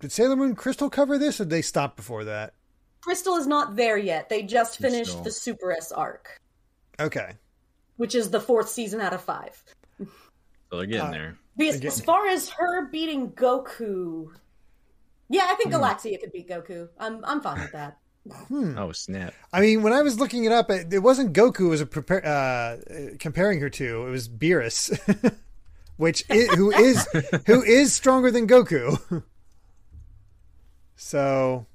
did 0.00 0.12
Sailor 0.12 0.36
Moon 0.36 0.54
Crystal 0.54 0.88
cover 0.88 1.18
this, 1.18 1.40
or 1.40 1.44
did 1.44 1.50
they 1.50 1.62
stop 1.62 1.96
before 1.96 2.24
that? 2.24 2.54
Crystal 3.00 3.36
is 3.36 3.46
not 3.46 3.76
there 3.76 3.96
yet. 3.96 4.28
They 4.28 4.42
just 4.42 4.78
finished 4.78 5.18
Crystal. 5.22 5.54
the 5.54 5.54
SuperS 5.64 5.92
arc, 5.96 6.40
Okay, 7.00 7.32
which 7.96 8.14
is 8.14 8.30
the 8.30 8.40
fourth 8.40 8.68
season 8.68 9.00
out 9.00 9.12
of 9.12 9.22
five. 9.22 9.62
So 9.98 10.76
they're 10.76 10.86
getting 10.86 11.06
Uh, 11.08 11.12
there. 11.12 11.38
Because 11.56 11.76
Again- 11.76 11.88
as 11.88 12.00
far 12.00 12.26
as 12.28 12.48
her 12.50 12.86
beating 12.86 13.32
Goku, 13.32 14.30
yeah, 15.28 15.44
I 15.44 15.54
Hmm. 15.54 15.56
think 15.56 15.72
Galaxia 15.74 16.20
could 16.20 16.32
beat 16.32 16.48
Goku. 16.48 16.88
I'm 16.98 17.24
I'm 17.24 17.40
fine 17.40 17.60
with 17.60 17.72
that. 17.72 17.98
Oh 18.50 18.92
snap! 18.92 19.32
I 19.54 19.60
mean, 19.62 19.82
when 19.82 19.94
I 19.94 20.02
was 20.02 20.20
looking 20.20 20.44
it 20.44 20.52
up, 20.52 20.70
it, 20.70 20.92
it 20.92 20.98
wasn't 20.98 21.32
Goku. 21.32 21.66
It 21.66 21.68
was 21.68 21.80
a 21.80 21.86
prepare, 21.86 22.26
uh, 22.26 22.76
comparing 23.18 23.60
her 23.60 23.70
to. 23.70 24.06
It 24.06 24.10
was 24.10 24.28
Beerus, 24.28 24.90
which 25.96 26.24
i 26.30 26.34
who 26.54 26.70
is 26.70 27.06
who 27.46 27.62
is 27.62 27.94
stronger 27.94 28.30
than 28.30 28.46
Goku. 28.46 29.22
so, 30.96 31.66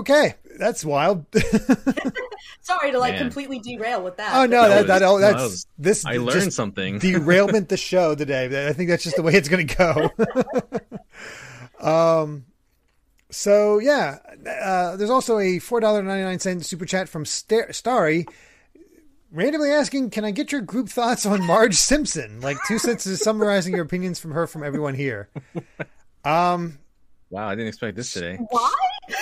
okay, 0.00 0.34
that's 0.58 0.84
wild. 0.84 1.26
Sorry 2.60 2.92
to 2.92 2.98
like 2.98 3.14
Man. 3.14 3.20
completely 3.22 3.58
derail 3.58 4.02
with 4.02 4.16
that. 4.16 4.34
oh 4.34 4.46
no, 4.46 4.68
that, 4.68 4.78
was- 4.78 4.86
that, 4.86 5.02
oh, 5.02 5.18
that 5.20 5.32
that's 5.32 5.42
was- 5.42 5.66
this. 5.78 6.06
I 6.06 6.16
learned 6.16 6.52
something. 6.52 6.98
derailment 6.98 7.68
the 7.68 7.76
show 7.90 8.14
today. 8.14 8.68
I 8.68 8.72
think 8.72 8.88
that's 8.90 9.04
just 9.04 9.16
the 9.16 9.22
way 9.22 9.34
it's 9.34 9.48
going 9.48 9.66
to 9.66 9.76
go. 9.76 10.10
um, 12.22 12.44
so 13.30 13.78
yeah, 13.78 14.18
uh, 14.62 14.96
there's 14.96 15.10
also 15.10 15.38
a 15.38 15.58
four 15.58 15.80
dollar 15.80 16.02
ninety 16.02 16.24
nine 16.24 16.38
cent 16.38 16.64
super 16.64 16.86
chat 16.86 17.08
from 17.08 17.24
Star- 17.24 17.72
Starry, 17.72 18.26
randomly 19.32 19.70
asking, 19.70 20.10
"Can 20.10 20.24
I 20.24 20.30
get 20.30 20.52
your 20.52 20.60
group 20.60 20.88
thoughts 20.88 21.26
on 21.26 21.44
Marge 21.46 21.74
Simpson? 21.74 22.40
Like 22.40 22.56
two 22.68 22.78
sentences 22.78 23.20
summarizing 23.22 23.74
your 23.74 23.84
opinions 23.84 24.18
from 24.20 24.30
her 24.32 24.46
from 24.46 24.62
everyone 24.62 24.94
here." 24.94 25.28
Um, 26.24 26.78
Wow, 27.34 27.48
I 27.48 27.56
didn't 27.56 27.66
expect 27.66 27.96
this 27.96 28.12
today. 28.12 28.36
Why? 28.50 28.72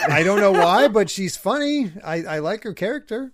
I 0.06 0.22
don't 0.22 0.38
know 0.38 0.52
why, 0.52 0.86
but 0.98 1.08
she's 1.08 1.34
funny. 1.34 1.90
I, 2.04 2.16
I 2.24 2.38
like 2.40 2.62
her 2.64 2.74
character. 2.74 3.32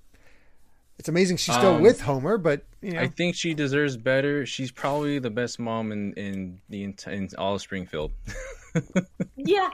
It's 1.00 1.08
amazing 1.08 1.36
she's 1.38 1.56
still 1.56 1.74
Um, 1.74 1.82
with 1.82 2.00
Homer, 2.00 2.38
but 2.38 2.64
you 2.80 2.92
know, 2.92 3.00
I 3.00 3.08
think 3.08 3.34
she 3.34 3.54
deserves 3.54 3.96
better. 3.96 4.46
She's 4.46 4.70
probably 4.70 5.18
the 5.18 5.30
best 5.30 5.58
mom 5.58 5.90
in 5.90 6.12
in 6.12 6.60
the 6.68 6.84
in 7.08 7.28
all 7.36 7.56
of 7.56 7.60
Springfield. 7.60 8.12
Yeah, 9.34 9.70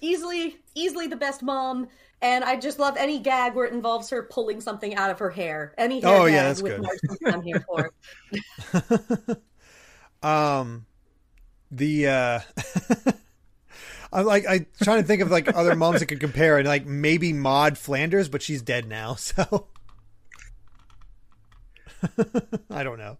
easily, 0.00 0.56
easily 0.74 1.06
the 1.06 1.14
best 1.14 1.44
mom. 1.44 1.86
And 2.20 2.42
I 2.42 2.56
just 2.56 2.80
love 2.80 2.96
any 2.96 3.20
gag 3.20 3.54
where 3.54 3.66
it 3.66 3.72
involves 3.72 4.10
her 4.10 4.24
pulling 4.24 4.60
something 4.60 4.96
out 4.96 5.10
of 5.10 5.20
her 5.20 5.30
hair. 5.30 5.72
Any 5.78 6.00
hair 6.00 6.10
Oh, 6.10 6.24
gag 6.24 6.34
yeah, 6.34 6.42
that's 6.44 6.62
with 6.62 6.80
good. 7.20 7.32
I'm 7.32 7.42
here 7.42 7.64
for. 7.68 9.36
Um, 10.24 10.86
the 11.70 12.06
uh, 12.08 12.40
I'm 14.12 14.26
like 14.26 14.46
I 14.46 14.66
trying 14.82 15.00
to 15.00 15.06
think 15.06 15.22
of 15.22 15.30
like 15.30 15.54
other 15.56 15.74
moms 15.74 16.00
that 16.00 16.06
could 16.06 16.20
compare, 16.20 16.58
and 16.58 16.66
like 16.68 16.84
maybe 16.86 17.32
Maud 17.32 17.78
Flanders, 17.78 18.28
but 18.28 18.42
she's 18.42 18.60
dead 18.62 18.86
now, 18.86 19.14
so 19.16 19.66
I 22.70 22.82
don't 22.82 22.98
know. 22.98 23.16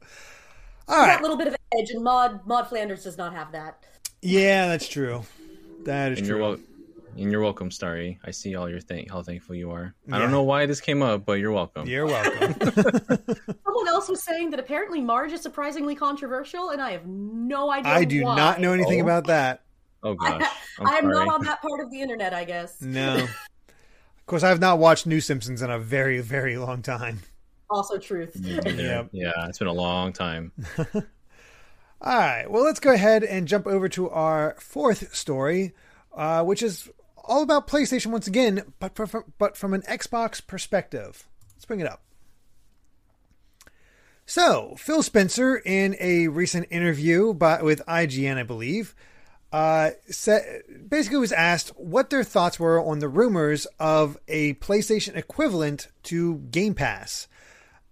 All 0.88 1.06
That 1.06 1.22
little 1.22 1.36
bit 1.36 1.46
of 1.48 1.56
edge, 1.78 1.90
and 1.90 2.02
Maud 2.02 2.46
Maud 2.46 2.68
Flanders 2.68 3.04
does 3.04 3.16
not 3.16 3.32
have 3.34 3.52
that. 3.52 3.84
yeah, 4.20 4.66
that's 4.68 4.88
true. 4.88 5.22
That 5.84 6.12
is 6.12 6.18
And 6.18 6.26
true. 6.26 6.36
you're 6.36 6.44
wel- 6.48 6.58
and 7.14 7.30
you're 7.30 7.42
welcome, 7.42 7.70
Starry. 7.70 8.18
I 8.24 8.30
see 8.30 8.54
all 8.56 8.70
your 8.70 8.80
thank 8.80 9.10
how 9.10 9.22
thankful 9.22 9.54
you 9.54 9.70
are. 9.70 9.94
I 10.10 10.18
don't 10.18 10.30
know 10.30 10.44
why 10.44 10.64
this 10.64 10.80
came 10.80 11.02
up, 11.02 11.26
but 11.26 11.34
you're 11.34 11.52
welcome. 11.52 11.86
You're 11.86 12.06
welcome. 12.06 12.54
Someone 13.66 13.88
else 13.88 14.08
was 14.08 14.22
saying 14.22 14.50
that 14.50 14.58
apparently 14.60 15.00
Marge 15.02 15.32
is 15.32 15.42
surprisingly 15.42 15.94
controversial, 15.94 16.70
and 16.70 16.80
I 16.80 16.92
have 16.92 17.06
no 17.06 17.70
idea. 17.70 17.92
I 17.92 18.04
do 18.04 18.22
why. 18.24 18.36
not 18.36 18.60
know 18.60 18.72
anything 18.72 19.00
Oh. 19.00 19.04
about 19.04 19.26
that. 19.26 19.60
Oh 20.02 20.14
gosh, 20.20 20.42
I'm, 20.78 20.86
I'm 20.86 21.02
sorry. 21.12 21.26
not 21.26 21.28
on 21.28 21.44
that 21.44 21.62
part 21.62 21.80
of 21.80 21.90
the 21.90 22.00
internet, 22.00 22.34
I 22.34 22.44
guess. 22.44 22.80
No. 22.80 23.26
Of 24.22 24.26
course, 24.26 24.44
I've 24.44 24.60
not 24.60 24.78
watched 24.78 25.04
New 25.04 25.20
Simpsons 25.20 25.62
in 25.62 25.70
a 25.70 25.80
very, 25.80 26.20
very 26.20 26.56
long 26.56 26.80
time. 26.80 27.18
Also, 27.68 27.98
truth. 27.98 28.36
yeah, 28.40 29.02
Yeah, 29.10 29.32
it's 29.48 29.58
been 29.58 29.66
a 29.66 29.72
long 29.72 30.12
time. 30.12 30.52
All 32.00 32.18
right. 32.18 32.48
Well, 32.48 32.62
let's 32.62 32.78
go 32.78 32.92
ahead 32.92 33.24
and 33.24 33.48
jump 33.48 33.66
over 33.66 33.88
to 33.90 34.08
our 34.10 34.54
fourth 34.60 35.12
story, 35.14 35.72
uh, 36.16 36.44
which 36.44 36.62
is 36.62 36.88
all 37.16 37.42
about 37.42 37.66
PlayStation 37.66 38.06
once 38.06 38.28
again, 38.28 38.72
but 38.78 38.94
from, 38.94 39.24
but 39.38 39.56
from 39.56 39.74
an 39.74 39.82
Xbox 39.82 40.44
perspective. 40.46 41.28
Let's 41.54 41.64
bring 41.64 41.80
it 41.80 41.86
up. 41.88 42.02
So, 44.24 44.76
Phil 44.78 45.02
Spencer, 45.02 45.56
in 45.56 45.96
a 45.98 46.28
recent 46.28 46.68
interview 46.70 47.34
by, 47.34 47.60
with 47.60 47.84
IGN, 47.86 48.38
I 48.38 48.44
believe, 48.44 48.94
uh, 49.52 49.90
basically 50.88 51.18
was 51.18 51.32
asked 51.32 51.68
what 51.76 52.08
their 52.10 52.24
thoughts 52.24 52.58
were 52.58 52.82
on 52.82 53.00
the 53.00 53.08
rumors 53.08 53.66
of 53.78 54.16
a 54.26 54.54
PlayStation 54.54 55.14
equivalent 55.14 55.88
to 56.04 56.38
Game 56.50 56.74
Pass. 56.74 57.28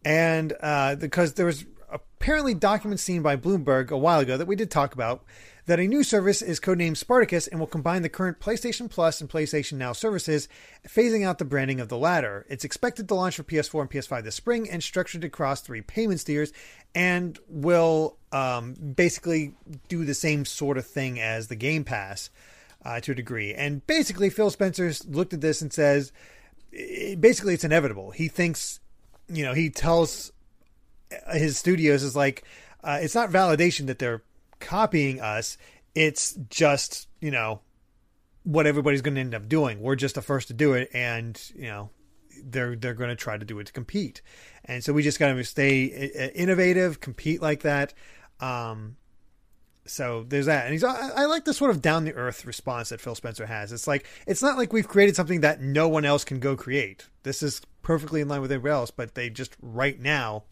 And 0.02 0.54
uh, 0.60 0.94
because 0.96 1.34
there 1.34 1.44
was 1.44 1.66
apparently 1.90 2.54
documents 2.54 3.02
seen 3.02 3.20
by 3.20 3.36
Bloomberg 3.36 3.90
a 3.90 3.98
while 3.98 4.20
ago 4.20 4.38
that 4.38 4.46
we 4.46 4.56
did 4.56 4.70
talk 4.70 4.94
about 4.94 5.22
that 5.66 5.80
a 5.80 5.86
new 5.86 6.02
service 6.02 6.42
is 6.42 6.60
codenamed 6.60 6.96
Spartacus 6.96 7.46
and 7.46 7.60
will 7.60 7.66
combine 7.66 8.02
the 8.02 8.08
current 8.08 8.40
PlayStation 8.40 8.90
Plus 8.90 9.20
and 9.20 9.30
PlayStation 9.30 9.74
Now 9.74 9.92
services, 9.92 10.48
phasing 10.86 11.24
out 11.24 11.38
the 11.38 11.44
branding 11.44 11.80
of 11.80 11.88
the 11.88 11.98
latter. 11.98 12.46
It's 12.48 12.64
expected 12.64 13.08
to 13.08 13.14
launch 13.14 13.36
for 13.36 13.44
PS4 13.44 13.82
and 13.82 13.90
PS5 13.90 14.24
this 14.24 14.34
spring 14.34 14.68
and 14.70 14.82
structured 14.82 15.24
across 15.24 15.60
three 15.60 15.82
payment 15.82 16.24
tiers, 16.24 16.52
and 16.94 17.38
will 17.48 18.16
um, 18.32 18.74
basically 18.74 19.54
do 19.88 20.04
the 20.04 20.14
same 20.14 20.44
sort 20.44 20.78
of 20.78 20.86
thing 20.86 21.20
as 21.20 21.48
the 21.48 21.56
Game 21.56 21.84
Pass 21.84 22.30
uh, 22.84 23.00
to 23.00 23.12
a 23.12 23.14
degree. 23.14 23.54
And 23.54 23.86
basically, 23.86 24.30
Phil 24.30 24.50
Spencer 24.50 24.92
looked 25.08 25.32
at 25.34 25.40
this 25.40 25.62
and 25.62 25.72
says, 25.72 26.12
basically, 26.70 27.54
it's 27.54 27.64
inevitable. 27.64 28.10
He 28.10 28.28
thinks 28.28 28.80
you 29.30 29.44
know, 29.44 29.54
he 29.54 29.70
tells 29.70 30.32
his 31.32 31.56
studios 31.56 32.02
is 32.02 32.16
like, 32.16 32.44
uh, 32.82 32.98
it's 33.00 33.14
not 33.14 33.30
validation 33.30 33.86
that 33.86 33.98
they're 33.98 34.22
copying 34.60 35.20
us. 35.20 35.56
It's 35.94 36.34
just, 36.48 37.08
you 37.20 37.30
know, 37.30 37.60
what 38.44 38.66
everybody's 38.66 39.02
going 39.02 39.16
to 39.16 39.20
end 39.20 39.34
up 39.34 39.48
doing. 39.48 39.80
We're 39.80 39.96
just 39.96 40.14
the 40.14 40.22
first 40.22 40.48
to 40.48 40.54
do 40.54 40.74
it. 40.74 40.90
And, 40.94 41.40
you 41.54 41.66
know, 41.66 41.90
they're, 42.44 42.76
they're 42.76 42.94
going 42.94 43.10
to 43.10 43.16
try 43.16 43.36
to 43.36 43.44
do 43.44 43.58
it 43.58 43.66
to 43.66 43.72
compete. 43.72 44.22
And 44.64 44.84
so 44.84 44.92
we 44.92 45.02
just 45.02 45.18
got 45.18 45.32
to 45.32 45.44
stay 45.44 45.84
innovative, 46.34 47.00
compete 47.00 47.42
like 47.42 47.62
that. 47.62 47.92
Um, 48.38 48.96
so 49.86 50.24
there's 50.28 50.46
that, 50.46 50.66
and 50.66 50.72
he's. 50.72 50.84
I, 50.84 51.08
I 51.16 51.24
like 51.24 51.44
the 51.44 51.54
sort 51.54 51.70
of 51.70 51.82
down 51.82 52.04
the 52.04 52.14
earth 52.14 52.44
response 52.44 52.90
that 52.90 53.00
Phil 53.00 53.14
Spencer 53.14 53.46
has. 53.46 53.72
It's 53.72 53.88
like 53.88 54.06
it's 54.26 54.42
not 54.42 54.56
like 54.56 54.72
we've 54.72 54.86
created 54.86 55.16
something 55.16 55.40
that 55.40 55.60
no 55.60 55.88
one 55.88 56.04
else 56.04 56.22
can 56.22 56.38
go 56.38 56.54
create. 56.54 57.08
This 57.22 57.42
is 57.42 57.60
perfectly 57.82 58.20
in 58.20 58.28
line 58.28 58.40
with 58.40 58.52
everybody 58.52 58.72
else, 58.72 58.90
but 58.90 59.14
they 59.14 59.30
just 59.30 59.56
right 59.60 59.98
now, 59.98 60.44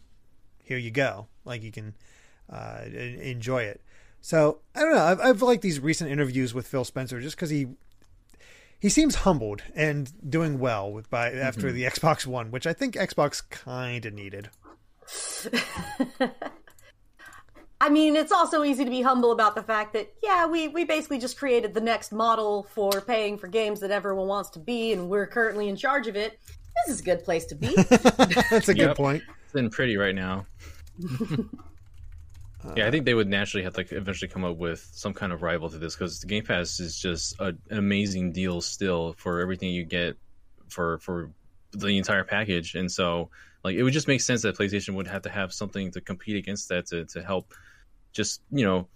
here 0.63 0.77
you 0.77 0.91
go, 0.91 1.27
like 1.45 1.63
you 1.63 1.71
can 1.71 1.95
uh, 2.49 2.81
enjoy 2.91 3.63
it. 3.63 3.81
So 4.21 4.59
I 4.75 4.81
don't 4.81 4.93
know. 4.93 5.03
I've, 5.03 5.19
I've 5.19 5.41
liked 5.41 5.61
these 5.61 5.79
recent 5.79 6.11
interviews 6.11 6.53
with 6.53 6.67
Phil 6.67 6.83
Spencer 6.83 7.19
just 7.19 7.35
because 7.35 7.49
he 7.49 7.67
he 8.79 8.89
seems 8.89 9.15
humbled 9.15 9.61
and 9.75 10.11
doing 10.29 10.59
well 10.59 10.91
with 10.91 11.09
by 11.09 11.31
after 11.31 11.67
mm-hmm. 11.67 11.75
the 11.75 11.83
Xbox 11.83 12.25
One, 12.25 12.51
which 12.51 12.65
I 12.65 12.73
think 12.73 12.95
Xbox 12.95 13.41
kind 13.49 14.05
of 14.05 14.13
needed. 14.13 14.49
I 17.81 17.89
mean, 17.89 18.15
it's 18.17 18.31
also 18.31 18.63
easy 18.63 18.83
to 18.83 18.89
be 18.89 19.01
humble 19.01 19.31
about 19.31 19.55
the 19.55 19.63
fact 19.63 19.93
that, 19.93 20.13
yeah, 20.21 20.45
we, 20.45 20.67
we 20.67 20.83
basically 20.83 21.17
just 21.17 21.37
created 21.37 21.73
the 21.73 21.79
next 21.79 22.11
model 22.11 22.63
for 22.71 22.99
paying 22.99 23.37
for 23.37 23.47
games 23.47 23.79
that 23.79 23.89
everyone 23.89 24.27
wants 24.27 24.49
to 24.51 24.59
be, 24.59 24.91
and 24.91 25.09
we're 25.09 25.27
currently 25.27 25.69
in 25.69 25.77
charge 25.77 26.07
of 26.07 26.17
it. 26.17 26.39
This 26.85 26.95
is 26.95 27.01
a 27.01 27.03
good 27.03 27.23
place 27.23 27.45
to 27.45 27.55
be. 27.55 27.73
That's 28.49 28.67
a 28.67 28.73
good 28.73 28.89
Yep. 28.89 28.97
point. 28.97 29.23
It's 29.43 29.53
been 29.53 29.69
pretty 29.69 29.95
right 29.95 30.15
now. 30.15 30.45
yeah, 32.75 32.87
I 32.87 32.91
think 32.91 33.05
they 33.05 33.13
would 33.13 33.27
naturally 33.27 33.63
have 33.63 33.73
to 33.73 33.79
like, 33.81 33.91
eventually 33.91 34.29
come 34.29 34.45
up 34.45 34.57
with 34.57 34.87
some 34.93 35.13
kind 35.13 35.33
of 35.33 35.41
rival 35.41 35.69
to 35.69 35.77
this 35.77 35.95
because 35.95 36.19
the 36.19 36.27
Game 36.27 36.45
Pass 36.45 36.79
is 36.79 36.99
just 36.99 37.39
a, 37.39 37.47
an 37.69 37.77
amazing 37.77 38.31
deal 38.31 38.61
still 38.61 39.13
for 39.17 39.39
everything 39.41 39.71
you 39.71 39.85
get 39.85 40.17
for 40.69 40.99
for 40.99 41.31
the 41.73 41.97
entire 41.97 42.23
package, 42.23 42.75
and 42.75 42.91
so 42.91 43.29
like 43.63 43.75
it 43.75 43.83
would 43.83 43.93
just 43.93 44.07
make 44.07 44.21
sense 44.21 44.41
that 44.43 44.57
PlayStation 44.57 44.95
would 44.95 45.07
have 45.07 45.23
to 45.23 45.29
have 45.29 45.53
something 45.53 45.91
to 45.91 46.01
compete 46.01 46.35
against 46.37 46.69
that 46.69 46.87
to 46.87 47.05
to 47.05 47.23
help 47.23 47.53
just 48.13 48.41
you 48.51 48.65
know 48.65 48.87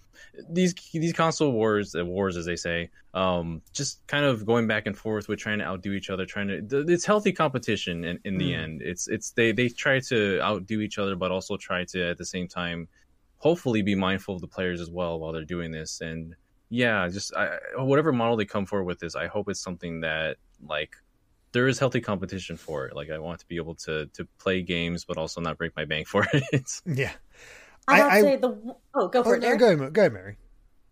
these 0.49 0.73
these 0.93 1.13
console 1.13 1.51
wars 1.51 1.95
uh, 1.95 2.05
wars 2.05 2.37
as 2.37 2.45
they 2.45 2.55
say 2.55 2.89
um 3.13 3.61
just 3.73 4.05
kind 4.07 4.25
of 4.25 4.45
going 4.45 4.67
back 4.67 4.85
and 4.85 4.97
forth 4.97 5.27
with 5.27 5.39
trying 5.39 5.59
to 5.59 5.65
outdo 5.65 5.91
each 5.93 6.09
other 6.09 6.25
trying 6.25 6.47
to 6.47 6.85
it's 6.87 7.05
healthy 7.05 7.31
competition 7.31 8.03
in, 8.03 8.19
in 8.23 8.37
the 8.37 8.53
Hmm. 8.53 8.61
end 8.63 8.81
it's 8.81 9.07
it's 9.07 9.31
they 9.31 9.51
they 9.51 9.69
try 9.69 9.99
to 9.99 10.39
outdo 10.41 10.81
each 10.81 10.97
other 10.97 11.15
but 11.15 11.31
also 11.31 11.57
try 11.57 11.83
to 11.85 12.09
at 12.09 12.17
the 12.17 12.25
same 12.25 12.47
time 12.47 12.87
hopefully 13.43 13.81
be 13.81 13.93
mindful 13.95 14.35
of 14.35 14.41
the 14.41 14.47
players 14.47 14.79
as 14.79 14.89
well 14.89 15.19
while 15.19 15.33
they're 15.33 15.43
doing 15.55 15.69
this 15.71 15.99
and 16.01 16.33
yeah 16.69 17.07
just 17.09 17.35
I, 17.35 17.57
whatever 17.77 18.11
model 18.13 18.37
they 18.37 18.45
come 18.45 18.65
forward 18.65 18.85
with 18.85 18.99
this 18.99 19.15
i 19.15 19.27
hope 19.27 19.49
it's 19.49 19.59
something 19.61 19.99
that 20.01 20.37
like 20.65 20.91
there 21.51 21.67
is 21.67 21.77
healthy 21.77 22.01
competition 22.01 22.57
for 22.57 22.87
it. 22.87 22.95
Like 22.95 23.11
I 23.11 23.19
want 23.19 23.39
to 23.41 23.45
be 23.45 23.57
able 23.57 23.75
to 23.85 24.07
to 24.07 24.25
play 24.39 24.63
games, 24.63 25.05
but 25.05 25.17
also 25.17 25.39
not 25.39 25.55
break 25.57 25.75
my 25.75 25.85
bank 25.85 26.07
for 26.13 26.25
it. 26.33 26.71
Yeah. 26.85 27.11
I 27.87 28.01
I- 28.01 28.09
I- 28.15 28.21
say 28.21 28.35
the 28.37 28.75
oh, 28.95 29.07
go 29.07 29.19
oh, 29.19 29.23
for 29.23 29.33
Oh, 29.35 29.37
it. 29.37 29.41
no, 29.41 29.55
go 29.55 29.89
go 29.91 30.09
Mary. 30.09 30.37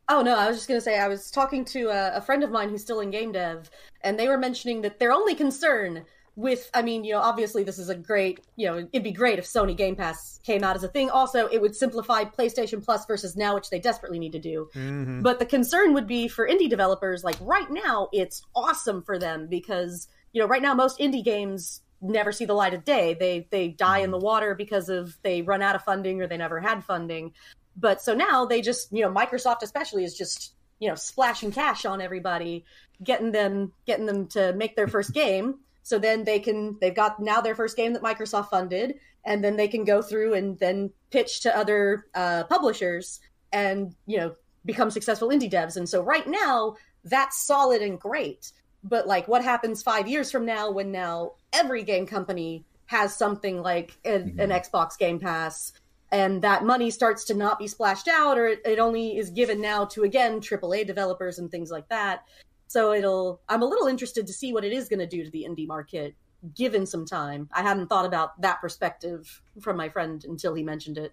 Oh 0.07 0.21
no, 0.21 0.35
I 0.37 0.47
was 0.47 0.57
just 0.57 0.67
gonna 0.67 0.79
say 0.81 0.99
I 0.99 1.07
was 1.07 1.31
talking 1.31 1.65
to 1.65 1.87
a, 1.89 2.17
a 2.17 2.21
friend 2.21 2.43
of 2.43 2.51
mine 2.51 2.69
who's 2.69 2.83
still 2.83 2.99
in 2.99 3.09
game 3.09 3.31
dev, 3.31 3.71
and 4.01 4.19
they 4.19 4.27
were 4.27 4.37
mentioning 4.37 4.81
that 4.81 4.99
their 4.99 5.11
only 5.11 5.33
concern 5.33 6.05
with, 6.35 6.69
I 6.73 6.81
mean, 6.81 7.03
you 7.03 7.13
know, 7.13 7.19
obviously 7.19 7.63
this 7.63 7.77
is 7.77 7.89
a 7.89 7.95
great, 7.95 8.39
you 8.55 8.67
know, 8.67 8.87
it'd 8.91 9.03
be 9.03 9.11
great 9.11 9.37
if 9.37 9.45
Sony 9.45 9.75
Game 9.75 9.95
Pass 9.95 10.39
came 10.43 10.63
out 10.63 10.75
as 10.75 10.83
a 10.83 10.87
thing. 10.87 11.09
Also, 11.09 11.47
it 11.47 11.61
would 11.61 11.75
simplify 11.75 12.23
PlayStation 12.23 12.83
Plus 12.83 13.05
versus 13.05 13.35
now, 13.35 13.53
which 13.55 13.69
they 13.69 13.79
desperately 13.79 14.17
need 14.17 14.31
to 14.31 14.39
do. 14.39 14.69
Mhm. 14.73 15.23
But 15.23 15.39
the 15.39 15.45
concern 15.45 15.93
would 15.93 16.07
be 16.07 16.27
for 16.27 16.47
indie 16.47 16.69
developers, 16.69 17.23
like 17.23 17.35
right 17.41 17.69
now, 17.69 18.07
it's 18.13 18.43
awesome 18.55 19.01
for 19.03 19.19
them 19.19 19.47
because 19.47 20.07
you 20.33 20.41
know 20.41 20.47
right 20.47 20.61
now 20.61 20.73
most 20.73 20.99
indie 20.99 21.23
games 21.23 21.81
never 22.01 22.31
see 22.31 22.45
the 22.45 22.53
light 22.53 22.73
of 22.73 22.83
day. 22.83 23.13
They 23.13 23.47
they 23.51 23.67
die 23.67 23.99
in 23.99 24.11
the 24.11 24.17
water 24.17 24.55
because 24.55 24.89
of 24.89 25.17
they 25.23 25.41
run 25.41 25.61
out 25.61 25.75
of 25.75 25.83
funding 25.83 26.21
or 26.21 26.27
they 26.27 26.37
never 26.37 26.59
had 26.59 26.83
funding. 26.83 27.33
But 27.75 28.01
so 28.01 28.13
now 28.13 28.45
they 28.45 28.61
just 28.61 28.91
you 28.91 29.03
know 29.03 29.11
Microsoft 29.11 29.61
especially 29.61 30.03
is 30.03 30.17
just 30.17 30.53
you 30.79 30.89
know 30.89 30.95
splashing 30.95 31.51
cash 31.51 31.85
on 31.85 32.01
everybody, 32.01 32.65
getting 33.03 33.31
them 33.31 33.73
getting 33.85 34.05
them 34.05 34.27
to 34.27 34.53
make 34.53 34.75
their 34.75 34.87
first 34.87 35.13
game. 35.13 35.59
So 35.83 35.97
then 35.99 36.23
they 36.23 36.39
can 36.39 36.77
they've 36.79 36.95
got 36.95 37.19
now 37.19 37.41
their 37.41 37.55
first 37.55 37.75
game 37.75 37.93
that 37.93 38.03
Microsoft 38.03 38.49
funded, 38.49 38.95
and 39.25 39.43
then 39.43 39.55
they 39.55 39.67
can 39.67 39.83
go 39.83 40.01
through 40.01 40.33
and 40.33 40.57
then 40.59 40.91
pitch 41.09 41.41
to 41.41 41.55
other 41.55 42.05
uh, 42.13 42.43
publishers 42.45 43.19
and 43.51 43.95
you 44.05 44.17
know 44.17 44.35
become 44.65 44.91
successful 44.91 45.29
indie 45.29 45.51
devs. 45.51 45.77
And 45.77 45.89
so 45.89 46.03
right 46.03 46.27
now, 46.27 46.75
that's 47.03 47.45
solid 47.45 47.81
and 47.81 47.99
great. 47.99 48.51
But 48.83 49.07
like, 49.07 49.27
what 49.27 49.43
happens 49.43 49.83
five 49.83 50.07
years 50.07 50.31
from 50.31 50.45
now 50.45 50.71
when 50.71 50.91
now 50.91 51.33
every 51.53 51.83
game 51.83 52.05
company 52.05 52.65
has 52.87 53.15
something 53.15 53.61
like 53.61 53.97
an, 54.05 54.35
an 54.39 54.49
Xbox 54.49 54.97
Game 54.97 55.19
Pass, 55.19 55.73
and 56.11 56.41
that 56.41 56.65
money 56.65 56.91
starts 56.91 57.23
to 57.25 57.33
not 57.33 57.57
be 57.57 57.67
splashed 57.67 58.07
out, 58.07 58.37
or 58.37 58.47
it, 58.47 58.61
it 58.65 58.79
only 58.79 59.17
is 59.17 59.29
given 59.29 59.61
now 59.61 59.85
to 59.85 60.03
again 60.03 60.41
AAA 60.41 60.85
developers 60.85 61.39
and 61.39 61.49
things 61.49 61.71
like 61.71 61.87
that. 61.89 62.23
So 62.71 62.93
it'll. 62.93 63.41
I'm 63.49 63.61
a 63.61 63.65
little 63.65 63.87
interested 63.87 64.25
to 64.27 64.31
see 64.33 64.53
what 64.53 64.63
it 64.63 64.71
is 64.71 64.87
going 64.87 64.99
to 64.99 65.05
do 65.05 65.25
to 65.25 65.29
the 65.29 65.45
indie 65.47 65.67
market 65.67 66.15
given 66.55 66.85
some 66.85 67.05
time. 67.05 67.49
I 67.51 67.63
hadn't 67.63 67.87
thought 67.87 68.05
about 68.05 68.39
that 68.41 68.61
perspective 68.61 69.41
from 69.59 69.75
my 69.75 69.89
friend 69.89 70.23
until 70.23 70.53
he 70.55 70.63
mentioned 70.63 70.97
it. 70.97 71.11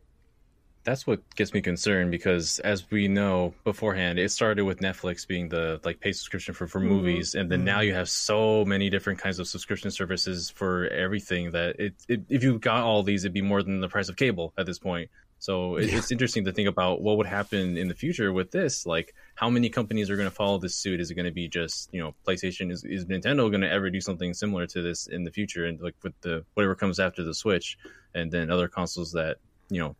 That's 0.84 1.04
what 1.04 1.20
gets 1.34 1.52
me 1.52 1.60
concerned 1.60 2.12
because, 2.12 2.60
as 2.60 2.88
we 2.92 3.08
know 3.08 3.54
beforehand, 3.64 4.20
it 4.20 4.30
started 4.30 4.62
with 4.62 4.78
Netflix 4.78 5.26
being 5.26 5.48
the 5.48 5.80
like 5.84 5.98
pay 5.98 6.12
subscription 6.12 6.54
for 6.54 6.68
for 6.68 6.80
Mhm. 6.80 6.84
movies, 6.84 7.34
and 7.34 7.50
then 7.50 7.64
now 7.64 7.80
you 7.80 7.92
have 7.92 8.08
so 8.08 8.64
many 8.64 8.88
different 8.88 9.18
kinds 9.18 9.40
of 9.40 9.48
subscription 9.48 9.90
services 9.90 10.50
for 10.50 10.86
everything 10.86 11.50
that 11.50 11.74
it, 11.80 11.94
it 12.08 12.20
if 12.28 12.44
you 12.44 12.60
got 12.60 12.84
all 12.84 13.02
these, 13.02 13.24
it'd 13.24 13.34
be 13.34 13.42
more 13.42 13.64
than 13.64 13.80
the 13.80 13.88
price 13.88 14.08
of 14.08 14.14
cable 14.14 14.54
at 14.56 14.64
this 14.64 14.78
point. 14.78 15.10
So 15.40 15.76
it, 15.76 15.92
it's 15.92 16.10
interesting 16.10 16.44
to 16.46 16.52
think 16.52 16.68
about 16.68 17.00
what 17.00 17.16
would 17.18 17.26
happen 17.26 17.76
in 17.76 17.86
the 17.88 17.94
future 17.94 18.32
with 18.32 18.50
this. 18.50 18.86
Like, 18.86 19.14
how 19.36 19.48
many 19.48 19.68
companies 19.68 20.10
are 20.10 20.16
going 20.16 20.28
to 20.28 20.34
follow 20.34 20.58
this 20.58 20.74
suit? 20.74 21.00
Is 21.00 21.10
it 21.10 21.14
going 21.14 21.26
to 21.26 21.32
be 21.32 21.46
just 21.48 21.88
you 21.92 22.00
know 22.00 22.14
PlayStation? 22.26 22.72
Is 22.72 22.84
is 22.84 23.04
Nintendo 23.06 23.48
going 23.50 23.60
to 23.60 23.70
ever 23.70 23.88
do 23.90 24.00
something 24.00 24.34
similar 24.34 24.66
to 24.66 24.82
this 24.82 25.06
in 25.06 25.24
the 25.24 25.30
future? 25.30 25.66
And 25.66 25.80
like 25.80 25.94
with 26.02 26.20
the 26.22 26.44
whatever 26.54 26.74
comes 26.74 26.98
after 26.98 27.22
the 27.22 27.34
Switch, 27.34 27.78
and 28.14 28.30
then 28.32 28.50
other 28.50 28.68
consoles 28.68 29.12
that 29.12 29.36
you 29.70 29.80
know 29.80 29.94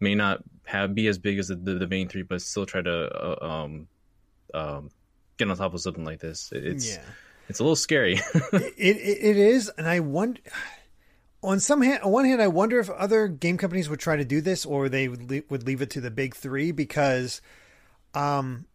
may 0.00 0.14
not 0.14 0.42
have 0.64 0.94
be 0.94 1.06
as 1.08 1.16
big 1.18 1.38
as 1.38 1.48
the, 1.48 1.54
the, 1.56 1.74
the 1.74 1.86
main 1.86 2.08
three, 2.08 2.22
but 2.22 2.42
still 2.42 2.66
try 2.66 2.82
to 2.82 2.90
uh, 2.92 3.46
um, 3.46 3.86
um, 4.52 4.90
get 5.38 5.48
on 5.50 5.56
top 5.56 5.72
of 5.74 5.80
something 5.80 6.04
like 6.04 6.20
this. 6.20 6.50
It- 6.52 6.66
It's 6.66 6.88
yeah. 6.96 7.02
it's 7.48 7.60
a 7.60 7.62
little 7.62 7.76
scary. 7.76 8.14
it, 8.52 8.74
it 8.78 9.18
it 9.30 9.36
is, 9.38 9.70
and 9.78 9.88
I 9.88 10.00
wonder. 10.00 10.40
On 11.42 11.58
some 11.58 11.82
hand, 11.82 12.02
on 12.02 12.12
one 12.12 12.24
hand, 12.24 12.40
I 12.40 12.46
wonder 12.48 12.78
if 12.78 12.88
other 12.90 13.26
game 13.26 13.56
companies 13.58 13.88
would 13.88 13.98
try 14.00 14.16
to 14.16 14.24
do 14.24 14.40
this, 14.40 14.64
or 14.64 14.88
they 14.88 15.08
would 15.08 15.28
le- 15.30 15.42
would 15.48 15.66
leave 15.66 15.82
it 15.82 15.90
to 15.90 16.00
the 16.00 16.10
big 16.10 16.36
three 16.36 16.70
because, 16.70 17.40
um, 18.14 18.66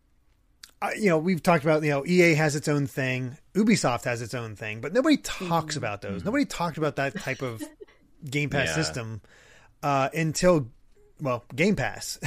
I, 0.82 0.93
you 0.95 1.07
know, 1.09 1.18
we've 1.18 1.41
talked 1.41 1.63
about 1.63 1.82
you 1.84 1.89
know 1.91 2.05
EA 2.05 2.34
has 2.36 2.55
its 2.55 2.68
own 2.68 2.86
thing, 2.86 3.38
Ubisoft 3.53 4.03
has 4.03 4.22
its 4.22 4.34
own 4.34 4.55
thing, 4.55 4.82
but 4.82 4.91
nobody 4.93 5.18
talks 5.18 5.76
about 5.78 6.01
those. 6.01 6.26
Nobody 6.26 6.43
talked 6.45 6.78
about 6.78 6.97
that 6.97 7.15
type 7.20 7.41
of 7.41 7.63
Game 8.30 8.49
Pass 8.49 8.68
Yeah. 8.70 8.76
system 8.76 9.22
uh, 9.82 10.09
until 10.13 10.68
well, 11.22 11.45
Game 11.55 11.76
Pass. 11.78 12.20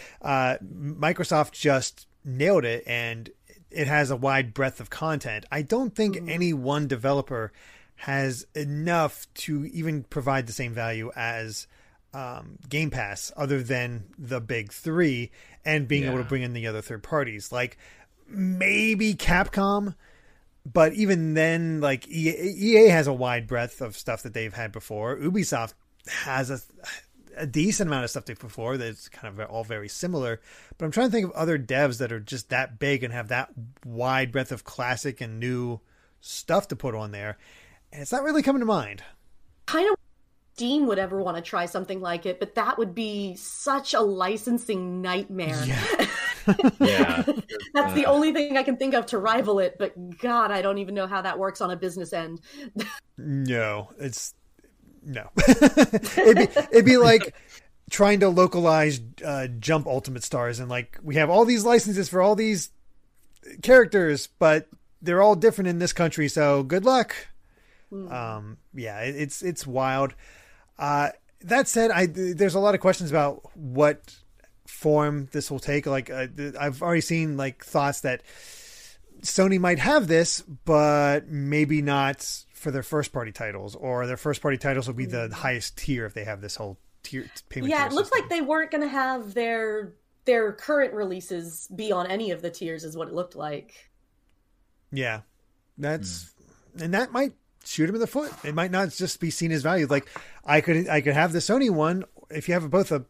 uh, 0.22 0.56
Microsoft 0.64 1.52
just 1.52 2.06
nailed 2.24 2.64
it, 2.64 2.82
and 2.86 3.28
it 3.70 3.86
has 3.88 4.10
a 4.10 4.16
wide 4.16 4.54
breadth 4.54 4.80
of 4.80 4.88
content. 4.90 5.44
I 5.52 5.62
don't 5.62 5.94
think 5.94 6.18
any 6.28 6.52
one 6.52 6.88
developer 6.88 7.52
has 8.02 8.44
enough 8.56 9.28
to 9.32 9.64
even 9.66 10.02
provide 10.02 10.48
the 10.48 10.52
same 10.52 10.74
value 10.74 11.12
as 11.14 11.68
um, 12.12 12.58
Game 12.68 12.90
Pass, 12.90 13.30
other 13.36 13.62
than 13.62 14.06
the 14.18 14.40
big 14.40 14.72
three, 14.72 15.30
and 15.64 15.86
being 15.86 16.02
able 16.06 16.18
to 16.18 16.24
bring 16.24 16.42
in 16.42 16.52
the 16.52 16.66
other 16.66 16.80
third 16.80 17.04
parties, 17.04 17.52
like 17.52 17.78
maybe 18.26 19.14
Capcom. 19.14 19.94
But 20.66 20.94
even 20.94 21.34
then, 21.34 21.80
like 21.80 22.08
EA, 22.08 22.52
EA 22.56 22.88
has 22.88 23.06
a 23.06 23.12
wide 23.12 23.46
breadth 23.46 23.80
of 23.80 23.96
stuff 23.96 24.24
that 24.24 24.34
they've 24.34 24.52
had 24.52 24.72
before. 24.72 25.16
Ubisoft 25.18 25.74
has 26.08 26.50
a 26.50 26.58
a 27.36 27.46
decent 27.46 27.88
amount 27.88 28.02
of 28.02 28.10
stuff 28.10 28.24
they've 28.24 28.38
before 28.38 28.76
that's 28.76 29.08
kind 29.08 29.38
of 29.38 29.48
all 29.48 29.62
very 29.62 29.88
similar. 29.88 30.40
But 30.76 30.86
I'm 30.86 30.90
trying 30.90 31.06
to 31.06 31.12
think 31.12 31.26
of 31.26 31.32
other 31.32 31.56
devs 31.56 31.98
that 31.98 32.10
are 32.10 32.20
just 32.20 32.50
that 32.50 32.80
big 32.80 33.04
and 33.04 33.12
have 33.12 33.28
that 33.28 33.50
wide 33.86 34.32
breadth 34.32 34.50
of 34.50 34.64
classic 34.64 35.20
and 35.20 35.38
new 35.38 35.78
stuff 36.20 36.66
to 36.68 36.76
put 36.76 36.96
on 36.96 37.12
there. 37.12 37.38
And 37.92 38.00
it's 38.00 38.12
not 38.12 38.22
really 38.22 38.42
coming 38.42 38.60
to 38.60 38.66
mind. 38.66 39.02
kind 39.66 39.88
of 39.88 39.96
Dean 40.56 40.86
would 40.86 40.98
ever 40.98 41.22
want 41.22 41.36
to 41.36 41.42
try 41.42 41.66
something 41.66 42.00
like 42.00 42.26
it, 42.26 42.38
but 42.38 42.54
that 42.56 42.76
would 42.78 42.94
be 42.94 43.34
such 43.36 43.94
a 43.94 44.00
licensing 44.00 45.00
nightmare. 45.00 45.62
Yeah. 45.64 46.06
yeah, 46.80 47.22
That's 47.72 47.94
the 47.94 48.04
only 48.06 48.32
thing 48.32 48.56
I 48.56 48.62
can 48.62 48.76
think 48.76 48.94
of 48.94 49.06
to 49.06 49.18
rival 49.18 49.60
it, 49.60 49.76
but 49.78 50.18
God, 50.18 50.50
I 50.50 50.60
don't 50.60 50.78
even 50.78 50.94
know 50.94 51.06
how 51.06 51.22
that 51.22 51.38
works 51.38 51.60
on 51.60 51.70
a 51.70 51.76
business 51.76 52.12
end. 52.12 52.40
No, 53.16 53.90
it's 53.98 54.34
no. 55.04 55.30
it'd 55.48 56.36
be 56.36 56.60
it'd 56.70 56.84
be 56.84 56.96
like 56.96 57.34
trying 57.90 58.20
to 58.20 58.28
localize 58.28 59.00
uh, 59.24 59.46
Jump 59.58 59.86
Ultimate 59.86 60.24
Stars 60.24 60.60
and 60.60 60.68
like 60.68 60.98
we 61.02 61.14
have 61.16 61.30
all 61.30 61.44
these 61.44 61.64
licenses 61.64 62.08
for 62.08 62.20
all 62.20 62.34
these 62.34 62.70
characters, 63.62 64.28
but 64.38 64.68
they're 65.00 65.22
all 65.22 65.34
different 65.34 65.68
in 65.68 65.78
this 65.78 65.92
country. 65.92 66.28
So 66.28 66.62
good 66.62 66.84
luck. 66.84 67.14
Um, 67.92 68.56
yeah, 68.74 69.00
it, 69.00 69.16
it's 69.16 69.42
it's 69.42 69.66
wild. 69.66 70.14
Uh, 70.78 71.10
that 71.42 71.68
said, 71.68 71.90
I 71.90 72.06
there's 72.06 72.54
a 72.54 72.60
lot 72.60 72.74
of 72.74 72.80
questions 72.80 73.10
about 73.10 73.42
what 73.56 74.14
form 74.66 75.28
this 75.32 75.50
will 75.50 75.58
take. 75.58 75.86
Like 75.86 76.10
uh, 76.10 76.26
I've 76.58 76.82
already 76.82 77.00
seen 77.02 77.36
like 77.36 77.64
thoughts 77.64 78.00
that 78.00 78.22
Sony 79.20 79.60
might 79.60 79.78
have 79.78 80.08
this, 80.08 80.40
but 80.40 81.28
maybe 81.28 81.82
not 81.82 82.26
for 82.54 82.70
their 82.70 82.82
first 82.82 83.12
party 83.12 83.32
titles, 83.32 83.74
or 83.74 84.06
their 84.06 84.16
first 84.16 84.40
party 84.40 84.56
titles 84.56 84.86
will 84.86 84.94
be 84.94 85.06
the 85.06 85.28
highest 85.34 85.76
tier 85.76 86.06
if 86.06 86.14
they 86.14 86.24
have 86.24 86.40
this 86.40 86.56
whole 86.56 86.78
tier 87.02 87.28
payment. 87.48 87.70
yeah, 87.70 87.78
tier 87.78 87.86
it 87.88 87.92
looks 87.92 88.08
system. 88.08 88.22
like 88.22 88.30
they 88.30 88.40
weren't 88.40 88.70
going 88.70 88.82
to 88.82 88.88
have 88.88 89.34
their 89.34 89.92
their 90.24 90.52
current 90.52 90.94
releases 90.94 91.68
be 91.74 91.92
on 91.92 92.06
any 92.06 92.30
of 92.30 92.42
the 92.42 92.50
tiers, 92.50 92.84
is 92.84 92.96
what 92.96 93.08
it 93.08 93.14
looked 93.14 93.36
like. 93.36 93.90
Yeah, 94.92 95.22
that's 95.78 96.32
and 96.80 96.94
that 96.94 97.12
might 97.12 97.32
shoot 97.64 97.88
him 97.88 97.94
in 97.94 98.00
the 98.00 98.06
foot. 98.06 98.32
It 98.44 98.54
might 98.54 98.70
not 98.70 98.90
just 98.90 99.20
be 99.20 99.30
seen 99.30 99.52
as 99.52 99.62
value. 99.62 99.86
Like 99.86 100.08
I 100.44 100.60
could 100.60 100.88
I 100.88 101.00
could 101.00 101.14
have 101.14 101.32
the 101.32 101.38
Sony 101.38 101.70
one 101.70 102.04
if 102.30 102.48
you 102.48 102.54
have 102.54 102.70
both 102.70 102.92
a 102.92 103.04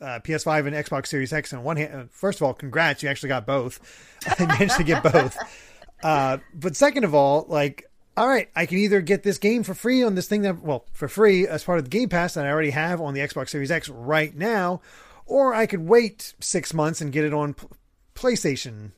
uh, 0.00 0.20
PS5 0.20 0.66
and 0.66 0.76
Xbox 0.76 1.06
Series 1.06 1.32
X 1.32 1.52
on 1.52 1.62
one 1.62 1.76
hand. 1.76 1.94
uh, 1.94 2.04
First 2.10 2.40
of 2.40 2.46
all, 2.46 2.54
congrats, 2.54 3.02
you 3.02 3.08
actually 3.08 3.28
got 3.28 3.46
both. 3.46 3.80
I 4.38 4.46
managed 4.46 4.76
to 4.76 4.84
get 4.84 5.02
both. 5.02 5.36
Uh, 6.02 6.38
but 6.54 6.76
second 6.76 7.04
of 7.04 7.14
all, 7.14 7.46
like. 7.48 7.90
All 8.16 8.28
right, 8.28 8.48
I 8.54 8.66
can 8.66 8.78
either 8.78 9.00
get 9.00 9.24
this 9.24 9.38
game 9.38 9.64
for 9.64 9.74
free 9.74 10.04
on 10.04 10.14
this 10.14 10.28
thing 10.28 10.42
that, 10.42 10.62
well, 10.62 10.86
for 10.92 11.08
free 11.08 11.48
as 11.48 11.64
part 11.64 11.78
of 11.78 11.84
the 11.86 11.90
Game 11.90 12.08
Pass 12.08 12.34
that 12.34 12.46
I 12.46 12.48
already 12.48 12.70
have 12.70 13.00
on 13.00 13.12
the 13.12 13.18
Xbox 13.20 13.48
Series 13.48 13.72
X 13.72 13.88
right 13.88 14.32
now, 14.32 14.80
or 15.26 15.52
I 15.52 15.66
could 15.66 15.80
wait 15.80 16.32
six 16.38 16.72
months 16.72 17.00
and 17.00 17.10
get 17.10 17.24
it 17.24 17.34
on 17.34 17.56
PlayStation 18.14 18.92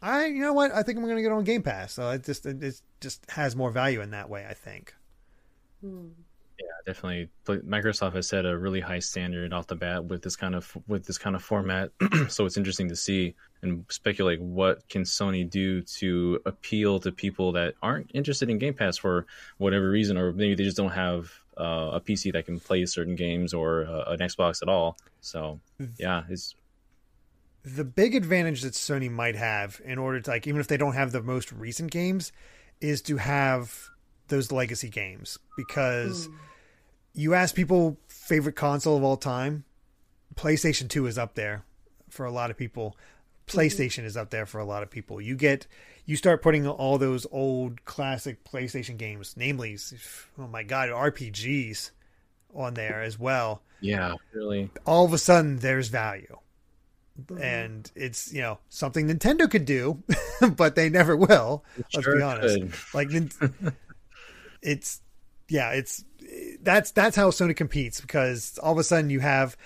I, 0.00 0.26
you 0.26 0.40
know 0.40 0.52
what? 0.52 0.72
I 0.72 0.82
think 0.82 0.98
I'm 0.98 1.04
going 1.04 1.16
to 1.16 1.22
get 1.22 1.32
on 1.32 1.44
Game 1.44 1.62
Pass. 1.62 1.92
So 1.92 2.10
it 2.10 2.24
just 2.24 2.46
it, 2.46 2.80
just 3.00 3.28
has 3.30 3.56
more 3.56 3.70
value 3.70 4.00
in 4.00 4.10
that 4.10 4.28
way. 4.28 4.46
I 4.48 4.54
think. 4.54 4.94
yeah, 6.58 6.92
definitely. 6.92 7.28
Microsoft 7.46 8.14
has 8.14 8.28
set 8.28 8.44
a 8.44 8.56
really 8.56 8.80
high 8.80 8.98
standard 8.98 9.52
off 9.52 9.66
the 9.68 9.76
bat 9.76 10.04
with 10.04 10.22
this 10.22 10.36
kind 10.36 10.54
of 10.54 10.76
with 10.86 11.06
this 11.06 11.18
kind 11.18 11.36
of 11.36 11.42
format. 11.42 11.90
so 12.28 12.46
it's 12.46 12.56
interesting 12.56 12.88
to 12.88 12.96
see 12.96 13.34
and 13.62 13.84
speculate 13.88 14.40
what 14.40 14.88
can 14.88 15.02
Sony 15.02 15.48
do 15.48 15.82
to 15.82 16.40
appeal 16.46 17.00
to 17.00 17.12
people 17.12 17.52
that 17.52 17.74
aren't 17.82 18.10
interested 18.14 18.50
in 18.50 18.58
Game 18.58 18.74
Pass 18.74 18.96
for 18.96 19.26
whatever 19.58 19.88
reason, 19.88 20.16
or 20.16 20.32
maybe 20.32 20.54
they 20.54 20.64
just 20.64 20.76
don't 20.76 20.90
have 20.90 21.30
uh, 21.58 21.90
a 21.94 22.00
PC 22.00 22.32
that 22.32 22.46
can 22.46 22.60
play 22.60 22.84
certain 22.86 23.16
games 23.16 23.54
or 23.54 23.84
uh, 23.84 24.12
an 24.12 24.18
Xbox 24.18 24.62
at 24.62 24.68
all. 24.68 24.96
So 25.20 25.60
yeah, 25.98 26.22
it's 26.28 26.54
The 27.74 27.84
big 27.84 28.14
advantage 28.14 28.62
that 28.62 28.74
Sony 28.74 29.10
might 29.10 29.36
have 29.36 29.80
in 29.84 29.98
order 29.98 30.20
to 30.20 30.30
like, 30.30 30.46
even 30.46 30.60
if 30.60 30.68
they 30.68 30.76
don't 30.76 30.94
have 30.94 31.12
the 31.12 31.22
most 31.22 31.52
recent 31.52 31.90
games, 31.90 32.32
is 32.80 33.02
to 33.02 33.16
have 33.16 33.88
those 34.28 34.52
legacy 34.52 34.88
games 34.88 35.38
because 35.56 36.26
hmm. 36.26 36.34
you 37.14 37.34
ask 37.34 37.54
people 37.54 37.98
favorite 38.08 38.56
console 38.56 38.96
of 38.96 39.02
all 39.02 39.16
time, 39.16 39.64
PlayStation 40.34 40.88
2 40.88 41.06
is 41.06 41.18
up 41.18 41.34
there 41.34 41.64
for 42.10 42.24
a 42.24 42.30
lot 42.30 42.50
of 42.50 42.56
people. 42.56 42.96
Hmm. 43.50 43.58
PlayStation 43.58 44.04
is 44.04 44.16
up 44.16 44.30
there 44.30 44.46
for 44.46 44.60
a 44.60 44.64
lot 44.64 44.82
of 44.82 44.90
people. 44.90 45.20
You 45.20 45.34
get 45.34 45.66
you 46.06 46.16
start 46.16 46.42
putting 46.42 46.66
all 46.66 46.96
those 46.96 47.26
old 47.30 47.84
classic 47.84 48.44
PlayStation 48.44 48.96
games, 48.96 49.34
namely 49.36 49.76
oh 50.38 50.46
my 50.46 50.62
god, 50.62 50.88
RPGs 50.88 51.90
on 52.54 52.74
there 52.74 53.02
as 53.02 53.18
well. 53.18 53.62
Yeah, 53.80 54.14
really. 54.32 54.70
All 54.86 55.04
of 55.04 55.12
a 55.12 55.18
sudden 55.18 55.58
there's 55.58 55.88
value. 55.88 56.38
And 57.40 57.90
it's, 57.94 58.32
you 58.32 58.40
know, 58.40 58.58
something 58.68 59.08
Nintendo 59.08 59.50
could 59.50 59.64
do, 59.64 60.02
but 60.56 60.76
they 60.76 60.88
never 60.88 61.16
will. 61.16 61.64
let's 61.76 62.04
Sure 62.04 62.16
be 62.16 62.22
honest. 62.22 62.60
could. 62.60 62.94
Like 62.94 63.08
it's 64.62 65.00
yeah, 65.48 65.70
it's 65.72 66.04
that's 66.62 66.90
that's 66.92 67.16
how 67.16 67.30
Sony 67.30 67.56
competes 67.56 68.00
because 68.00 68.58
all 68.58 68.72
of 68.72 68.78
a 68.78 68.84
sudden 68.84 69.10
you 69.10 69.20
have 69.20 69.56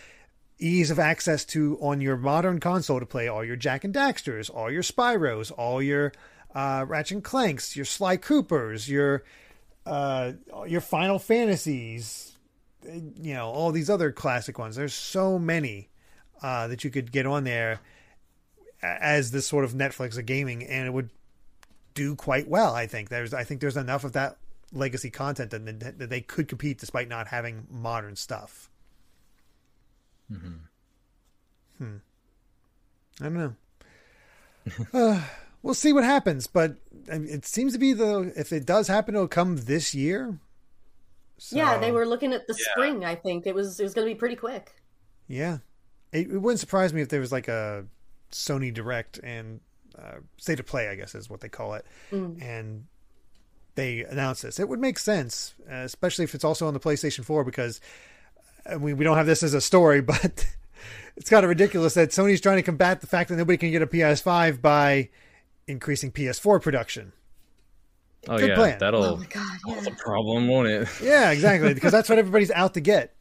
ease 0.59 0.91
of 0.91 0.99
access 0.99 1.45
to 1.45 1.77
on 1.81 2.01
your 2.01 2.17
modern 2.17 2.61
console 2.61 3.01
to 3.01 3.07
play 3.07 3.29
all 3.29 3.45
your 3.45 3.57
Jack 3.57 3.85
and 3.85 3.93
Daxters, 3.95 4.49
all 4.55 4.71
your 4.71 4.83
Spyros, 4.83 5.51
all 5.57 5.83
your 5.83 6.13
uh, 6.55 6.85
Ratchet 6.87 7.17
and 7.17 7.25
Clanks, 7.25 7.75
your 7.77 7.85
Sly 7.85 8.17
Coopers, 8.17 8.89
your 8.89 9.25
uh, 9.85 10.33
your 10.67 10.81
Final 10.81 11.19
Fantasies, 11.19 12.37
you 12.85 13.35
know, 13.35 13.47
all 13.49 13.73
these 13.73 13.91
other 13.91 14.13
classic 14.13 14.59
ones. 14.59 14.77
There's 14.77 14.95
so 14.95 15.39
many 15.39 15.89
uh, 16.43 16.66
that 16.68 16.84
you 16.84 16.90
could 16.90 17.12
get 17.12 17.26
on 17.26 17.45
there 17.45 17.80
as 18.82 19.30
this 19.30 19.47
sort 19.47 19.64
of 19.64 19.72
Netflix 19.72 20.18
of 20.18 20.26
gaming, 20.26 20.64
and 20.64 20.86
it 20.86 20.90
would 20.93 21.11
do 21.95 22.16
quite 22.16 22.49
well. 22.49 22.74
I 22.74 22.86
think 22.86 23.09
there's 23.09 23.32
I 23.32 23.45
think 23.45 23.61
there's 23.61 23.76
enough 23.76 24.05
of 24.05 24.12
that 24.12 24.36
legacy 24.72 25.11
content 25.11 25.51
that, 25.51 25.99
that 25.99 26.09
they 26.11 26.20
could 26.20 26.49
compete 26.49 26.78
despite 26.78 27.09
not 27.09 27.28
having 27.28 27.66
modern 27.70 28.16
stuff. 28.16 28.70
Hmm. 30.28 31.97
I 33.20 33.24
don't 33.24 33.34
know. 33.34 33.55
uh, 34.95 35.22
we'll 35.62 35.74
see 35.74 35.93
what 35.93 36.05
happens, 36.05 36.47
but 36.47 36.76
it 37.09 37.45
seems 37.45 37.72
to 37.72 37.78
be 37.78 37.93
the 37.93 38.32
if 38.36 38.53
it 38.53 38.64
does 38.64 38.88
happen, 38.88 39.14
it'll 39.14 39.28
come 39.28 39.57
this 39.57 39.95
year. 39.95 40.38
Yeah, 41.51 41.78
they 41.78 41.90
were 41.90 42.07
looking 42.07 42.32
at 42.32 42.47
the 42.47 42.55
Yeah. 42.57 42.70
spring. 42.72 43.05
I 43.05 43.16
think 43.16 43.47
it 43.47 43.55
was 43.55 43.78
it 43.80 43.82
was 43.82 43.95
going 43.95 44.07
to 44.07 44.14
be 44.14 44.18
pretty 44.18 44.36
quick. 44.36 44.72
Yeah, 45.26 45.59
it, 46.13 46.31
it 46.31 46.39
wouldn't 46.39 46.61
surprise 46.61 46.93
me 46.93 47.01
if 47.03 47.09
there 47.09 47.21
was 47.21 47.33
like 47.33 47.49
a 47.49 47.85
Sony 48.31 48.73
Direct 48.73 49.19
and 49.23 49.61
uh, 49.99 50.17
State 50.39 50.61
of 50.61 50.67
Play, 50.67 50.89
I 50.89 50.95
guess 50.95 51.15
is 51.15 51.29
what 51.31 51.41
they 51.41 51.49
call 51.49 51.75
it, 51.75 51.85
and 52.11 52.87
they 53.75 54.05
announce 54.05 54.43
this. 54.43 54.59
It 54.61 54.69
would 54.69 54.81
make 54.81 54.99
sense, 54.99 55.55
uh, 55.71 55.77
especially 55.77 56.25
if 56.25 56.35
it's 56.35 56.45
also 56.45 56.67
on 56.67 56.75
the 56.75 56.81
PlayStation 56.81 57.25
4, 57.25 57.45
because 57.45 57.81
I 58.69 58.77
mean, 58.77 58.97
we 58.97 59.05
don't 59.05 59.17
have 59.17 59.27
this 59.27 59.43
as 59.43 59.55
a 59.55 59.61
story, 59.61 60.01
but 60.03 60.47
it's 61.17 61.31
kind 61.31 61.45
of 61.45 61.49
ridiculous 61.49 61.95
that 61.95 62.11
Sony's 62.11 62.41
trying 62.41 62.57
to 62.57 62.63
combat 62.63 63.01
the 63.01 63.07
fact 63.07 63.29
that 63.31 63.37
nobody 63.37 63.57
can 63.59 63.71
get 63.71 63.83
a 63.83 63.87
PS5 63.87 64.61
by 64.61 65.09
increasing 65.67 66.11
PS4 66.11 66.61
production. 66.63 67.13
Oh 68.29 68.39
Good 68.39 68.51
yeah, 68.51 68.55
plan. 68.55 68.75
Oh 68.77 68.79
that'll 68.79 69.17
my 69.17 69.27
god! 69.27 69.59
that's 69.67 69.87
Yeah. 69.87 69.93
a 69.93 69.97
problem, 69.97 70.47
won't 70.49 70.69
it? 70.69 70.89
Yeah, 71.03 71.31
exactly, 71.33 71.75
because 71.75 71.91
that's 71.93 72.09
what 72.09 72.19
everybody's 72.19 72.53
out 72.53 72.75
to 72.75 72.81
get. 72.81 73.15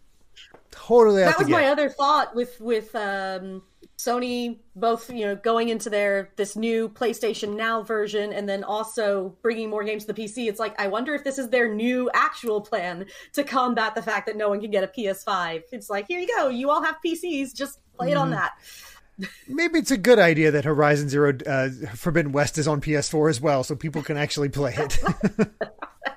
Totally 0.92 1.24
That 1.24 1.40
was 1.40 1.48
my 1.50 1.66
other 1.68 1.90
thought 1.90 2.36
with 2.36 2.60
with 2.60 2.94
um, 2.96 3.62
Sony 3.98 4.60
both 4.76 5.10
you 5.12 5.26
know 5.26 5.36
going 5.36 5.70
into 5.70 5.90
their 5.90 6.32
this 6.36 6.56
new 6.56 6.90
PlayStation 6.90 7.56
Now 7.56 7.82
version 7.84 8.34
and 8.34 8.48
then 8.50 8.64
also 8.64 9.36
bringing 9.42 9.70
more 9.70 9.84
games 9.84 10.06
to 10.06 10.12
the 10.14 10.22
PC. 10.22 10.48
It's 10.50 10.60
like 10.60 10.80
I 10.80 10.88
wonder 10.88 11.14
if 11.16 11.24
this 11.24 11.38
is 11.38 11.50
their 11.50 11.74
new 11.74 12.10
actual 12.14 12.60
plan 12.62 13.06
to 13.34 13.44
combat 13.44 13.96
the 13.96 14.02
fact 14.02 14.26
that 14.28 14.36
no 14.36 14.50
one 14.50 14.60
can 14.60 14.72
get 14.72 14.84
a 14.84 14.88
PS5. 14.88 15.64
It's 15.72 15.90
like 15.90 16.08
here 16.08 16.20
you 16.20 16.28
go, 16.28 16.50
you 16.50 16.70
all 16.70 16.84
have 16.84 16.98
PCs, 17.06 17.56
just 17.56 17.80
play 17.98 18.12
it 18.12 18.18
on 18.18 18.32
Mm-hmm. 18.32 18.36
that. 18.36 19.30
Maybe 19.48 19.78
it's 19.78 19.92
a 19.92 19.98
good 19.98 20.18
idea 20.18 20.50
that 20.52 20.66
Horizon 20.66 21.08
Zero 21.08 21.38
uh, 21.46 21.70
Forbidden 21.94 22.32
West 22.32 22.58
is 22.58 22.68
on 22.68 22.82
PS4 22.82 23.30
as 23.30 23.40
well, 23.40 23.64
so 23.64 23.76
people 23.76 24.02
can 24.02 24.18
actually 24.18 24.50
play 24.50 24.74
it. 24.76 25.00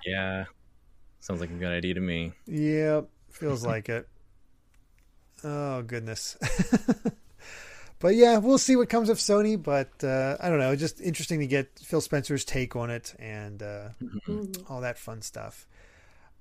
Yeah, 0.06 0.44
sounds 1.20 1.40
like 1.40 1.50
a 1.50 1.54
good 1.54 1.72
idea 1.72 1.94
to 1.94 2.00
me. 2.00 2.32
yep, 2.46 3.08
feels 3.30 3.64
like 3.64 3.88
it. 3.88 4.06
Oh 5.44 5.82
goodness. 5.82 6.36
but 7.98 8.14
yeah, 8.14 8.38
we'll 8.38 8.58
see 8.58 8.76
what 8.76 8.88
comes 8.88 9.10
of 9.10 9.18
Sony. 9.18 9.62
But 9.62 10.02
uh, 10.02 10.36
I 10.40 10.48
don't 10.48 10.58
know. 10.58 10.74
Just 10.74 11.00
interesting 11.00 11.40
to 11.40 11.46
get 11.46 11.78
Phil 11.78 12.00
Spencer's 12.00 12.44
take 12.44 12.74
on 12.74 12.90
it 12.90 13.14
and 13.18 13.62
uh, 13.62 13.88
all 14.68 14.80
that 14.80 14.98
fun 14.98 15.20
stuff. 15.22 15.66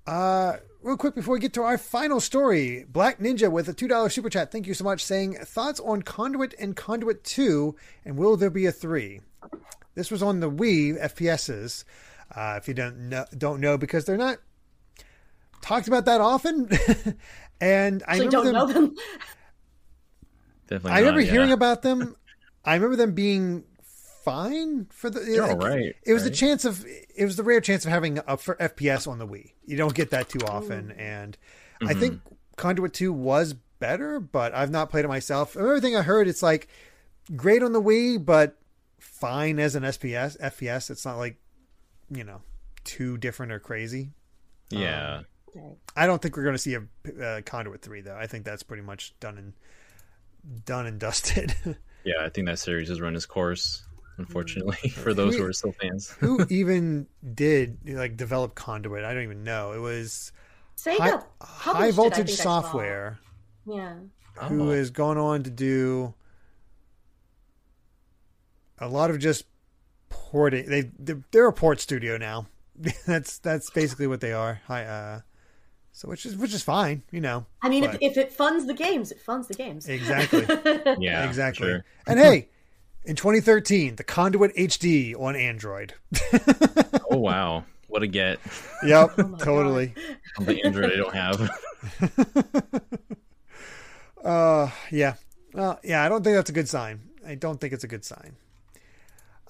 Uh, 0.06 0.56
real 0.82 0.98
quick 0.98 1.14
before 1.14 1.34
we 1.34 1.40
get 1.40 1.54
to 1.54 1.62
our 1.62 1.78
final 1.78 2.20
story, 2.20 2.84
Black 2.88 3.18
Ninja 3.18 3.50
with 3.50 3.68
a 3.68 3.74
two 3.74 3.88
dollar 3.88 4.08
super 4.08 4.30
chat. 4.30 4.50
Thank 4.50 4.66
you 4.66 4.74
so 4.74 4.84
much. 4.84 5.04
Saying 5.04 5.34
thoughts 5.34 5.80
on 5.80 6.02
Conduit 6.02 6.54
and 6.58 6.74
Conduit 6.74 7.24
Two, 7.24 7.76
and 8.04 8.16
will 8.16 8.36
there 8.36 8.50
be 8.50 8.66
a 8.66 8.72
three? 8.72 9.20
This 9.94 10.10
was 10.10 10.22
on 10.22 10.40
the 10.40 10.50
Wii 10.50 11.00
FPSs. 11.00 11.84
Uh, 12.34 12.54
if 12.56 12.68
you 12.68 12.74
don't 12.74 13.08
know, 13.10 13.26
don't 13.36 13.60
know 13.60 13.78
because 13.78 14.04
they're 14.04 14.16
not 14.16 14.38
talked 15.64 15.88
about 15.88 16.04
that 16.04 16.20
often. 16.20 16.68
and 17.64 18.02
I 18.06 18.12
Actually, 18.12 18.26
remember 18.26 18.30
don't 18.30 18.44
them, 18.44 18.54
know 18.54 18.66
them. 18.86 18.96
Definitely. 20.66 20.92
I 20.92 20.98
remember 21.00 21.20
not, 21.20 21.26
yeah. 21.26 21.32
hearing 21.32 21.52
about 21.52 21.82
them. 21.82 22.16
I 22.64 22.74
remember 22.74 22.96
them 22.96 23.12
being 23.12 23.64
fine 24.24 24.86
for 24.90 25.10
the. 25.10 25.20
They're 25.20 25.46
like, 25.46 25.62
right, 25.62 25.94
It 26.04 26.12
was 26.12 26.24
the 26.24 26.30
right? 26.30 26.36
chance 26.36 26.64
of. 26.64 26.84
It 26.86 27.24
was 27.24 27.36
the 27.36 27.42
rare 27.42 27.60
chance 27.60 27.84
of 27.84 27.90
having 27.90 28.20
a 28.26 28.36
for 28.36 28.56
FPS 28.56 29.06
on 29.06 29.18
the 29.18 29.26
Wii. 29.26 29.52
You 29.66 29.76
don't 29.76 29.94
get 29.94 30.10
that 30.10 30.28
too 30.28 30.40
often, 30.46 30.92
and 30.92 31.36
I 31.82 31.92
Mm-hmm. 31.92 32.00
think 32.00 32.20
Conduit 32.56 32.92
Two 32.94 33.12
was 33.12 33.54
better, 33.78 34.20
but 34.20 34.54
I've 34.54 34.70
not 34.70 34.90
played 34.90 35.04
it 35.04 35.08
myself. 35.08 35.52
From 35.52 35.62
everything 35.66 35.96
I 35.96 36.02
heard, 36.02 36.28
it's 36.28 36.42
like 36.42 36.68
great 37.36 37.62
on 37.62 37.72
the 37.72 37.82
Wii, 37.82 38.24
but 38.24 38.56
fine 38.98 39.58
as 39.58 39.74
an 39.74 39.82
SPS 39.82 40.38
FPS. 40.40 40.88
It's 40.90 41.04
not 41.04 41.18
like 41.18 41.36
you 42.10 42.24
know 42.24 42.40
too 42.84 43.18
different 43.18 43.52
or 43.52 43.58
crazy. 43.58 44.12
Yeah, 44.70 45.22
I 45.96 46.06
don't 46.06 46.20
think 46.20 46.36
we're 46.36 46.42
going 46.42 46.54
to 46.56 46.58
see 46.58 46.74
a 46.74 46.82
uh, 47.22 47.40
Conduit 47.42 47.82
Three 47.82 48.00
though. 48.00 48.16
I 48.16 48.26
think 48.26 48.44
that's 48.44 48.62
pretty 48.62 48.82
much 48.82 49.14
done 49.20 49.38
and 49.38 49.52
done 50.64 50.86
and 50.86 50.98
dusted. 50.98 51.54
yeah. 52.04 52.14
I 52.20 52.28
think 52.28 52.46
that 52.48 52.58
series 52.58 52.88
has 52.88 53.00
run 53.00 53.14
its 53.16 53.26
course. 53.26 53.82
Unfortunately, 54.16 54.90
for 54.90 55.12
those 55.12 55.34
who 55.36 55.44
are 55.44 55.52
still 55.52 55.72
fans. 55.72 56.10
Who 56.20 56.46
even 56.50 57.08
did 57.34 57.78
like 57.84 58.16
develop 58.16 58.54
Conduit? 58.54 59.04
I 59.04 59.12
don't 59.12 59.24
even 59.24 59.42
know. 59.42 59.72
It 59.72 59.80
was 59.80 60.30
Sega 60.76 61.24
high, 61.40 61.72
high 61.72 61.90
voltage 61.90 62.26
think 62.28 62.30
I 62.30 62.42
saw. 62.42 62.60
software 62.62 63.18
Yeah. 63.66 63.94
who 64.48 64.70
Oh. 64.70 64.72
has 64.72 64.90
gone 64.90 65.18
on 65.18 65.42
to 65.42 65.50
do 65.50 66.14
a 68.78 68.88
lot 68.88 69.10
of 69.10 69.18
just 69.18 69.46
porting. 70.08 70.68
They 70.68 70.90
they're, 70.98 71.22
they're 71.30 71.48
a 71.48 71.52
port 71.52 71.80
studio 71.80 72.16
now. 72.16 72.46
that's 73.06 73.38
that's 73.38 73.70
basically 73.70 74.06
what 74.06 74.20
they 74.20 74.32
are. 74.32 74.60
Hi, 74.66 74.84
uh, 74.84 75.20
so 75.94 76.08
which 76.08 76.26
is 76.26 76.36
which 76.36 76.52
is 76.52 76.62
fine, 76.62 77.02
you 77.10 77.20
know. 77.22 77.46
I 77.62 77.68
mean, 77.70 77.84
if, 77.84 77.92
But- 77.92 78.02
if 78.02 78.16
it 78.18 78.32
funds 78.32 78.66
the 78.66 78.74
games, 78.74 79.10
it 79.12 79.20
funds 79.22 79.48
the 79.48 79.54
games. 79.54 79.88
Exactly. 79.88 80.44
Yeah, 80.98 81.26
exactly. 81.26 81.68
sure. 81.68 81.84
And 82.06 82.18
hey, 82.18 82.48
in 83.04 83.16
2013, 83.16 83.96
the 83.96 84.04
Conduit 84.04 84.54
HD 84.56 85.14
on 85.18 85.34
Android. 85.36 85.94
Oh 87.10 87.18
wow, 87.18 87.64
what 87.86 88.02
a 88.02 88.06
get 88.08 88.38
Yep, 88.84 89.18
my 89.18 89.38
totally. 89.38 89.94
on 90.38 90.46
the 90.46 90.62
Android 90.64 90.92
I 90.92 90.96
don't 90.96 91.14
have. 91.14 91.50
Uh, 94.24 94.70
yeah. 94.90 95.14
Well, 95.52 95.78
yeah, 95.84 96.02
I 96.02 96.08
don't 96.08 96.24
think 96.24 96.34
that's 96.34 96.48
a 96.50 96.54
good 96.54 96.68
sign. 96.68 97.00
I 97.26 97.34
don't 97.34 97.60
think 97.60 97.72
it's 97.74 97.84
a 97.84 97.88
good 97.88 98.04
sign. 98.04 98.36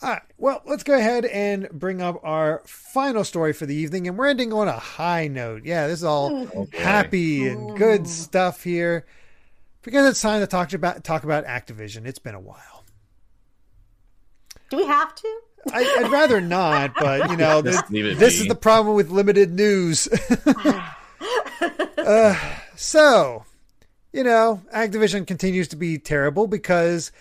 All 0.02 0.10
right. 0.10 0.22
Well, 0.38 0.60
let's 0.66 0.82
go 0.82 0.98
ahead 0.98 1.24
and 1.24 1.68
bring 1.70 2.02
up 2.02 2.20
our 2.22 2.62
final 2.66 3.24
story 3.24 3.52
for 3.52 3.64
the 3.64 3.74
evening, 3.74 4.06
and 4.08 4.18
we're 4.18 4.26
ending 4.28 4.52
on 4.52 4.68
a 4.68 4.72
high 4.78 5.28
note. 5.28 5.64
Yeah, 5.64 5.86
this 5.86 6.00
is 6.00 6.04
all 6.04 6.30
Oh, 6.32 6.46
boy. 6.46 6.68
happy 6.72 7.48
and 7.48 7.76
good 7.78 8.06
stuff 8.06 8.62
here, 8.64 9.06
because 9.82 10.06
it's 10.08 10.20
time 10.20 10.40
to 10.40 10.46
talk 10.46 10.72
about 10.72 11.04
talk 11.04 11.24
about 11.24 11.44
Activision. 11.46 12.06
It's 12.06 12.18
been 12.18 12.34
a 12.34 12.40
while. 12.40 12.84
Do 14.70 14.76
we 14.78 14.86
have 14.86 15.14
to? 15.14 15.40
I, 15.72 15.80
I'd 16.04 16.12
rather 16.12 16.40
not, 16.42 16.92
but 16.98 17.30
you 17.30 17.36
know, 17.38 17.62
this, 17.62 17.76
Just 17.76 17.90
leave 17.90 18.04
it 18.04 18.18
this 18.18 18.38
is 18.40 18.48
the 18.48 18.54
problem 18.54 18.96
with 18.96 19.10
limited 19.10 19.50
news. 19.52 20.08
uh, 21.98 22.38
so, 22.76 23.44
you 24.12 24.24
know, 24.24 24.60
Activision 24.74 25.26
continues 25.26 25.68
to 25.68 25.76
be 25.76 25.96
terrible 25.98 26.46
because 26.46 27.12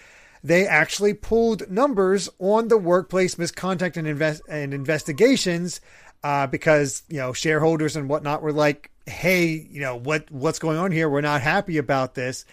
they 0.43 0.67
actually 0.67 1.13
pulled 1.13 1.69
numbers 1.71 2.29
on 2.37 2.67
the 2.67 2.77
workplace 2.77 3.37
misconduct 3.37 3.95
and 3.95 4.07
invest 4.07 4.41
and 4.49 4.73
investigations 4.73 5.79
uh, 6.23 6.47
because 6.47 7.03
you 7.09 7.17
know 7.17 7.33
shareholders 7.33 7.95
and 7.95 8.09
whatnot 8.09 8.41
were 8.41 8.51
like, 8.51 8.91
"Hey, 9.05 9.67
you 9.69 9.81
know 9.81 9.95
what 9.95 10.29
what's 10.31 10.59
going 10.59 10.77
on 10.77 10.91
here? 10.91 11.09
We're 11.09 11.21
not 11.21 11.41
happy 11.41 11.77
about 11.77 12.15
this," 12.15 12.45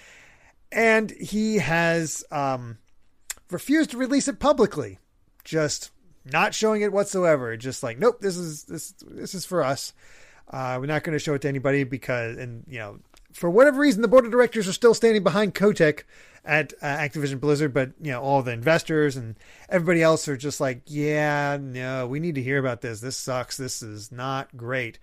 and 0.71 1.11
he 1.11 1.57
has 1.57 2.25
um, 2.31 2.79
refused 3.51 3.91
to 3.91 3.97
release 3.97 4.29
it 4.29 4.39
publicly. 4.39 4.99
Just 5.45 5.91
not 6.25 6.55
showing 6.55 6.83
it 6.83 6.93
whatsoever. 6.93 7.57
Just 7.57 7.83
like, 7.83 7.99
nope, 7.99 8.21
this 8.21 8.37
is 8.37 8.65
this 8.65 8.95
this 9.07 9.35
is 9.35 9.45
for 9.45 9.65
us. 9.65 9.93
Uh, 10.49 10.77
we're 10.81 10.87
not 10.87 11.05
going 11.05 11.17
to 11.17 11.23
show 11.23 11.35
it 11.35 11.43
to 11.43 11.49
anybody 11.49 11.85
because, 11.85 12.37
and 12.37 12.65
you 12.69 12.79
know, 12.79 12.99
for 13.33 13.49
whatever 13.49 13.81
reason, 13.81 14.03
the 14.03 14.09
board 14.09 14.25
of 14.25 14.33
directors 14.33 14.67
are 14.67 14.73
still 14.73 14.95
standing 14.95 15.23
behind 15.23 15.55
Kotick 15.55 16.05
at 16.45 16.73
uh, 16.81 16.87
Activision 16.87 17.41
Blizzard, 17.41 17.75
but 17.75 17.91
you 18.01 18.13
know, 18.13 18.21
all 18.21 18.43
the 18.43 18.53
investors 18.53 19.17
and 19.17 19.37
everybody 19.69 20.03
else 20.03 20.29
are 20.29 20.37
just 20.37 20.61
like, 20.61 20.83
yeah, 20.87 21.59
no, 21.61 22.07
we 22.07 22.21
need 22.21 22.35
to 22.37 22.43
hear 22.43 22.59
about 22.59 22.81
this. 22.81 23.01
This 23.01 23.17
sucks. 23.17 23.57
This 23.57 23.83
is 23.83 24.11
not 24.11 24.57
great. 24.57 24.99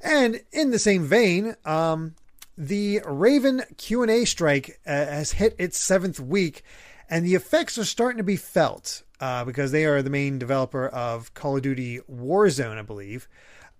And 0.00 0.40
in 0.52 0.70
the 0.70 0.78
same 0.78 1.04
vein, 1.04 1.56
um, 1.64 2.14
the 2.56 3.00
Raven 3.04 3.62
Q 3.76 4.02
and 4.02 4.10
A 4.10 4.24
strike 4.24 4.80
uh, 4.86 4.90
has 4.90 5.32
hit 5.32 5.54
its 5.58 5.78
seventh 5.78 6.20
week, 6.20 6.62
and 7.08 7.24
the 7.24 7.34
effects 7.34 7.78
are 7.78 7.84
starting 7.84 8.18
to 8.18 8.24
be 8.24 8.36
felt 8.36 9.02
uh, 9.20 9.44
because 9.44 9.72
they 9.72 9.84
are 9.84 10.02
the 10.02 10.10
main 10.10 10.38
developer 10.38 10.88
of 10.88 11.34
Call 11.34 11.56
of 11.56 11.62
Duty 11.62 12.00
Warzone, 12.10 12.78
I 12.78 12.82
believe, 12.82 13.28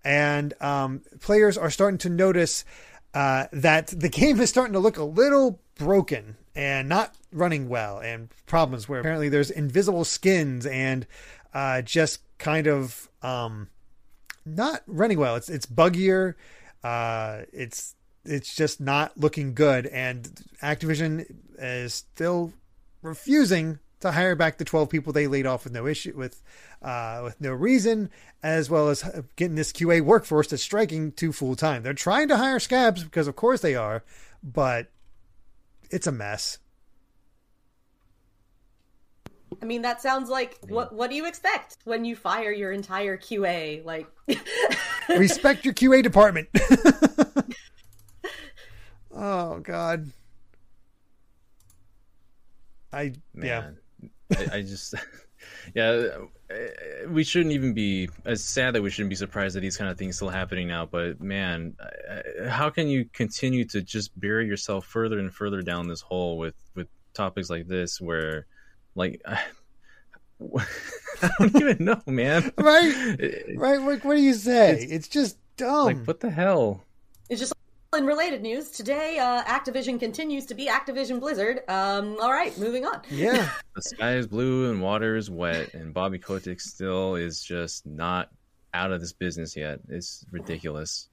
and 0.03 0.53
um, 0.61 1.01
players 1.19 1.57
are 1.57 1.69
starting 1.69 1.97
to 1.99 2.09
notice 2.09 2.65
uh, 3.13 3.47
that 3.51 3.87
the 3.87 4.09
game 4.09 4.39
is 4.39 4.49
starting 4.49 4.73
to 4.73 4.79
look 4.79 4.97
a 4.97 5.03
little 5.03 5.59
broken 5.79 6.35
and 6.55 6.87
not 6.87 7.15
running 7.31 7.69
well, 7.69 7.97
and 7.97 8.29
problems 8.45 8.87
where 8.87 8.99
apparently 8.99 9.29
there's 9.29 9.49
invisible 9.49 10.03
skins 10.03 10.67
and 10.67 11.07
uh, 11.53 11.81
just 11.81 12.21
kind 12.37 12.67
of 12.67 13.09
um, 13.23 13.69
not 14.45 14.83
running 14.85 15.17
well. 15.17 15.35
It's 15.35 15.49
it's 15.49 15.65
buggier. 15.65 16.35
Uh, 16.83 17.41
it's 17.51 17.95
it's 18.25 18.55
just 18.55 18.79
not 18.79 19.17
looking 19.17 19.55
good, 19.55 19.87
and 19.87 20.29
Activision 20.61 21.25
is 21.57 21.93
still 21.95 22.53
refusing 23.01 23.79
to 24.01 24.11
hire 24.11 24.35
back 24.35 24.57
the 24.57 24.65
12 24.65 24.89
people 24.89 25.11
they 25.11 25.27
laid 25.27 25.45
off 25.45 25.65
with 25.65 25.73
no 25.73 25.85
issue 25.85 26.13
with 26.15 26.41
uh, 26.81 27.21
with 27.23 27.39
no 27.41 27.51
reason, 27.51 28.09
as 28.41 28.69
well 28.69 28.89
as 28.89 29.03
getting 29.35 29.55
this 29.55 29.71
QA 29.71 30.01
workforce 30.01 30.47
that's 30.47 30.63
striking 30.63 31.11
to 31.13 31.31
full 31.31 31.55
time. 31.55 31.83
They're 31.83 31.93
trying 31.93 32.27
to 32.29 32.37
hire 32.37 32.59
scabs 32.59 33.03
because 33.03 33.27
of 33.27 33.35
course 33.35 33.61
they 33.61 33.75
are, 33.75 34.03
but 34.43 34.89
it's 35.89 36.07
a 36.07 36.11
mess. 36.11 36.59
I 39.61 39.65
mean, 39.65 39.81
that 39.81 40.01
sounds 40.01 40.29
like 40.29 40.57
what 40.67 40.93
what 40.93 41.09
do 41.09 41.15
you 41.15 41.25
expect 41.25 41.77
when 41.83 42.05
you 42.05 42.15
fire 42.15 42.51
your 42.51 42.71
entire 42.71 43.17
QA? 43.17 43.83
Like 43.83 44.07
respect 45.09 45.65
your 45.65 45.73
QA 45.73 46.01
department. 46.01 46.47
oh 49.11 49.59
god. 49.59 50.11
I 52.93 53.13
Man. 53.33 53.77
yeah. 54.31 54.37
I, 54.37 54.57
I 54.57 54.61
just 54.61 54.95
yeah, 55.73 56.07
uh, 56.49 57.07
we 57.09 57.23
shouldn't 57.23 57.53
even 57.53 57.73
be 57.73 58.09
as 58.25 58.43
sad 58.43 58.73
that 58.75 58.81
we 58.81 58.89
shouldn't 58.89 59.09
be 59.09 59.15
surprised 59.15 59.55
that 59.55 59.61
these 59.61 59.77
kind 59.77 59.89
of 59.89 59.97
things 59.97 60.15
still 60.15 60.29
happening 60.29 60.67
now. 60.67 60.85
But 60.85 61.21
man, 61.21 61.75
how 62.47 62.69
can 62.69 62.87
you 62.87 63.05
continue 63.13 63.65
to 63.65 63.81
just 63.81 64.17
bury 64.19 64.47
yourself 64.47 64.85
further 64.85 65.19
and 65.19 65.33
further 65.33 65.61
down 65.61 65.87
this 65.87 66.01
hole 66.01 66.37
with 66.37 66.55
with 66.75 66.87
topics 67.13 67.49
like 67.49 67.67
this, 67.67 68.01
where 68.01 68.45
like 68.95 69.21
I, 69.25 69.39
I 71.21 71.29
don't 71.39 71.55
even 71.55 71.85
know, 71.85 72.01
man. 72.07 72.51
right, 72.57 73.15
right. 73.55 73.81
What, 73.81 74.03
what 74.03 74.15
do 74.15 74.21
you 74.21 74.33
say? 74.33 74.73
It's, 74.73 74.91
it's 74.91 75.07
just 75.07 75.37
dumb. 75.57 75.85
Like 75.85 76.05
what 76.05 76.19
the 76.19 76.29
hell? 76.29 76.83
It's 77.29 77.39
just 77.39 77.53
in 77.97 78.05
related 78.05 78.41
news, 78.41 78.69
today 78.69 79.17
uh, 79.17 79.43
Activision 79.43 79.99
continues 79.99 80.45
to 80.45 80.53
be 80.53 80.67
Activision 80.67 81.19
Blizzard. 81.19 81.61
Um, 81.67 82.17
all 82.21 82.31
right, 82.31 82.55
moving 82.57 82.85
on. 82.85 83.01
Yeah. 83.09 83.49
the 83.75 83.81
sky 83.81 84.15
is 84.15 84.27
blue 84.27 84.69
and 84.69 84.81
water 84.81 85.15
is 85.15 85.29
wet, 85.31 85.73
and 85.73 85.93
Bobby 85.93 86.19
Kotick 86.19 86.61
still 86.61 87.15
is 87.15 87.41
just 87.43 87.85
not 87.87 88.29
out 88.73 88.91
of 88.91 89.01
this 89.01 89.13
business 89.13 89.55
yet. 89.55 89.79
It's 89.89 90.23
ridiculous. 90.31 91.09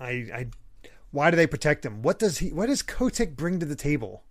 I, 0.00 0.10
I, 0.10 0.46
why 1.10 1.30
do 1.30 1.36
they 1.36 1.46
protect 1.46 1.84
him? 1.84 2.02
What 2.02 2.18
does 2.18 2.38
he? 2.38 2.52
What 2.52 2.66
does 2.66 2.82
Kotick 2.82 3.36
bring 3.36 3.58
to 3.60 3.66
the 3.66 3.76
table? 3.76 4.22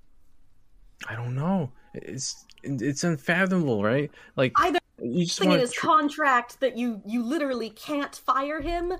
I 1.10 1.16
don't 1.16 1.36
know. 1.36 1.72
It's 1.93 2.46
it's 2.64 3.04
unfathomable, 3.04 3.84
right? 3.84 4.12
Like 4.36 4.54
either 4.58 4.80
you 5.02 5.26
just 5.26 5.41
in 5.41 5.52
his 5.52 5.72
tr- 5.72 5.86
contract 5.86 6.60
that 6.62 6.78
you 6.78 7.02
you 7.06 7.24
literally 7.24 7.70
can't 7.70 8.16
fire 8.16 8.62
him 8.62 8.93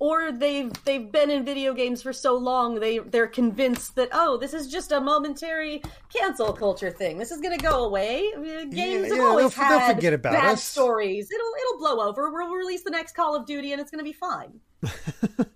or 0.00 0.32
they've 0.32 0.72
they've 0.84 1.12
been 1.12 1.30
in 1.30 1.44
video 1.44 1.72
games 1.72 2.02
for 2.02 2.12
so 2.12 2.34
long 2.36 2.80
they 2.80 2.98
they're 2.98 3.28
convinced 3.28 3.94
that 3.94 4.08
oh 4.12 4.38
this 4.38 4.54
is 4.54 4.66
just 4.66 4.90
a 4.90 5.00
momentary 5.00 5.80
cancel 6.12 6.52
culture 6.52 6.90
thing. 6.90 7.18
This 7.18 7.30
is 7.30 7.40
going 7.40 7.56
to 7.56 7.62
go 7.64 7.84
away. 7.84 8.32
Games 8.34 8.74
yeah, 8.74 9.08
have 9.08 9.16
yeah, 9.16 9.22
always 9.22 9.54
they'll, 9.54 9.64
had 9.64 9.88
they'll 9.88 9.94
forget 9.94 10.12
about 10.14 10.32
bad 10.32 10.52
us. 10.54 10.64
stories. 10.64 11.30
It'll 11.30 11.52
it'll 11.60 11.78
blow 11.78 12.08
over. 12.08 12.30
We'll 12.30 12.50
release 12.50 12.82
the 12.82 12.90
next 12.90 13.14
call 13.14 13.36
of 13.36 13.46
duty 13.46 13.72
and 13.72 13.80
it's 13.80 13.90
going 13.90 14.04
to 14.04 14.04
be 14.04 14.12
fine. 14.12 14.60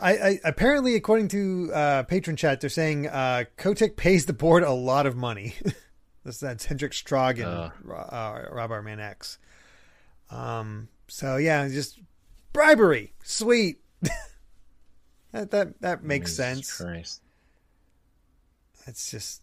I, 0.00 0.12
I, 0.12 0.40
apparently 0.44 0.94
according 0.94 1.28
to 1.28 1.70
uh, 1.74 2.02
patron 2.04 2.36
chat 2.36 2.60
they're 2.60 2.70
saying 2.70 3.08
uh, 3.08 3.44
kotick 3.56 3.96
pays 3.96 4.26
the 4.26 4.32
board 4.32 4.62
a 4.62 4.72
lot 4.72 5.06
of 5.06 5.16
money. 5.16 5.54
This 6.24 6.38
that's 6.38 6.66
hendrik 6.66 6.92
strauge 6.92 7.40
and 7.40 7.48
uh. 7.48 7.70
uh, 7.90 8.46
rob 8.52 8.70
arman 8.70 9.00
x. 9.00 9.38
Um 10.30 10.86
so 11.08 11.36
yeah 11.36 11.66
just 11.66 11.98
bribery. 12.52 13.12
Sweet. 13.22 13.80
that 15.32 15.50
that 15.50 15.80
that 15.80 16.04
makes 16.04 16.32
Jesus 16.32 16.36
sense. 16.36 16.76
Christ. 16.76 17.22
It's 18.86 19.10
just 19.10 19.42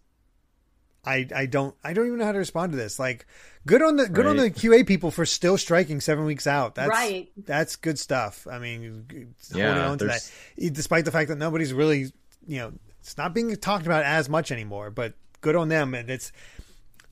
I 1.05 1.27
I 1.35 1.45
don't 1.45 1.75
I 1.83 1.93
don't 1.93 2.07
even 2.07 2.19
know 2.19 2.25
how 2.25 2.31
to 2.31 2.39
respond 2.39 2.73
to 2.73 2.77
this. 2.77 2.99
Like 2.99 3.25
good 3.65 3.81
on 3.81 3.95
the 3.95 4.07
good 4.07 4.25
right. 4.25 4.31
on 4.31 4.37
the 4.37 4.51
QA 4.51 4.85
people 4.85 5.11
for 5.11 5.25
still 5.25 5.57
striking 5.57 6.01
7 6.01 6.25
weeks 6.25 6.47
out. 6.47 6.75
That's 6.75 6.89
right. 6.89 7.29
that's 7.37 7.75
good 7.75 7.97
stuff. 7.97 8.47
I 8.49 8.59
mean 8.59 9.33
yeah, 9.53 9.73
holding 9.73 9.83
on 9.83 9.97
to 9.99 10.05
that 10.05 10.29
despite 10.73 11.05
the 11.05 11.11
fact 11.11 11.29
that 11.29 11.37
nobody's 11.37 11.73
really, 11.73 12.11
you 12.47 12.59
know, 12.59 12.73
it's 12.99 13.17
not 13.17 13.33
being 13.33 13.55
talked 13.55 13.85
about 13.85 14.03
as 14.03 14.29
much 14.29 14.51
anymore, 14.51 14.89
but 14.89 15.13
good 15.41 15.55
on 15.55 15.69
them 15.69 15.93
and 15.93 16.09
it's 16.09 16.31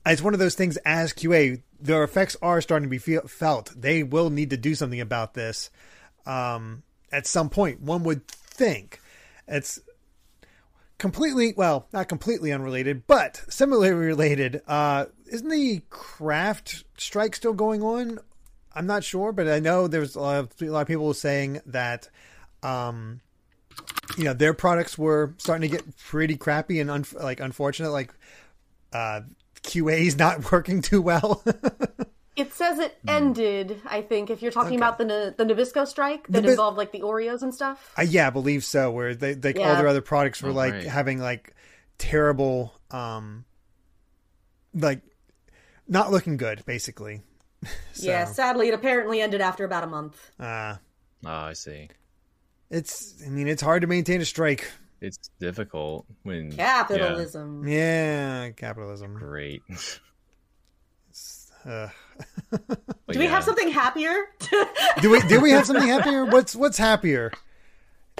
it's 0.06 0.22
one 0.22 0.34
of 0.34 0.40
those 0.40 0.54
things 0.54 0.76
as 0.84 1.12
QA 1.12 1.62
their 1.80 2.02
effects 2.04 2.36
are 2.42 2.60
starting 2.60 2.86
to 2.86 2.90
be 2.90 2.98
feel, 2.98 3.22
felt. 3.22 3.72
They 3.76 4.02
will 4.02 4.30
need 4.30 4.50
to 4.50 4.56
do 4.56 4.74
something 4.74 5.00
about 5.00 5.34
this 5.34 5.70
um, 6.26 6.82
at 7.12 7.26
some 7.26 7.50
point. 7.50 7.80
One 7.80 8.02
would 8.04 8.26
think 8.28 9.00
it's 9.46 9.80
completely 10.98 11.54
well, 11.56 11.86
not 11.92 12.08
completely 12.08 12.52
unrelated, 12.52 13.06
but 13.06 13.42
similarly 13.48 13.90
related. 14.06 14.62
Uh, 14.66 15.06
isn't 15.26 15.48
the 15.48 15.82
Kraft 15.90 16.84
strike 16.96 17.36
still 17.36 17.52
going 17.54 17.82
on? 17.82 18.18
I'm 18.74 18.86
not 18.86 19.04
sure, 19.04 19.32
but 19.32 19.48
I 19.48 19.60
know 19.60 19.88
there's 19.88 20.14
a 20.14 20.20
lot 20.20 20.38
of, 20.38 20.50
a 20.60 20.66
lot 20.66 20.82
of 20.82 20.88
people 20.88 21.12
saying 21.14 21.60
that. 21.66 22.08
Um, 22.62 23.20
you 24.16 24.24
know 24.24 24.32
their 24.32 24.54
products 24.54 24.98
were 24.98 25.34
starting 25.38 25.70
to 25.70 25.76
get 25.76 25.96
pretty 25.96 26.36
crappy 26.36 26.80
and 26.80 26.90
un- 26.90 27.04
like 27.14 27.40
unfortunate 27.40 27.90
like 27.90 28.12
uh 28.92 29.20
QA's 29.68 30.16
not 30.16 30.50
working 30.52 30.82
too 30.82 31.02
well. 31.02 31.42
It 32.38 32.54
says 32.54 32.78
it 32.78 32.96
hmm. 33.02 33.08
ended. 33.08 33.80
I 33.84 34.00
think 34.00 34.30
if 34.30 34.42
you're 34.42 34.52
talking 34.52 34.74
okay. 34.74 34.76
about 34.76 34.98
the 34.98 35.34
the 35.36 35.44
Nabisco 35.44 35.86
strike 35.86 36.28
that 36.28 36.46
involved 36.46 36.78
like 36.78 36.92
the 36.92 37.00
Oreos 37.00 37.42
and 37.42 37.52
stuff. 37.52 37.92
Uh, 37.98 38.02
yeah, 38.02 38.28
I 38.28 38.30
believe 38.30 38.64
so. 38.64 38.92
Where 38.92 39.14
they, 39.14 39.34
they 39.34 39.54
yeah. 39.54 39.68
all 39.68 39.76
their 39.76 39.88
other 39.88 40.00
products 40.00 40.40
were 40.40 40.50
oh, 40.50 40.54
like 40.54 40.72
right. 40.72 40.84
having 40.84 41.18
like 41.18 41.54
terrible, 41.98 42.72
um, 42.92 43.44
like 44.72 45.00
not 45.88 46.12
looking 46.12 46.36
good, 46.36 46.64
basically. 46.64 47.22
so. 47.92 48.06
Yeah, 48.06 48.24
sadly, 48.24 48.68
it 48.68 48.74
apparently 48.74 49.20
ended 49.20 49.40
after 49.40 49.64
about 49.64 49.82
a 49.82 49.88
month. 49.88 50.30
Ah, 50.38 50.44
uh, 50.44 50.76
oh, 51.26 51.48
I 51.48 51.52
see. 51.54 51.88
It's. 52.70 53.20
I 53.26 53.30
mean, 53.30 53.48
it's 53.48 53.62
hard 53.62 53.80
to 53.80 53.88
maintain 53.88 54.20
a 54.20 54.24
strike. 54.24 54.70
It's 55.00 55.30
difficult 55.38 56.06
when 56.22 56.52
capitalism. 56.52 57.66
Yeah, 57.66 58.44
yeah 58.44 58.50
capitalism. 58.50 59.14
Great. 59.14 59.62
Uh, 61.66 61.88
do 63.10 63.18
we 63.18 63.24
yeah. 63.24 63.30
have 63.30 63.44
something 63.44 63.68
happier? 63.68 64.14
do 65.02 65.10
we 65.10 65.20
do 65.22 65.40
we 65.40 65.50
have 65.50 65.66
something 65.66 65.88
happier? 65.88 66.24
What's 66.24 66.54
what's 66.54 66.78
happier? 66.78 67.32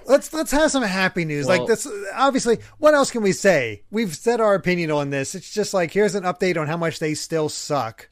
Let's 0.07 0.33
let's 0.33 0.51
have 0.51 0.71
some 0.71 0.83
happy 0.83 1.25
news. 1.25 1.47
Well, 1.47 1.61
like 1.61 1.69
this 1.69 1.89
obviously, 2.15 2.59
what 2.79 2.95
else 2.95 3.11
can 3.11 3.23
we 3.23 3.33
say? 3.33 3.85
We've 3.91 4.15
said 4.15 4.41
our 4.41 4.55
opinion 4.55 4.91
on 4.91 5.11
this. 5.11 5.35
It's 5.35 5.51
just 5.51 5.73
like 5.73 5.93
here's 5.93 6.15
an 6.15 6.25
update 6.25 6.57
on 6.59 6.67
how 6.67 6.77
much 6.77 6.99
they 6.99 7.15
still 7.15 7.49
suck. 7.49 8.09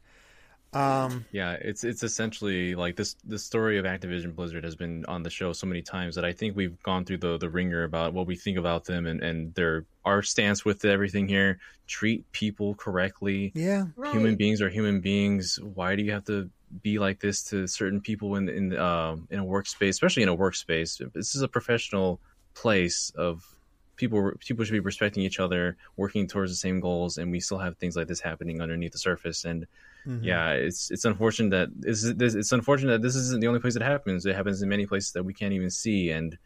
Um, 0.72 1.24
yeah, 1.32 1.52
it's 1.52 1.84
it's 1.84 2.02
essentially 2.02 2.74
like 2.74 2.96
this. 2.96 3.16
The 3.24 3.38
story 3.38 3.78
of 3.78 3.84
Activision 3.84 4.34
Blizzard 4.34 4.64
has 4.64 4.76
been 4.76 5.04
on 5.06 5.22
the 5.22 5.30
show 5.30 5.52
so 5.52 5.66
many 5.66 5.80
times 5.80 6.16
that 6.16 6.24
I 6.24 6.32
think 6.32 6.56
we've 6.56 6.80
gone 6.82 7.04
through 7.04 7.18
the 7.18 7.38
the 7.38 7.48
ringer 7.48 7.84
about 7.84 8.12
what 8.12 8.26
we 8.26 8.36
think 8.36 8.58
about 8.58 8.84
them 8.84 9.06
and 9.06 9.22
and 9.22 9.54
their 9.54 9.86
our 10.04 10.22
stance 10.22 10.64
with 10.64 10.84
everything 10.84 11.28
here. 11.28 11.58
Treat 11.86 12.30
people 12.32 12.74
correctly. 12.74 13.52
Yeah, 13.54 13.86
right. 13.96 14.12
human 14.12 14.36
beings 14.36 14.60
are 14.60 14.68
human 14.68 15.00
beings. 15.00 15.58
Why 15.62 15.96
do 15.96 16.02
you 16.02 16.12
have 16.12 16.24
to 16.26 16.50
be 16.82 16.98
like 16.98 17.20
this 17.20 17.42
to 17.44 17.66
certain 17.66 18.00
people 18.00 18.36
in 18.36 18.48
in 18.48 18.76
um, 18.76 19.28
in 19.30 19.38
a 19.38 19.44
workspace, 19.44 19.90
especially 19.90 20.24
in 20.24 20.28
a 20.28 20.36
workspace? 20.36 21.00
This 21.14 21.34
is 21.34 21.42
a 21.42 21.48
professional 21.48 22.20
place 22.54 23.12
of 23.16 23.55
people 23.97 24.32
people 24.40 24.64
should 24.64 24.72
be 24.72 24.80
respecting 24.80 25.22
each 25.22 25.40
other, 25.40 25.76
working 25.97 26.26
towards 26.26 26.53
the 26.53 26.57
same 26.57 26.80
goals, 26.80 27.18
and 27.18 27.30
we 27.30 27.40
still 27.40 27.59
have 27.59 27.76
things 27.76 27.97
like 27.97 28.09
this 28.09 28.20
happening 28.20 28.61
underneath 28.61 28.92
the 28.92 28.99
surface. 28.99 29.44
And 29.44 29.66
Mhm. 30.07 30.24
yeah, 30.24 30.51
it's 30.51 30.90
it's 30.90 31.05
unfortunate 31.05 31.51
that 31.51 31.88
it's, 31.88 32.05
it's 32.05 32.34
it's 32.34 32.53
unfortunate 32.53 32.92
that 32.92 33.03
this 33.03 33.16
isn't 33.16 33.40
the 33.40 33.49
only 33.49 33.61
place 33.61 33.76
it 33.76 33.82
happens. 33.82 34.24
It 34.26 34.36
happens 34.36 34.62
in 34.62 34.68
many 34.68 34.86
places 34.86 35.12
that 35.12 35.24
we 35.24 35.34
can't 35.34 35.53
even 35.53 35.70
see. 35.70 36.11
And 36.11 36.38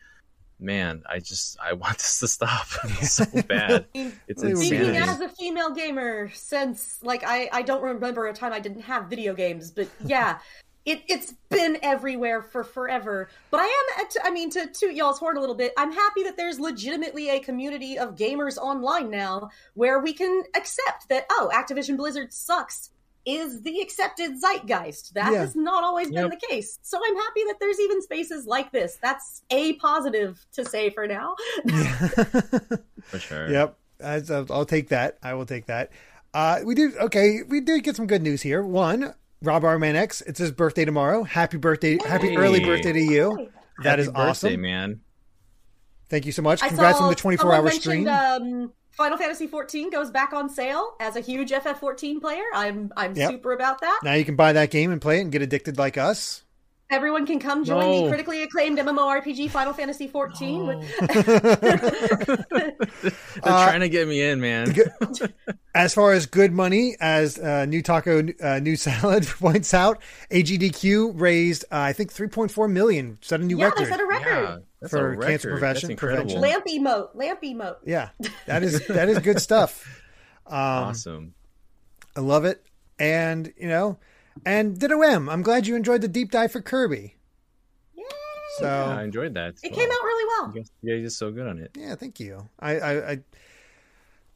man, 0.59 1.03
I 1.09 1.19
just 1.19 1.59
I 1.61 1.73
want 1.83 1.99
this 1.99 2.21
to 2.21 2.29
stop 2.29 2.67
so 3.03 3.25
bad. 3.49 3.87
It's 4.29 4.41
Speaking 4.43 4.97
as 4.97 5.21
a 5.21 5.29
female 5.29 5.71
gamer, 5.71 6.31
since 6.35 7.03
like 7.03 7.25
I, 7.27 7.49
I 7.53 7.63
don't 7.63 7.83
remember 7.83 8.27
a 8.27 8.33
time 8.33 8.53
I 8.53 8.61
didn't 8.61 8.83
have 8.83 9.07
video 9.07 9.35
games, 9.35 9.71
but 9.71 9.89
yeah, 10.07 10.39
it 10.87 11.03
it's 11.09 11.33
been 11.51 11.79
everywhere 11.83 12.43
for 12.43 12.65
forever. 12.65 13.29
But 13.51 13.61
I 13.61 13.65
am, 13.65 14.05
at- 14.07 14.17
I 14.27 14.31
mean, 14.31 14.51
to 14.51 14.67
toot 14.67 14.95
y'all's 14.95 15.19
horn 15.19 15.37
a 15.37 15.41
little 15.41 15.55
bit, 15.55 15.73
I'm 15.77 15.93
happy 15.93 16.23
that 16.25 16.37
there's 16.37 16.59
legitimately 16.59 17.31
a 17.31 17.41
community 17.41 17.99
of 17.99 18.15
gamers 18.17 18.57
online 18.57 19.11
now 19.11 19.51
where 19.75 19.99
we 20.01 20.13
can 20.13 20.43
accept 20.57 21.09
that 21.11 21.27
oh, 21.31 21.51
Activision 21.55 21.97
Blizzard 21.97 22.33
sucks 22.33 22.91
is 23.27 23.61
the 23.61 23.81
accepted 23.83 24.41
zeitgeist. 24.41 25.13
That 25.13 25.33
Yeah. 25.33 25.41
has 25.41 25.55
not 25.55 25.85
always 25.85 26.11
been 26.11 26.31
the 26.31 26.41
case. 26.49 26.79
So 26.81 26.99
I'm 27.05 27.15
happy 27.17 27.45
that 27.49 27.57
there's 27.61 27.79
even 27.79 28.01
spaces 28.01 28.47
like 28.47 28.73
this. 28.73 28.97
That's 29.03 29.43
a 29.51 29.75
positive 29.75 30.45
to 30.55 30.65
say 30.65 30.89
for 30.89 31.07
now. 31.07 31.35
For 33.03 33.19
sure. 33.19 33.51
Yep. 33.51 33.77
I'll 34.03 34.47
I'll 34.51 34.65
take 34.65 34.89
that. 34.89 35.19
I 35.23 35.35
will 35.35 35.45
take 35.47 35.67
that. 35.67 35.91
Uh, 36.33 36.61
we 36.65 36.75
do 36.75 36.93
okay. 36.99 37.43
We 37.47 37.61
did 37.61 37.83
get 37.85 37.97
some 37.97 38.07
good 38.07 38.23
news 38.23 38.41
here. 38.41 38.63
One, 38.63 39.15
Rob 39.43 39.63
Arman 39.63 39.95
X. 39.95 40.21
It's 40.23 40.39
his 40.39 40.53
birthday 40.53 40.85
tomorrow. 40.85 41.23
Happy 41.23 41.57
birthday! 41.57 41.99
Happy 42.07 42.37
early 42.37 42.61
birthday 42.61 42.93
to 42.93 43.01
you. 43.01 43.49
That 43.83 43.91
Happy 43.99 44.03
is 44.03 44.09
birthday, 44.09 44.21
awesome. 44.23 44.61
man. 44.61 45.01
Thank 46.11 46.27
you 46.27 46.33
so 46.33 46.43
much. 46.43 46.63
I 46.63 46.69
Congrats 46.69 47.01
on 47.01 47.09
the 47.09 47.15
24 47.15 47.41
someone 47.43 47.57
hour 47.57 47.63
mentioned, 47.65 47.83
stream. 47.83 48.09
Um, 48.09 48.73
Final 48.91 49.17
Fantasy 49.17 49.47
14 49.47 49.89
goes 49.91 50.11
back 50.11 50.33
on 50.35 50.51
sale 50.51 50.95
as 51.01 51.17
a 51.17 51.21
huge 51.21 51.53
FF14 51.53 52.21
player. 52.21 52.43
I'm 52.53 52.93
I'm 52.97 53.15
Yep. 53.17 53.31
super 53.31 53.53
about 53.53 53.81
that. 53.81 54.01
now 54.03 54.13
you 54.15 54.25
can 54.25 54.37
buy 54.37 54.53
that 54.53 54.71
game 54.71 54.91
and 54.93 55.01
play 55.01 55.19
it 55.19 55.23
and 55.23 55.33
get 55.33 55.41
addicted 55.41 55.79
like 55.79 55.97
us. 55.97 56.43
Everyone 56.91 57.25
can 57.25 57.39
come 57.39 57.65
join 57.65 57.79
No. 57.81 58.03
the 58.03 58.09
critically 58.09 58.43
acclaimed 58.43 58.79
MMORPG 58.79 59.49
Final 59.51 59.73
Fantasy 59.73 60.09
14. 60.09 60.67
with- 60.67 60.97
They're 62.51 62.75
Uh, 63.43 63.65
trying 63.67 63.81
to 63.81 63.89
get 63.89 64.09
me 64.09 64.21
in, 64.23 64.41
man. 64.41 64.75
As 65.75 65.95
far 65.95 66.13
as 66.13 66.27
good 66.27 66.53
money, 66.53 66.97
as 67.01 67.39
uh, 67.39 67.65
New 67.67 67.83
Taco 67.83 68.27
uh, 68.43 68.59
New 68.59 68.75
Salad 68.77 69.27
points 69.39 69.73
out, 69.73 70.01
AGDQ 70.31 71.13
raised 71.21 71.65
uh, 71.71 71.77
I 71.79 71.93
think 71.93 72.13
3.4 72.13 72.71
million, 72.71 73.19
set 73.21 73.41
a 73.41 73.45
new 73.45 73.59
yeah, 73.59 73.67
record. 73.67 73.87
they 73.87 73.91
set 73.91 74.01
a 74.01 74.07
record. 74.07 74.27
Yeah, 74.43 74.59
that's 74.81 74.91
For 74.91 75.13
a 75.13 75.17
cancer 75.27 75.51
prevention- 75.51 75.89
That's 75.91 76.03
incredible. 76.03 76.41
prevention. 76.41 76.41
Lamp 76.41 76.67
emote, 76.67 77.15
lamp 77.15 77.43
emote. 77.43 77.77
Yeah, 77.85 78.09
that 78.47 78.63
is 78.65 78.85
that 78.89 79.09
is 79.09 79.19
good 79.21 79.41
stuff. 79.41 79.85
Um, 80.47 80.57
Awesome. 80.57 81.35
I 82.17 82.21
love 82.21 82.45
it, 82.45 82.65
and 82.99 83.53
you 83.57 83.69
know, 83.69 83.99
and 84.45 84.79
Ditto 84.79 85.01
M. 85.03 85.29
I'm 85.29 85.43
glad 85.43 85.67
you 85.67 85.77
enjoyed 85.77 86.01
the 86.01 86.09
deep 86.09 86.31
dive 86.31 86.53
for 86.53 86.61
Kirby. 86.61 87.17
Yay! 87.95 88.05
So 88.59 88.65
Yeah, 88.65 88.97
I 88.99 89.03
enjoyed 89.03 89.35
that. 89.35 89.55
It 89.63 89.73
as 89.73 89.77
came 89.77 89.91
out 89.91 90.03
really 90.03 90.25
well. 90.29 90.53
You 90.55 90.65
Yeah, 90.83 90.95
you're 90.97 91.11
so 91.11 91.31
good 91.31 91.47
on 91.47 91.59
it. 91.59 91.71
yeah, 91.79 91.95
thank 91.95 92.21
you. 92.21 92.49
I 92.59 92.79
I, 92.79 93.11
I 93.13 93.19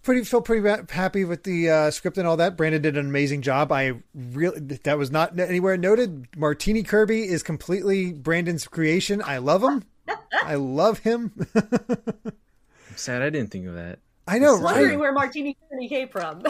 pretty 0.02 0.22
feel 0.24 0.42
pretty 0.42 0.84
happy 0.90 1.24
with 1.24 1.44
the 1.44 1.70
uh, 1.70 1.90
script 1.90 2.18
and 2.18 2.26
all 2.28 2.36
that. 2.36 2.56
Brandon 2.56 2.82
did 2.82 2.96
an 2.96 3.06
amazing 3.06 3.42
job. 3.42 3.72
I 3.72 3.94
really 4.14 4.60
that 4.60 4.98
was 4.98 5.10
not 5.10 5.38
anywhere 5.38 5.76
noted. 5.76 6.28
Martini 6.36 6.82
Kirby 6.82 7.24
is 7.24 7.42
completely 7.42 8.12
Brandon's 8.12 8.66
creation. 8.68 9.22
I 9.24 9.38
love 9.38 9.62
him. 9.62 9.84
I 10.32 10.56
love 10.56 10.98
him. 11.00 11.32
I'm 11.54 12.96
sad 12.96 13.22
I 13.22 13.30
didn't 13.30 13.50
think 13.50 13.66
of 13.66 13.74
that. 13.74 13.98
I 14.26 14.38
know, 14.38 14.56
Wondering 14.58 14.90
right? 14.90 14.98
where 14.98 15.12
Martini 15.12 15.56
Kirby 15.70 15.88
came 15.88 16.08
from. 16.08 16.42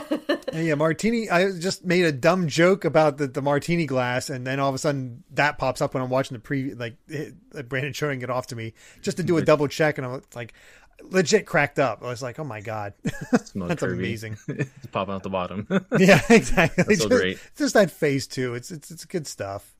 Yeah, 0.53 0.77
martini. 0.77 1.29
I 1.29 1.51
just 1.51 1.85
made 1.85 2.05
a 2.05 2.13
dumb 2.13 2.47
joke 2.47 2.85
about 2.85 3.19
the, 3.19 3.27
the 3.27 3.43
martini 3.43 3.87
glass, 3.87 4.31
and 4.31 4.47
then 4.47 4.61
all 4.61 4.69
of 4.69 4.75
a 4.77 4.79
sudden 4.79 5.25
that 5.33 5.59
pops 5.59 5.81
up 5.81 5.93
when 5.95 6.03
I'm 6.03 6.11
watching 6.11 6.37
the 6.37 6.41
preview, 6.43 6.79
like 6.79 6.97
it, 7.09 7.35
like 7.53 7.69
Brandon 7.69 7.93
showing 7.93 8.23
it 8.23 8.31
off 8.31 8.47
to 8.49 8.57
me 8.57 8.75
just 9.03 9.17
to 9.17 9.25
do 9.25 9.37
a 9.39 9.43
double 9.43 9.67
check, 9.67 9.99
and 9.99 10.07
I'm 10.07 10.23
like, 10.37 10.55
legit 11.03 11.47
cracked 11.47 11.79
up. 11.79 12.03
I 12.03 12.07
was 12.07 12.23
like, 12.23 12.39
oh 12.39 12.45
my 12.45 12.61
god, 12.61 12.95
that's 13.33 13.51
Kirby. 13.53 13.99
amazing. 13.99 14.39
it's 14.49 14.87
popping 14.93 15.15
out 15.15 15.23
the 15.23 15.31
bottom. 15.31 15.67
yeah, 15.99 16.21
exactly. 16.31 16.85
That's 16.85 17.03
so 17.03 17.09
just, 17.09 17.21
great. 17.21 17.39
just 17.57 17.75
that 17.75 17.91
phase 17.91 18.27
two. 18.27 18.55
It's 18.55 18.71
it's 18.71 18.91
it's 18.91 19.05
good 19.05 19.27
stuff. 19.27 19.75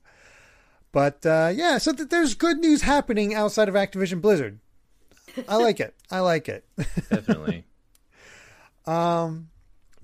But 0.93 1.25
uh, 1.27 1.53
yeah, 1.55 1.79
so 1.79 1.93
th- 1.93 2.09
there's 2.09 2.35
good 2.35 2.59
news 2.59 2.83
happening 2.83 3.35
outside 3.35 3.69
of 3.69 3.75
Activision 3.75 4.21
Blizzard. 4.21 4.61
I 5.49 5.57
like 5.57 5.81
it. 5.81 5.95
I 6.11 6.21
like 6.21 6.49
it. 6.49 6.65
Definitely. 7.11 7.65
Um, 8.87 9.49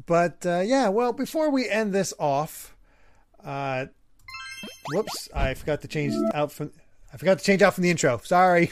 but 0.07 0.45
uh, 0.47 0.61
yeah, 0.61 0.89
well, 0.89 1.13
before 1.13 1.51
we 1.51 1.69
end 1.69 1.93
this 1.93 2.13
off, 2.19 2.75
uh, 3.45 3.87
whoops, 4.93 5.29
I 5.35 5.55
forgot 5.55 5.83
to 5.83 5.89
change 5.89 6.15
out 6.35 6.53
from. 6.53 6.73
I 7.13 7.17
forgot 7.17 7.39
to 7.41 7.45
change 7.45 7.61
out 7.61 7.75
from 7.75 7.83
the 7.83 7.91
intro. 7.91 8.21
Sorry, 8.23 8.71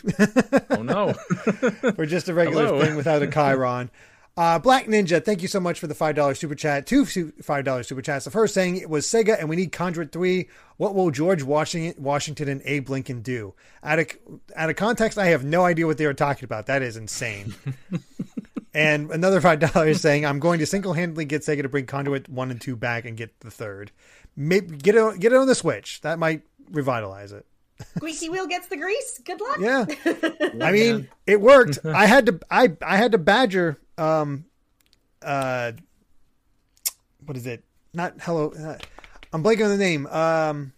Oh 0.71 0.83
no. 0.83 1.15
we're 1.97 2.07
just 2.07 2.29
a 2.29 2.35
regular 2.35 2.67
Hello. 2.67 2.81
thing 2.85 2.95
without 2.95 3.21
a 3.23 3.27
chyron. 3.27 3.91
Uh, 4.37 4.57
Black 4.61 4.87
Ninja, 4.87 5.25
thank 5.25 5.43
you 5.43 5.49
so 5.49 5.59
much 5.59 5.81
for 5.81 5.89
the 5.89 5.95
five 5.97 6.15
dollars 6.15 6.39
super 6.39 6.55
chat. 6.55 6.87
Two 6.87 7.05
five 7.43 7.65
dollars 7.65 7.89
super 7.89 8.01
chats. 8.01 8.25
The 8.25 8.31
first 8.31 8.55
saying 8.55 8.77
it 8.77 8.89
was 8.89 9.05
Sega, 9.05 9.37
and 9.41 9.49
we 9.49 9.57
need 9.57 9.73
Conduit 9.73 10.13
Three. 10.13 10.49
What 10.77 10.95
will 10.95 11.11
George 11.11 11.43
Washington, 11.43 12.01
Washington 12.01 12.49
and 12.49 12.63
Abe 12.65 12.89
Lincoln 12.89 13.21
do? 13.23 13.55
Out 13.83 13.99
of 13.99 14.07
out 14.55 14.71
of 14.71 14.77
context, 14.77 15.19
I 15.19 15.27
have 15.27 15.43
no 15.45 15.65
idea 15.65 15.87
what 15.89 15.99
they 15.99 16.07
were 16.07 16.15
talking 16.15 16.45
about. 16.45 16.67
That 16.67 16.83
is 16.83 16.97
insane. 16.97 17.55
and 18.79 19.11
another 19.11 19.41
five 19.41 19.59
dollars 19.59 20.01
saying 20.07 20.25
I'm 20.25 20.39
going 20.39 20.59
to 20.61 20.67
single 20.67 20.93
handedly 20.93 21.25
get 21.25 21.43
Sega 21.43 21.63
to 21.63 21.69
bring 21.69 21.87
Conduit 21.87 22.29
One 22.29 22.51
and 22.51 22.61
Two 22.61 22.77
back 22.77 23.05
and 23.05 23.17
get 23.17 23.39
the 23.41 23.51
third. 23.51 23.91
Maybe 24.37 24.77
get 24.77 24.95
it 24.95 24.99
on- 25.03 25.19
get 25.19 25.33
it 25.33 25.37
on 25.37 25.47
the 25.47 25.55
Switch. 25.55 26.01
That 26.03 26.19
might 26.19 26.43
revitalize 26.71 27.33
it. 27.33 27.45
Squeaky 27.97 28.29
wheel 28.29 28.47
gets 28.47 28.67
the 28.69 28.77
grease. 28.77 29.21
Good 29.25 29.41
luck. 29.41 29.59
Yeah. 29.61 29.85
I 30.67 30.73
mean, 30.73 31.09
it 31.27 31.41
worked. 31.41 31.79
I 31.85 32.07
had 32.07 32.27
to 32.27 32.41
I 32.51 32.73
I 32.83 32.97
had 32.97 33.13
to 33.13 33.19
badger 33.19 33.77
um 33.97 34.45
uh 35.23 35.73
what 37.25 37.37
is 37.37 37.47
it? 37.47 37.65
Not 37.95 38.15
hello 38.21 38.51
uh, 38.53 38.79
I'm 39.33 39.43
blanking 39.43 39.65
on 39.65 39.71
the 39.71 39.77
name. 39.77 40.07
Um 40.09 40.73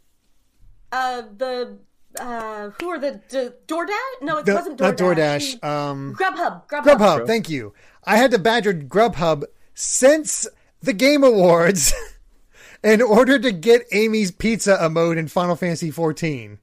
Uh, 0.92 1.22
the 1.36 1.78
uh, 2.18 2.70
who 2.80 2.88
are 2.88 2.98
the 2.98 3.20
D- 3.28 3.51
DoorDash? 3.68 4.22
No, 4.22 4.38
it 4.38 4.44
the, 4.46 4.55
wasn't 4.55 4.78
DoorDash. 4.78 4.80
not 4.80 4.96
DoorDash. 4.96 5.64
Um 5.64 6.14
Grubhub. 6.18 6.68
Grubhub. 6.68 6.84
Grubhub, 6.84 7.26
thank 7.26 7.48
you. 7.48 7.72
I 8.05 8.16
had 8.16 8.30
to 8.30 8.38
badger 8.38 8.72
Grubhub 8.72 9.44
since 9.74 10.46
the 10.80 10.92
Game 10.92 11.22
Awards 11.22 11.92
in 12.82 13.03
order 13.03 13.38
to 13.38 13.53
get 13.53 13.86
Amy's 13.92 14.30
Pizza 14.30 14.76
emote 14.80 15.18
in 15.18 15.28
Final 15.28 15.57
Fantasy 15.57 15.90
14. 15.90 16.59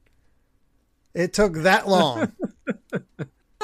It 1.13 1.33
took 1.33 1.53
that 1.53 1.87
long. 1.87 2.31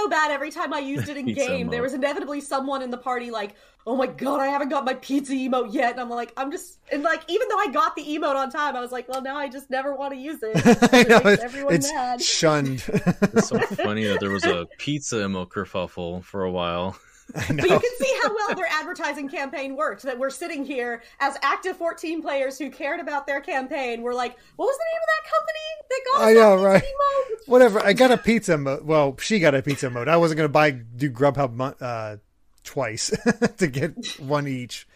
so 0.03 0.09
bad 0.09 0.31
every 0.31 0.51
time 0.51 0.73
I 0.73 0.79
used 0.79 1.07
it 1.09 1.17
in 1.17 1.25
Pizza 1.25 1.45
game. 1.47 1.69
There 1.69 1.81
was 1.81 1.93
inevitably 1.93 2.41
someone 2.41 2.81
in 2.81 2.89
the 2.89 2.97
party 2.97 3.31
like, 3.31 3.55
"Oh 3.85 3.95
my 3.95 4.07
god, 4.07 4.39
I 4.39 4.47
haven't 4.47 4.69
got 4.69 4.85
my 4.85 4.95
pizza 4.95 5.33
emote 5.33 5.73
yet," 5.73 5.91
and 5.91 6.01
I'm 6.01 6.09
like, 6.09 6.33
"I'm 6.35 6.51
just," 6.51 6.79
and 6.91 7.03
like, 7.03 7.21
even 7.27 7.47
though 7.49 7.59
I 7.59 7.67
got 7.67 7.95
the 7.95 8.03
emote 8.03 8.35
on 8.35 8.49
time, 8.49 8.75
I 8.75 8.81
was 8.81 8.91
like, 8.91 9.07
"Well, 9.07 9.21
now 9.21 9.37
I 9.37 9.49
just 9.49 9.69
never 9.69 9.95
want 9.95 10.13
to 10.13 10.19
use 10.19 10.39
it." 10.41 10.55
I 10.93 11.03
know, 11.03 11.17
makes 11.17 11.25
it's, 11.25 11.43
everyone 11.43 11.73
it's 11.73 11.91
mad. 11.91 12.21
shunned. 12.21 12.83
It's 12.87 13.49
so 13.49 13.59
funny 13.59 14.05
that 14.05 14.19
there 14.19 14.31
was 14.31 14.45
a 14.45 14.67
pizza 14.77 15.23
emo 15.23 15.45
kerfuffle 15.45 16.23
for 16.23 16.43
a 16.43 16.51
while. 16.51 16.97
I 17.35 17.45
But 17.47 17.69
you 17.69 17.79
can 17.79 17.91
see 17.99 18.13
how 18.21 18.33
well 18.35 18.55
their 18.55 18.67
advertising 18.69 19.29
campaign 19.29 19.75
worked. 19.75 20.03
That 20.03 20.19
we're 20.19 20.29
sitting 20.29 20.65
here 20.65 21.03
as 21.19 21.37
active 21.41 21.77
14 21.77 22.21
players 22.21 22.57
who 22.57 22.69
cared 22.69 22.99
about 22.99 23.25
their 23.25 23.41
campaign. 23.41 24.01
We're 24.01 24.13
like, 24.13 24.37
what 24.55 24.65
was 24.65 24.77
the 24.77 24.85
name 24.91 25.01
of 25.01 25.09
that 25.09 25.31
company 25.31 25.59
that 25.89 26.01
got 26.11 26.21
us 26.21 26.27
I 26.27 26.33
know, 26.33 26.63
right? 26.63 26.81
pizza 26.81 26.93
emote? 26.93 27.47
Whatever. 27.47 27.85
I 27.85 27.93
got 27.93 28.11
a 28.11 28.17
pizza 28.17 28.57
mode. 28.57 28.85
Well, 28.85 29.15
she 29.19 29.39
got 29.39 29.55
a 29.55 29.61
pizza 29.61 29.89
mode. 29.89 30.07
I 30.07 30.17
wasn't 30.17 30.37
going 30.37 30.49
to 30.49 30.53
buy 30.53 30.71
do 30.71 31.09
Grubhub 31.09 31.75
uh, 31.81 32.17
twice 32.63 33.09
to 33.57 33.67
get 33.67 34.19
one 34.19 34.47
each. 34.47 34.87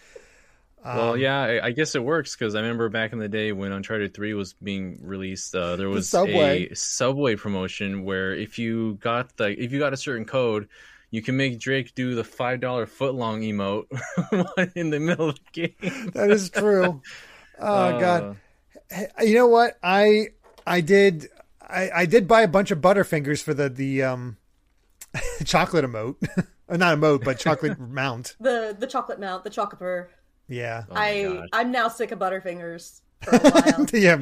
well, 0.84 1.14
Um, 1.14 1.20
yeah, 1.20 1.40
I, 1.42 1.68
I 1.68 1.72
guess 1.72 1.96
it 1.96 2.04
works 2.04 2.36
because 2.36 2.56
I 2.56 2.62
remember 2.62 2.90
back 2.90 3.14
in 3.14 3.20
the 3.20 3.30
day 3.30 3.52
when 3.52 3.72
Uncharted 3.72 4.14
Three 4.14 4.34
was 4.34 4.54
being 4.54 5.00
released, 5.02 5.56
uh, 5.56 5.76
there 5.76 5.90
was 5.90 6.10
Subway. 6.10 6.70
a 6.70 6.76
Subway 6.76 7.36
promotion 7.36 8.04
where 8.04 8.34
if 8.34 8.60
you 8.60 8.96
got 8.96 9.36
the 9.38 9.48
if 9.48 9.72
you 9.72 9.80
got 9.80 9.94
a 9.94 9.98
certain 9.98 10.26
code, 10.26 10.70
you 11.12 11.22
can 11.22 11.38
make 11.38 11.60
Drake 11.60 11.96
do 11.96 12.16
the 12.16 12.24
five 12.24 12.60
dollar 12.60 12.86
footlong 12.86 13.42
emote 13.48 13.88
in 14.76 14.90
the 14.90 15.00
middle 15.00 15.30
of 15.30 15.36
the 15.36 15.52
game. 15.80 16.12
That 16.14 16.30
is 16.32 16.50
true. 16.50 17.02
Oh 17.60 17.66
Uh, 17.66 18.00
god. 18.00 18.38
Hey, 18.90 19.08
You 19.26 19.34
know 19.34 19.48
what? 19.48 19.80
I 19.82 20.28
I 20.68 20.82
did 20.82 21.28
I, 21.60 21.90
I 21.94 22.06
did 22.06 22.28
buy 22.28 22.42
a 22.44 22.48
bunch 22.48 22.70
of 22.70 22.80
Butterfingers 22.82 23.42
for 23.42 23.56
the 23.56 23.68
the 23.68 24.04
um 24.04 24.38
chocolate 25.46 25.84
emote. 25.86 26.16
Not 26.70 26.98
emote, 26.98 27.24
but 27.24 27.40
chocolate 27.40 27.80
mount. 27.80 28.36
The 28.40 28.76
the 28.78 28.86
chocolate 28.86 29.20
mount, 29.20 29.44
the 29.44 29.50
chocolate. 29.50 30.10
Yeah. 30.48 30.84
Oh 30.92 30.96
I 30.96 31.24
God. 31.24 31.50
I'm 31.52 31.72
now 31.72 31.88
sick 31.88 32.12
of 32.12 32.20
Butterfingers 32.20 33.02
for 33.24 33.36
a 33.38 33.40
while. 33.40 33.86
yeah. 33.94 34.22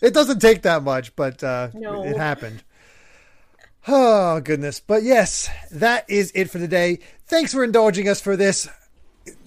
It 0.00 0.14
doesn't 0.14 0.38
take 0.38 0.62
that 0.62 0.84
much, 0.84 1.16
but 1.16 1.42
uh 1.42 1.70
No. 1.74 2.04
it 2.04 2.16
happened. 2.16 2.62
Oh, 3.88 4.40
goodness. 4.40 4.80
But 4.80 5.02
yes, 5.02 5.48
that 5.70 6.04
is 6.08 6.32
it 6.34 6.50
for 6.50 6.58
today. 6.58 6.98
Thanks 7.26 7.52
for 7.52 7.62
indulging 7.64 8.08
us 8.08 8.20
for 8.20 8.36
this 8.36 8.68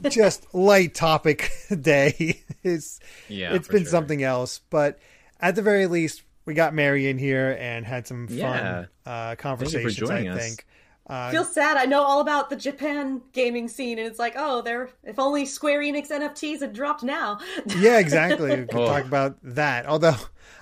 just 0.09 0.53
light 0.53 0.93
topic 0.95 1.51
day. 1.81 2.41
It's, 2.63 2.99
Yeah, 3.27 3.53
it's 3.53 3.67
been 3.67 3.83
sure. 3.83 3.89
something 3.91 4.23
else. 4.23 4.59
But 4.69 4.99
at 5.39 5.55
the 5.55 5.61
very 5.61 5.87
least, 5.87 6.23
we 6.45 6.53
got 6.53 6.73
Mary 6.73 7.09
in 7.09 7.17
here 7.17 7.55
and 7.59 7.85
had 7.85 8.07
some 8.07 8.27
fun 8.27 8.37
Yeah. 8.37 8.85
uh, 9.05 9.35
conversations, 9.35 10.09
I 10.09 10.27
us. 10.27 10.39
think. 10.47 10.65
Uh, 11.09 11.31
feel 11.31 11.43
sad. 11.43 11.75
I 11.75 11.85
know 11.85 12.03
all 12.03 12.21
about 12.21 12.49
the 12.51 12.55
Japan 12.55 13.21
gaming 13.33 13.67
scene, 13.67 13.97
and 13.97 14.07
it's 14.07 14.19
like, 14.19 14.35
oh, 14.37 14.61
there. 14.61 14.89
If 15.03 15.17
only 15.17 15.45
Square 15.47 15.81
Enix 15.81 16.11
NFTs 16.11 16.59
had 16.59 16.71
dropped 16.73 17.01
now. 17.03 17.39
Yeah, 17.79 17.97
exactly. 17.99 18.49
We 18.61 18.65
can 18.67 18.77
Oh. 18.77 18.85
talk 18.85 19.05
about 19.05 19.37
that. 19.41 19.87
Although 19.87 20.15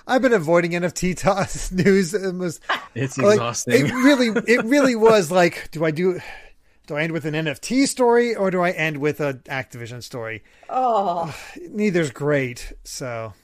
I've 0.06 0.22
been 0.22 0.32
avoiding 0.32 0.70
NFT 0.72 1.14
to- 1.68 1.74
news. 1.74 2.14
It 2.14 2.34
was 2.34 2.60
It's 2.94 3.18
like, 3.18 3.34
exhausting. 3.34 3.86
it 3.86 3.92
really, 3.92 4.28
it 4.46 4.64
really 4.64 4.96
was 4.96 5.30
like, 5.30 5.70
do 5.70 5.84
I 5.84 5.90
do, 5.90 6.18
do 6.86 6.96
I 6.96 7.02
end 7.02 7.12
with 7.12 7.26
an 7.26 7.34
NFT 7.34 7.86
story 7.86 8.34
or 8.34 8.50
do 8.50 8.62
I 8.62 8.70
end 8.70 8.96
with 8.98 9.20
an 9.20 9.40
Activision 9.50 10.02
story? 10.02 10.42
Oh, 10.70 11.34
Neither's 11.68 12.10
great. 12.10 12.72
So, 12.84 13.34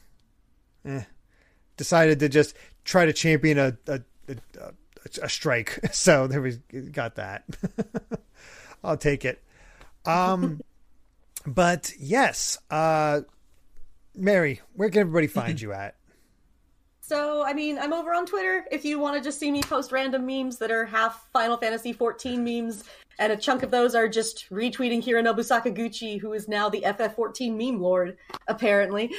eh. 0.86 1.02
decided 1.76 2.20
to 2.20 2.28
just 2.30 2.56
try 2.84 3.04
to 3.04 3.12
champion 3.12 3.58
a 3.58 3.76
a, 3.88 4.00
a, 4.28 4.32
a, 4.60 4.72
a 5.22 5.28
strike. 5.28 5.78
So 5.92 6.26
there 6.26 6.42
we 6.42 6.56
got 6.92 7.16
that. 7.16 7.44
I'll 8.84 8.96
take 8.96 9.24
it. 9.24 9.42
Um, 10.04 10.60
but 11.46 11.92
yes, 11.98 12.58
uh, 12.70 13.22
Mary, 14.14 14.60
where 14.74 14.90
can 14.90 15.00
everybody 15.00 15.26
find 15.26 15.60
you 15.60 15.72
at? 15.72 15.96
So, 17.06 17.44
I 17.44 17.52
mean, 17.52 17.78
I'm 17.78 17.92
over 17.92 18.14
on 18.14 18.24
Twitter 18.24 18.64
if 18.72 18.82
you 18.82 18.98
want 18.98 19.14
to 19.14 19.22
just 19.22 19.38
see 19.38 19.50
me 19.50 19.62
post 19.62 19.92
random 19.92 20.24
memes 20.24 20.56
that 20.56 20.70
are 20.70 20.86
half 20.86 21.28
Final 21.34 21.58
Fantasy 21.58 21.92
14 21.92 22.42
memes, 22.42 22.84
and 23.18 23.30
a 23.30 23.36
chunk 23.36 23.62
of 23.62 23.70
those 23.70 23.94
are 23.94 24.08
just 24.08 24.48
retweeting 24.48 25.04
Hironobu 25.04 25.40
Sakaguchi, 25.40 26.18
who 26.18 26.32
is 26.32 26.48
now 26.48 26.70
the 26.70 26.80
FF14 26.80 27.54
meme 27.54 27.78
lord, 27.78 28.16
apparently. 28.48 29.14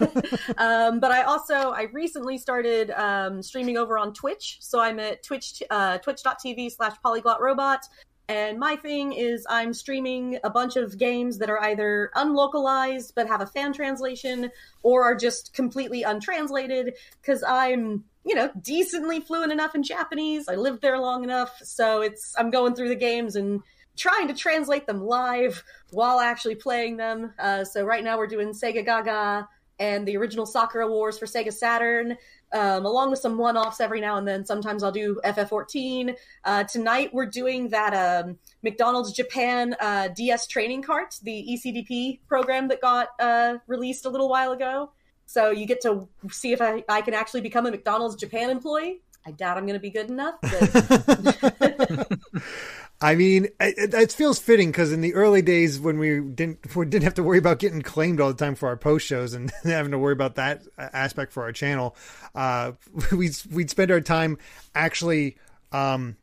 um, 0.56 1.00
but 1.00 1.10
I 1.10 1.24
also, 1.24 1.72
I 1.72 1.88
recently 1.92 2.38
started 2.38 2.92
um, 2.92 3.42
streaming 3.42 3.76
over 3.76 3.98
on 3.98 4.14
Twitch, 4.14 4.56
so 4.60 4.80
I'm 4.80 4.98
at 4.98 5.22
Twitch, 5.22 5.62
uh, 5.68 5.98
twitch.tv 5.98 6.72
slash 6.72 6.96
polyglot 7.02 7.42
robot. 7.42 7.80
And 8.28 8.58
my 8.58 8.76
thing 8.76 9.14
is, 9.14 9.46
I'm 9.48 9.72
streaming 9.72 10.38
a 10.44 10.50
bunch 10.50 10.76
of 10.76 10.98
games 10.98 11.38
that 11.38 11.48
are 11.48 11.62
either 11.62 12.10
unlocalized 12.14 13.14
but 13.14 13.26
have 13.26 13.40
a 13.40 13.46
fan 13.46 13.72
translation, 13.72 14.50
or 14.82 15.04
are 15.04 15.14
just 15.14 15.54
completely 15.54 16.02
untranslated 16.02 16.94
because 17.22 17.42
I'm, 17.42 18.04
you 18.26 18.34
know, 18.34 18.50
decently 18.60 19.20
fluent 19.20 19.50
enough 19.50 19.74
in 19.74 19.82
Japanese. 19.82 20.46
I 20.46 20.56
lived 20.56 20.82
there 20.82 20.98
long 20.98 21.24
enough, 21.24 21.58
so 21.62 22.02
it's 22.02 22.34
I'm 22.36 22.50
going 22.50 22.74
through 22.74 22.90
the 22.90 22.96
games 22.96 23.34
and 23.34 23.62
trying 23.96 24.28
to 24.28 24.34
translate 24.34 24.86
them 24.86 25.00
live 25.00 25.64
while 25.90 26.20
actually 26.20 26.54
playing 26.54 26.98
them. 26.98 27.32
Uh, 27.38 27.64
so 27.64 27.82
right 27.84 28.04
now 28.04 28.18
we're 28.18 28.26
doing 28.26 28.50
Sega 28.50 28.84
Gaga 28.84 29.48
and 29.78 30.06
the 30.06 30.16
original 30.16 30.46
Sakura 30.46 30.88
Wars 30.88 31.18
for 31.18 31.26
Sega 31.26 31.52
Saturn, 31.52 32.16
um, 32.52 32.84
along 32.84 33.10
with 33.10 33.18
some 33.18 33.38
one-offs 33.38 33.80
every 33.80 34.00
now 34.00 34.16
and 34.16 34.26
then. 34.26 34.44
Sometimes 34.44 34.82
I'll 34.82 34.92
do 34.92 35.20
FF14. 35.24 36.16
Uh, 36.44 36.64
tonight 36.64 37.10
we're 37.12 37.26
doing 37.26 37.68
that 37.70 37.94
um, 37.94 38.38
McDonald's 38.62 39.12
Japan 39.12 39.76
uh, 39.80 40.08
DS 40.08 40.46
training 40.46 40.82
cart, 40.82 41.16
the 41.22 41.46
ECDP 41.50 42.20
program 42.26 42.68
that 42.68 42.80
got 42.80 43.08
uh, 43.20 43.58
released 43.66 44.06
a 44.06 44.08
little 44.08 44.28
while 44.28 44.52
ago. 44.52 44.90
So 45.26 45.50
you 45.50 45.66
get 45.66 45.82
to 45.82 46.08
see 46.30 46.52
if 46.52 46.62
I, 46.62 46.84
I 46.88 47.02
can 47.02 47.14
actually 47.14 47.42
become 47.42 47.66
a 47.66 47.70
McDonald's 47.70 48.16
Japan 48.16 48.50
employee. 48.50 49.02
I 49.26 49.32
doubt 49.32 49.58
I'm 49.58 49.66
going 49.66 49.74
to 49.74 49.80
be 49.80 49.90
good 49.90 50.08
enough, 50.08 50.36
but 50.40 52.08
I 53.00 53.14
mean, 53.14 53.44
it, 53.60 53.94
it 53.94 54.12
feels 54.12 54.40
fitting 54.40 54.70
because 54.70 54.92
in 54.92 55.02
the 55.02 55.14
early 55.14 55.40
days 55.40 55.78
when 55.78 55.98
we 55.98 56.20
didn't 56.20 56.74
we 56.74 56.84
didn't 56.84 57.04
have 57.04 57.14
to 57.14 57.22
worry 57.22 57.38
about 57.38 57.60
getting 57.60 57.80
claimed 57.80 58.20
all 58.20 58.28
the 58.32 58.44
time 58.44 58.56
for 58.56 58.68
our 58.68 58.76
post 58.76 59.06
shows 59.06 59.34
and 59.34 59.52
having 59.62 59.92
to 59.92 59.98
worry 59.98 60.12
about 60.12 60.34
that 60.34 60.62
aspect 60.78 61.32
for 61.32 61.44
our 61.44 61.52
channel, 61.52 61.94
uh, 62.34 62.72
we 63.12 63.30
we'd 63.52 63.70
spend 63.70 63.92
our 63.92 64.00
time 64.00 64.36
actually 64.74 65.36
um, 65.70 66.16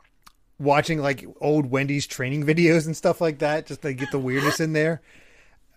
watching 0.60 1.00
like 1.00 1.26
old 1.40 1.68
Wendy's 1.68 2.08
training 2.08 2.44
videos 2.48 2.86
and 2.86 2.96
stuff 2.96 3.22
like 3.22 3.40
that, 3.40 3.68
just 3.68 3.82
to 3.84 3.94
get 3.94 4.12
the 4.12 4.20
weirdness 4.20 4.60
in 4.60 4.74
there. 4.74 5.02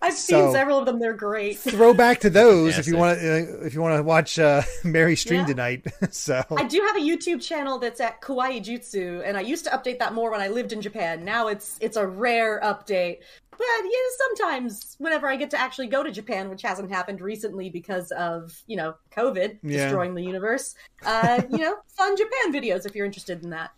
I've 0.01 0.15
So- 0.15 0.45
seen 0.45 0.53
several 0.53 0.79
of 0.79 0.87
them. 0.87 0.99
They're 1.01 1.13
great. 1.13 1.59
Throw 1.59 1.93
back 1.93 2.21
to 2.21 2.31
those 2.31 2.79
if 2.79 2.87
you 2.87 2.97
want 2.97 3.19
to 3.19 3.33
uh, 3.63 3.67
if 3.67 3.75
you 3.75 3.81
want 3.81 3.97
to 3.97 4.03
watch 4.03 4.39
uh, 4.39 4.63
Mary 4.85 5.17
stream 5.17 5.41
Yeah. 5.41 5.47
tonight. 5.47 5.87
so 6.11 6.43
I 6.57 6.65
do 6.65 6.81
have 6.87 6.97
a 6.97 7.01
YouTube 7.01 7.43
channel 7.43 7.79
that's 7.79 8.01
at 8.01 8.21
Kawaii 8.21 8.63
Jutsu, 8.65 9.23
and 9.25 9.37
I 9.37 9.41
used 9.41 9.65
to 9.65 9.71
update 9.71 9.99
that 9.99 10.15
more 10.15 10.31
when 10.31 10.41
I 10.41 10.49
lived 10.49 10.73
in 10.73 10.81
Japan. 10.81 11.25
Now 11.25 11.49
it's 11.49 11.77
it's 11.81 11.97
a 11.97 12.07
rare 12.07 12.61
update. 12.63 13.19
But 13.51 13.67
yeah, 13.85 13.91
sometimes 14.37 14.95
whenever 14.99 15.29
I 15.29 15.35
get 15.35 15.51
to 15.51 15.61
actually 15.61 15.89
go 15.89 16.05
to 16.05 16.13
Japan, 16.13 16.49
which 16.49 16.63
hasn't 16.63 16.93
happened 16.93 17.21
recently 17.21 17.69
because 17.71 18.13
of 18.13 18.57
you 18.69 18.77
know 18.77 18.95
COVID 19.17 19.59
Yeah. 19.65 19.85
destroying 19.85 20.15
the 20.15 20.23
universe, 20.23 20.77
uh, 21.05 21.43
you 21.51 21.59
know, 21.59 21.75
fun 21.97 22.17
Japan 22.17 22.53
videos 22.53 22.87
if 22.87 22.95
you're 22.95 23.05
interested 23.07 23.43
in 23.43 23.51
that. 23.51 23.73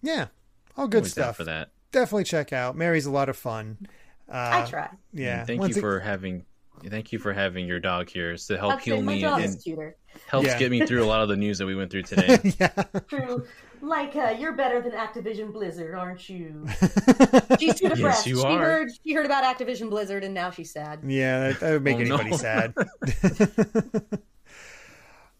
yeah, 0.00 0.28
all 0.76 0.88
good 0.88 0.98
Always 1.00 1.12
stuff. 1.12 1.36
for 1.36 1.44
that. 1.44 1.68
Definitely 1.92 2.24
check 2.24 2.52
out. 2.52 2.76
Mary's 2.76 3.04
a 3.04 3.10
lot 3.10 3.28
of 3.28 3.36
fun. 3.36 3.76
Uh, 4.30 4.62
I 4.64 4.68
try. 4.68 4.88
Yeah. 5.12 5.44
Thank 5.44 5.60
Once 5.60 5.74
you 5.76 5.80
ag- 5.80 5.82
for 5.82 6.00
having. 6.00 6.44
Thank 6.88 7.12
you 7.12 7.18
for 7.18 7.34
having 7.34 7.66
your 7.66 7.78
dog 7.78 8.08
here 8.08 8.34
to 8.36 8.56
help 8.56 8.72
I'd 8.72 8.78
say 8.78 8.92
heal 8.92 9.02
my 9.02 9.14
me 9.16 9.20
dog 9.20 9.40
and 9.42 9.50
is 9.50 9.62
cuter. 9.62 9.96
helps 10.28 10.46
Yeah. 10.46 10.58
get 10.58 10.70
me 10.70 10.86
through 10.86 11.04
a 11.04 11.06
lot 11.06 11.20
of 11.20 11.28
the 11.28 11.36
news 11.36 11.58
that 11.58 11.66
we 11.66 11.74
went 11.74 11.90
through 11.90 12.04
today. 12.04 12.38
yeah. 12.58 12.68
True. 13.06 13.44
Like 13.82 14.16
uh, 14.16 14.34
you're 14.38 14.52
better 14.54 14.80
than 14.80 14.92
Activision 14.92 15.52
Blizzard, 15.52 15.94
aren't 15.94 16.26
you? 16.30 16.66
She's 17.60 17.78
too 17.78 17.90
depressed. 17.90 18.26
you 18.26 18.36
she 18.40 18.44
are. 18.46 18.58
heard 18.64 18.88
she 19.04 19.12
heard 19.12 19.26
about 19.26 19.44
Activision 19.44 19.90
Blizzard, 19.90 20.24
and 20.24 20.32
now 20.32 20.50
she's 20.50 20.72
sad. 20.72 21.00
Yeah, 21.06 21.48
that, 21.48 21.60
that 21.60 21.72
would 21.72 21.82
make 21.84 21.96
Oh, 21.96 22.00
anybody 22.00 22.30
no. 22.30 22.36
sad. 22.38 22.74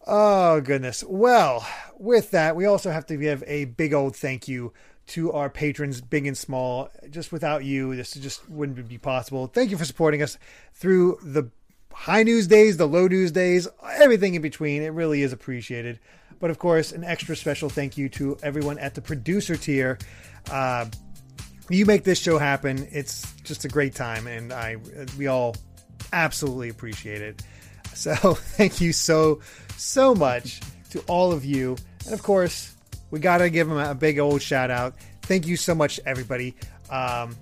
oh, 0.07 0.61
goodness. 0.61 1.03
Well, 1.07 1.65
with 1.97 2.31
that, 2.31 2.55
we 2.55 2.65
also 2.65 2.91
have 2.91 3.05
to 3.07 3.17
give 3.17 3.43
a 3.47 3.65
big 3.65 3.93
old 3.93 4.15
thank 4.15 4.47
you 4.47 4.73
to 5.07 5.31
our 5.33 5.49
patrons, 5.49 6.01
big 6.01 6.25
and 6.25 6.37
small. 6.37 6.89
Just 7.09 7.31
without 7.31 7.63
you, 7.65 7.95
this 7.95 8.13
just 8.13 8.47
wouldn't 8.49 8.87
be 8.87 8.97
possible. 8.97 9.47
Thank 9.47 9.71
you 9.71 9.77
for 9.77 9.85
supporting 9.85 10.21
us 10.21 10.37
through 10.73 11.19
the 11.23 11.49
high 11.93 12.23
news 12.23 12.47
days, 12.47 12.77
the 12.77 12.87
low 12.87 13.07
news 13.07 13.31
days, 13.31 13.67
everything 13.83 14.35
in 14.35 14.41
between. 14.41 14.81
It 14.81 14.89
really 14.89 15.21
is 15.21 15.33
appreciated. 15.33 15.99
But 16.39 16.49
of 16.49 16.57
course, 16.57 16.91
an 16.91 17.03
extra 17.03 17.35
special 17.35 17.69
thank 17.69 17.97
you 17.97 18.09
to 18.09 18.37
everyone 18.41 18.79
at 18.79 18.95
the 18.95 19.01
producer 19.01 19.55
tier. 19.55 19.99
Uh, 20.49 20.87
you 21.69 21.85
make 21.85 22.03
this 22.03 22.19
show 22.19 22.37
happen. 22.37 22.87
It's 22.91 23.31
just 23.43 23.65
a 23.65 23.67
great 23.67 23.95
time, 23.95 24.27
and 24.27 24.51
I 24.51 24.77
we 25.17 25.27
all 25.27 25.55
absolutely 26.11 26.69
appreciate 26.69 27.21
it. 27.21 27.43
So 27.93 28.15
thank 28.33 28.81
you 28.81 28.91
so 28.91 29.41
so 29.77 30.15
much 30.15 30.61
to 30.91 30.99
all 31.01 31.31
of 31.31 31.45
you, 31.45 31.77
and 32.05 32.13
of 32.13 32.23
course 32.23 32.75
we 33.11 33.19
gotta 33.19 33.49
give 33.49 33.67
them 33.67 33.77
a 33.77 33.93
big 33.93 34.19
old 34.19 34.41
shout 34.41 34.71
out. 34.71 34.95
Thank 35.21 35.45
you 35.45 35.57
so 35.57 35.75
much, 35.75 35.99
everybody, 36.05 36.55
um, 36.89 37.35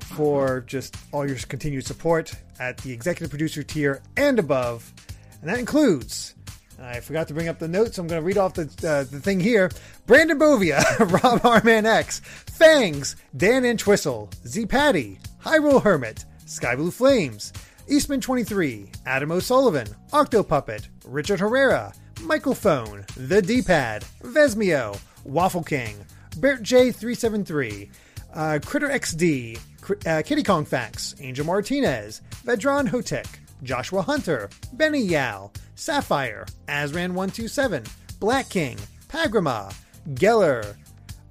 for 0.00 0.62
just 0.66 0.96
all 1.12 1.26
your 1.26 1.36
continued 1.36 1.86
support 1.86 2.34
at 2.58 2.78
the 2.78 2.92
executive 2.92 3.30
producer 3.30 3.62
tier 3.62 4.02
and 4.16 4.38
above, 4.38 4.92
and 5.40 5.48
that 5.48 5.58
includes. 5.58 6.34
I 6.80 6.98
forgot 6.98 7.28
to 7.28 7.34
bring 7.34 7.48
up 7.48 7.60
the 7.60 7.68
notes, 7.68 7.94
so 7.94 8.02
I'm 8.02 8.08
going 8.08 8.20
to 8.20 8.26
read 8.26 8.38
off 8.38 8.54
the 8.54 8.62
uh, 8.62 9.04
the 9.04 9.20
thing 9.20 9.38
here. 9.38 9.70
Brandon 10.06 10.38
Bovia, 10.38 10.82
Rob 11.22 11.40
Harman 11.42 11.86
X, 11.86 12.20
Fangs, 12.20 13.14
Dan 13.36 13.64
Entwistle, 13.64 14.30
Z 14.46 14.66
Patty, 14.66 15.20
Hyrule 15.44 15.82
Hermit, 15.82 16.24
Sky 16.44 16.74
Blue 16.74 16.90
Flames, 16.90 17.52
Eastman 17.88 18.20
23, 18.20 18.90
Adam 19.06 19.30
O'Sullivan, 19.30 19.86
Octopuppet, 20.12 20.88
Richard 21.04 21.40
Herrera, 21.40 21.92
Michael 22.22 22.54
Phone, 22.54 23.04
The 23.16 23.42
D-Pad, 23.42 24.04
Vesmio, 24.22 24.98
Waffle 25.24 25.62
King, 25.62 25.96
Bert 26.38 26.62
J373, 26.62 27.90
uh, 28.34 28.58
Critter 28.64 28.88
XD, 28.88 29.58
uh, 30.06 30.22
Kitty 30.22 30.42
Kong 30.42 30.64
Facts, 30.64 31.14
Angel 31.20 31.44
Martinez, 31.44 32.22
Vedran 32.44 32.88
Hotek, 32.88 33.26
Joshua 33.62 34.02
Hunter, 34.02 34.48
Benny 34.72 35.02
Yao, 35.02 35.50
Sapphire, 35.74 36.46
Azran127, 36.68 37.88
Black 38.20 38.48
King, 38.48 38.78
Pagrama, 39.08 39.74
Geller, 40.14 40.76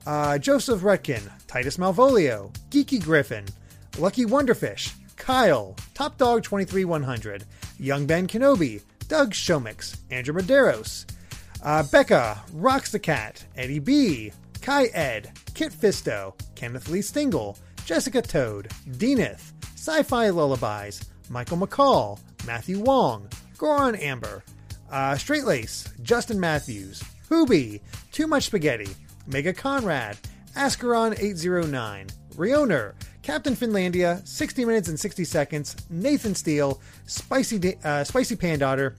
uh, 0.05 0.37
Joseph 0.37 0.81
Rutkin, 0.81 1.29
Titus 1.47 1.77
Malvolio, 1.77 2.53
Geeky 2.69 3.01
Griffin, 3.03 3.45
Lucky 3.97 4.25
Wonderfish, 4.25 4.93
Kyle, 5.15 5.75
Top 5.93 6.17
Dog 6.17 6.43
23100, 6.43 7.45
Young 7.79 8.05
Ben 8.05 8.27
Kenobi, 8.27 8.81
Doug 9.11 9.31
Shomix, 9.31 9.97
Andrew 10.09 10.33
Medeiros, 10.33 11.03
uh, 11.63 11.83
Becca, 11.83 12.41
Rocks 12.53 12.93
the 12.93 12.97
Cat, 12.99 13.43
Eddie 13.57 13.79
B, 13.79 14.31
Kai 14.61 14.85
Ed, 14.93 15.37
Kit 15.53 15.73
Fisto, 15.73 16.33
Kenneth 16.55 16.87
Lee 16.87 17.01
Stingle, 17.01 17.57
Jessica 17.83 18.21
Toad, 18.21 18.69
Deaneth, 18.91 19.51
Sci 19.75 20.03
Fi 20.03 20.29
Lullabies, 20.29 21.09
Michael 21.27 21.57
McCall, 21.57 22.19
Matthew 22.47 22.79
Wong, 22.79 23.27
Goron 23.57 23.95
Amber, 23.95 24.45
uh, 24.89 25.17
Straight 25.17 25.43
Lace, 25.43 25.89
Justin 26.01 26.39
Matthews, 26.39 27.03
Hoobie, 27.29 27.81
Too 28.13 28.27
Much 28.27 28.45
Spaghetti, 28.45 28.95
Mega 29.27 29.51
Conrad, 29.51 30.17
Ascaron809, 30.55 32.13
Rioner, 32.37 32.95
Captain 33.21 33.55
Finlandia, 33.55 34.25
60 34.27 34.65
minutes 34.65 34.87
and 34.87 34.99
60 34.99 35.23
seconds, 35.25 35.75
Nathan 35.89 36.33
Steele, 36.33 36.81
Spicy 37.05 37.77
uh, 37.83 38.03
Spicy 38.03 38.35
Pandotter, 38.35 38.95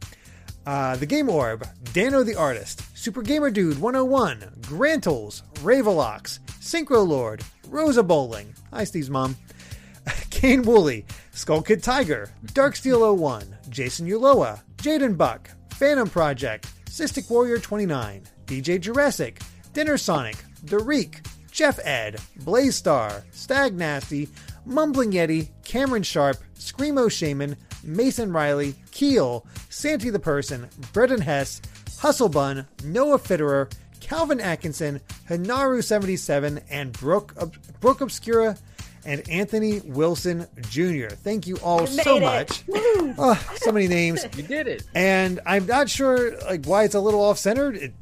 uh, 0.67 0.97
The 0.97 1.07
Game 1.07 1.29
Orb, 1.29 1.67
Dano 1.93 2.23
the 2.23 2.37
Artist, 2.37 2.83
Super 2.97 3.23
Gamer 3.23 3.51
Dude 3.51 3.81
101, 3.81 4.61
Grantles, 4.63 5.43
Ravelox, 5.55 6.39
Synchro 6.61 7.07
Lord, 7.07 7.43
Rosa 7.69 8.03
Bowling, 8.03 8.55
hi 8.73 8.85
Steve's 8.85 9.11
mom, 9.11 9.37
Kane 10.31 10.63
Woolley, 10.63 11.05
Skull 11.33 11.63
Kid 11.63 11.83
Tiger, 11.83 12.31
Darksteel 12.47 13.17
01, 13.17 13.57
Jason 13.71 14.07
Uloa, 14.07 14.63
Jaden 14.77 15.17
Buck, 15.17 15.51
Phantom 15.71 16.09
Project, 16.09 16.69
Cystic 16.85 17.29
Warrior 17.29 17.59
29, 17.59 18.23
DJ 18.47 18.81
Jurassic, 18.81 19.41
Dinner 19.73 19.97
Sonic, 19.97 20.37
The 20.63 20.79
Reek, 20.79 21.23
Jeff 21.53 21.79
Ed, 21.85 22.19
Blaze 22.37 22.75
Star, 22.75 23.23
Stag 23.31 23.75
Nasty, 23.75 24.29
Mumbling 24.65 25.13
Yeti, 25.13 25.51
Cameron 25.65 26.03
Sharp, 26.03 26.39
Screamo 26.59 27.11
Shaman, 27.11 27.57
Mason 27.85 28.33
Riley, 28.33 28.75
Keel, 28.91 29.47
Santi 29.69 30.11
the 30.11 30.19
Person, 30.19 30.69
Brendan 30.93 31.21
Hess, 31.21 31.61
Hustle 31.99 32.31
Bun, 32.31 32.67
Noah 32.85 33.19
Fitterer, 33.19 33.71
Calvin 34.01 34.41
Atkinson, 34.41 35.01
Hanaru77, 35.29 36.63
and 36.71 36.93
Brooke, 36.93 37.35
Brooke 37.81 38.01
Obscura 38.01 38.57
and 39.05 39.29
Anthony 39.29 39.81
Wilson 39.81 40.47
Jr. 40.71 41.09
Thank 41.09 41.47
you 41.47 41.57
all 41.59 41.87
so 41.87 42.19
much. 42.19 42.65
Oh, 43.19 43.35
so 43.57 43.73
many 43.73 43.89
names. 43.89 44.25
You 44.37 44.43
did 44.45 44.67
it. 44.67 44.85
And 44.95 45.41
I'm 45.45 45.67
not 45.67 45.91
sure 45.91 46.39
like 46.45 46.65
why 46.65 46.85
it's 46.85 46.95
a 46.95 47.01
little 47.01 47.21
off 47.21 47.37
centered. 47.37 47.77
It, 47.77 47.93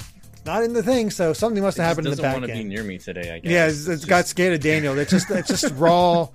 not 0.45 0.63
in 0.63 0.73
the 0.73 0.83
thing, 0.83 1.11
so 1.11 1.33
something 1.33 1.63
must 1.63 1.77
have 1.77 1.87
happened 1.87 2.07
in 2.07 2.15
the 2.15 2.23
back 2.23 2.35
doesn't 2.37 2.49
want 2.49 2.53
to 2.53 2.59
be 2.59 2.69
near 2.69 2.83
me 2.85 2.99
today. 2.99 3.35
I 3.35 3.39
guess. 3.39 3.51
Yeah, 3.51 3.67
it's, 3.67 3.87
it's 3.89 4.05
got 4.05 4.27
scared 4.27 4.55
of 4.55 4.61
Daniel. 4.61 4.99
It's 4.99 5.11
just 5.11 5.31
it's 5.31 5.49
just 5.49 5.75
raw 5.77 6.29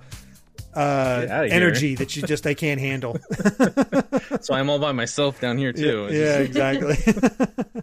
uh, 0.76 1.20
Get 1.22 1.30
outta 1.30 1.46
here. 1.46 1.54
energy 1.54 1.94
that 1.96 2.14
you 2.16 2.22
just 2.22 2.44
they 2.44 2.54
can't 2.54 2.80
handle. 2.80 3.18
So 4.40 4.54
I'm 4.54 4.68
all 4.70 4.78
by 4.78 4.92
myself 4.92 5.40
down 5.40 5.56
here 5.58 5.72
too. 5.72 6.08
yeah, 6.10 6.38
exactly. 6.38 6.96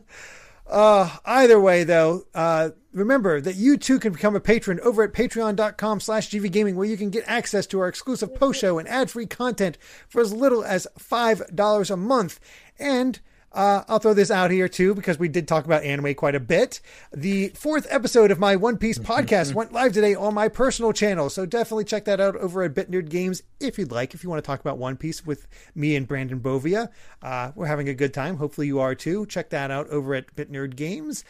uh, 0.67 1.17
either 1.25 1.59
way, 1.59 1.83
though, 1.83 2.23
uh, 2.33 2.69
remember 2.93 3.41
that 3.41 3.55
you 3.55 3.75
too 3.77 3.99
can 3.99 4.13
become 4.13 4.35
a 4.35 4.39
patron 4.39 4.79
over 4.81 5.03
at 5.03 5.13
patreon.com 5.13 5.99
slash 5.99 6.29
gvgaming 6.29 6.75
where 6.75 6.85
you 6.85 6.95
can 6.95 7.09
get 7.09 7.23
access 7.27 7.65
to 7.67 7.79
our 7.79 7.87
exclusive 7.87 8.33
post 8.35 8.61
show 8.61 8.77
and 8.77 8.87
ad-free 8.87 9.25
content 9.25 9.77
for 10.07 10.21
as 10.21 10.33
little 10.33 10.63
as 10.63 10.87
$5 10.99 11.91
a 11.91 11.97
month. 11.97 12.39
And 12.79 13.19
uh, 13.53 13.83
I'll 13.87 13.99
throw 13.99 14.13
this 14.13 14.31
out 14.31 14.51
here 14.51 14.67
too 14.67 14.95
because 14.95 15.19
we 15.19 15.27
did 15.27 15.47
talk 15.47 15.65
about 15.65 15.83
anime 15.83 16.15
quite 16.15 16.35
a 16.35 16.39
bit. 16.39 16.81
The 17.13 17.49
fourth 17.49 17.85
episode 17.89 18.31
of 18.31 18.39
my 18.39 18.55
One 18.55 18.77
Piece 18.77 18.97
podcast 18.97 19.53
went 19.55 19.71
live 19.71 19.93
today 19.93 20.15
on 20.15 20.33
my 20.33 20.47
personal 20.47 20.91
channel, 20.91 21.29
so 21.29 21.45
definitely 21.45 21.85
check 21.85 22.05
that 22.05 22.19
out 22.19 22.35
over 22.37 22.63
at 22.63 22.73
Bit 22.73 22.89
Nerd 22.89 23.09
Games 23.09 23.43
if 23.59 23.77
you'd 23.77 23.91
like. 23.91 24.13
If 24.13 24.23
you 24.23 24.29
want 24.29 24.43
to 24.43 24.47
talk 24.47 24.59
about 24.59 24.77
One 24.77 24.97
Piece 24.97 25.25
with 25.25 25.47
me 25.75 25.95
and 25.95 26.07
Brandon 26.07 26.39
Bovia, 26.39 26.89
uh, 27.21 27.51
we're 27.55 27.67
having 27.67 27.89
a 27.89 27.93
good 27.93 28.13
time. 28.13 28.37
Hopefully 28.37 28.67
you 28.67 28.79
are 28.79 28.95
too. 28.95 29.25
Check 29.27 29.51
that 29.51 29.69
out 29.69 29.87
over 29.89 30.15
at 30.15 30.35
Bit 30.35 30.51
Nerd 30.51 30.75
Games. 30.75 31.23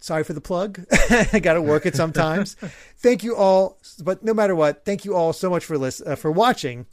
Sorry 0.00 0.24
for 0.24 0.32
the 0.32 0.40
plug. 0.40 0.86
I 1.10 1.40
got 1.40 1.54
to 1.54 1.62
work 1.62 1.84
it 1.84 1.96
sometimes. 1.96 2.54
thank 2.98 3.24
you 3.24 3.34
all, 3.34 3.78
but 4.02 4.22
no 4.22 4.32
matter 4.32 4.54
what, 4.54 4.84
thank 4.84 5.04
you 5.04 5.14
all 5.14 5.32
so 5.32 5.50
much 5.50 5.64
for 5.64 5.76
lis- 5.76 6.00
uh, 6.00 6.14
for 6.14 6.30
watching. 6.30 6.86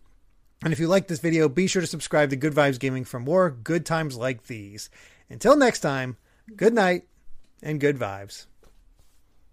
And 0.63 0.73
if 0.73 0.79
you 0.79 0.87
like 0.87 1.07
this 1.07 1.19
video, 1.19 1.47
be 1.47 1.67
sure 1.67 1.81
to 1.81 1.87
subscribe 1.87 2.29
to 2.31 2.35
Good 2.35 2.53
Vibes 2.53 2.79
Gaming 2.79 3.05
for 3.05 3.19
more 3.19 3.49
good 3.49 3.85
times 3.85 4.15
like 4.15 4.47
these. 4.47 4.89
Until 5.29 5.55
next 5.55 5.81
time, 5.81 6.17
good 6.55 6.73
night 6.73 7.07
and 7.61 7.79
good 7.79 7.97
vibes. 7.97 8.45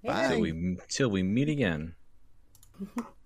Bye. 0.05 0.29
Till 0.29 0.41
we 0.41 0.77
till 0.89 1.11
we 1.11 1.23
meet 1.23 1.49
again. 1.49 1.95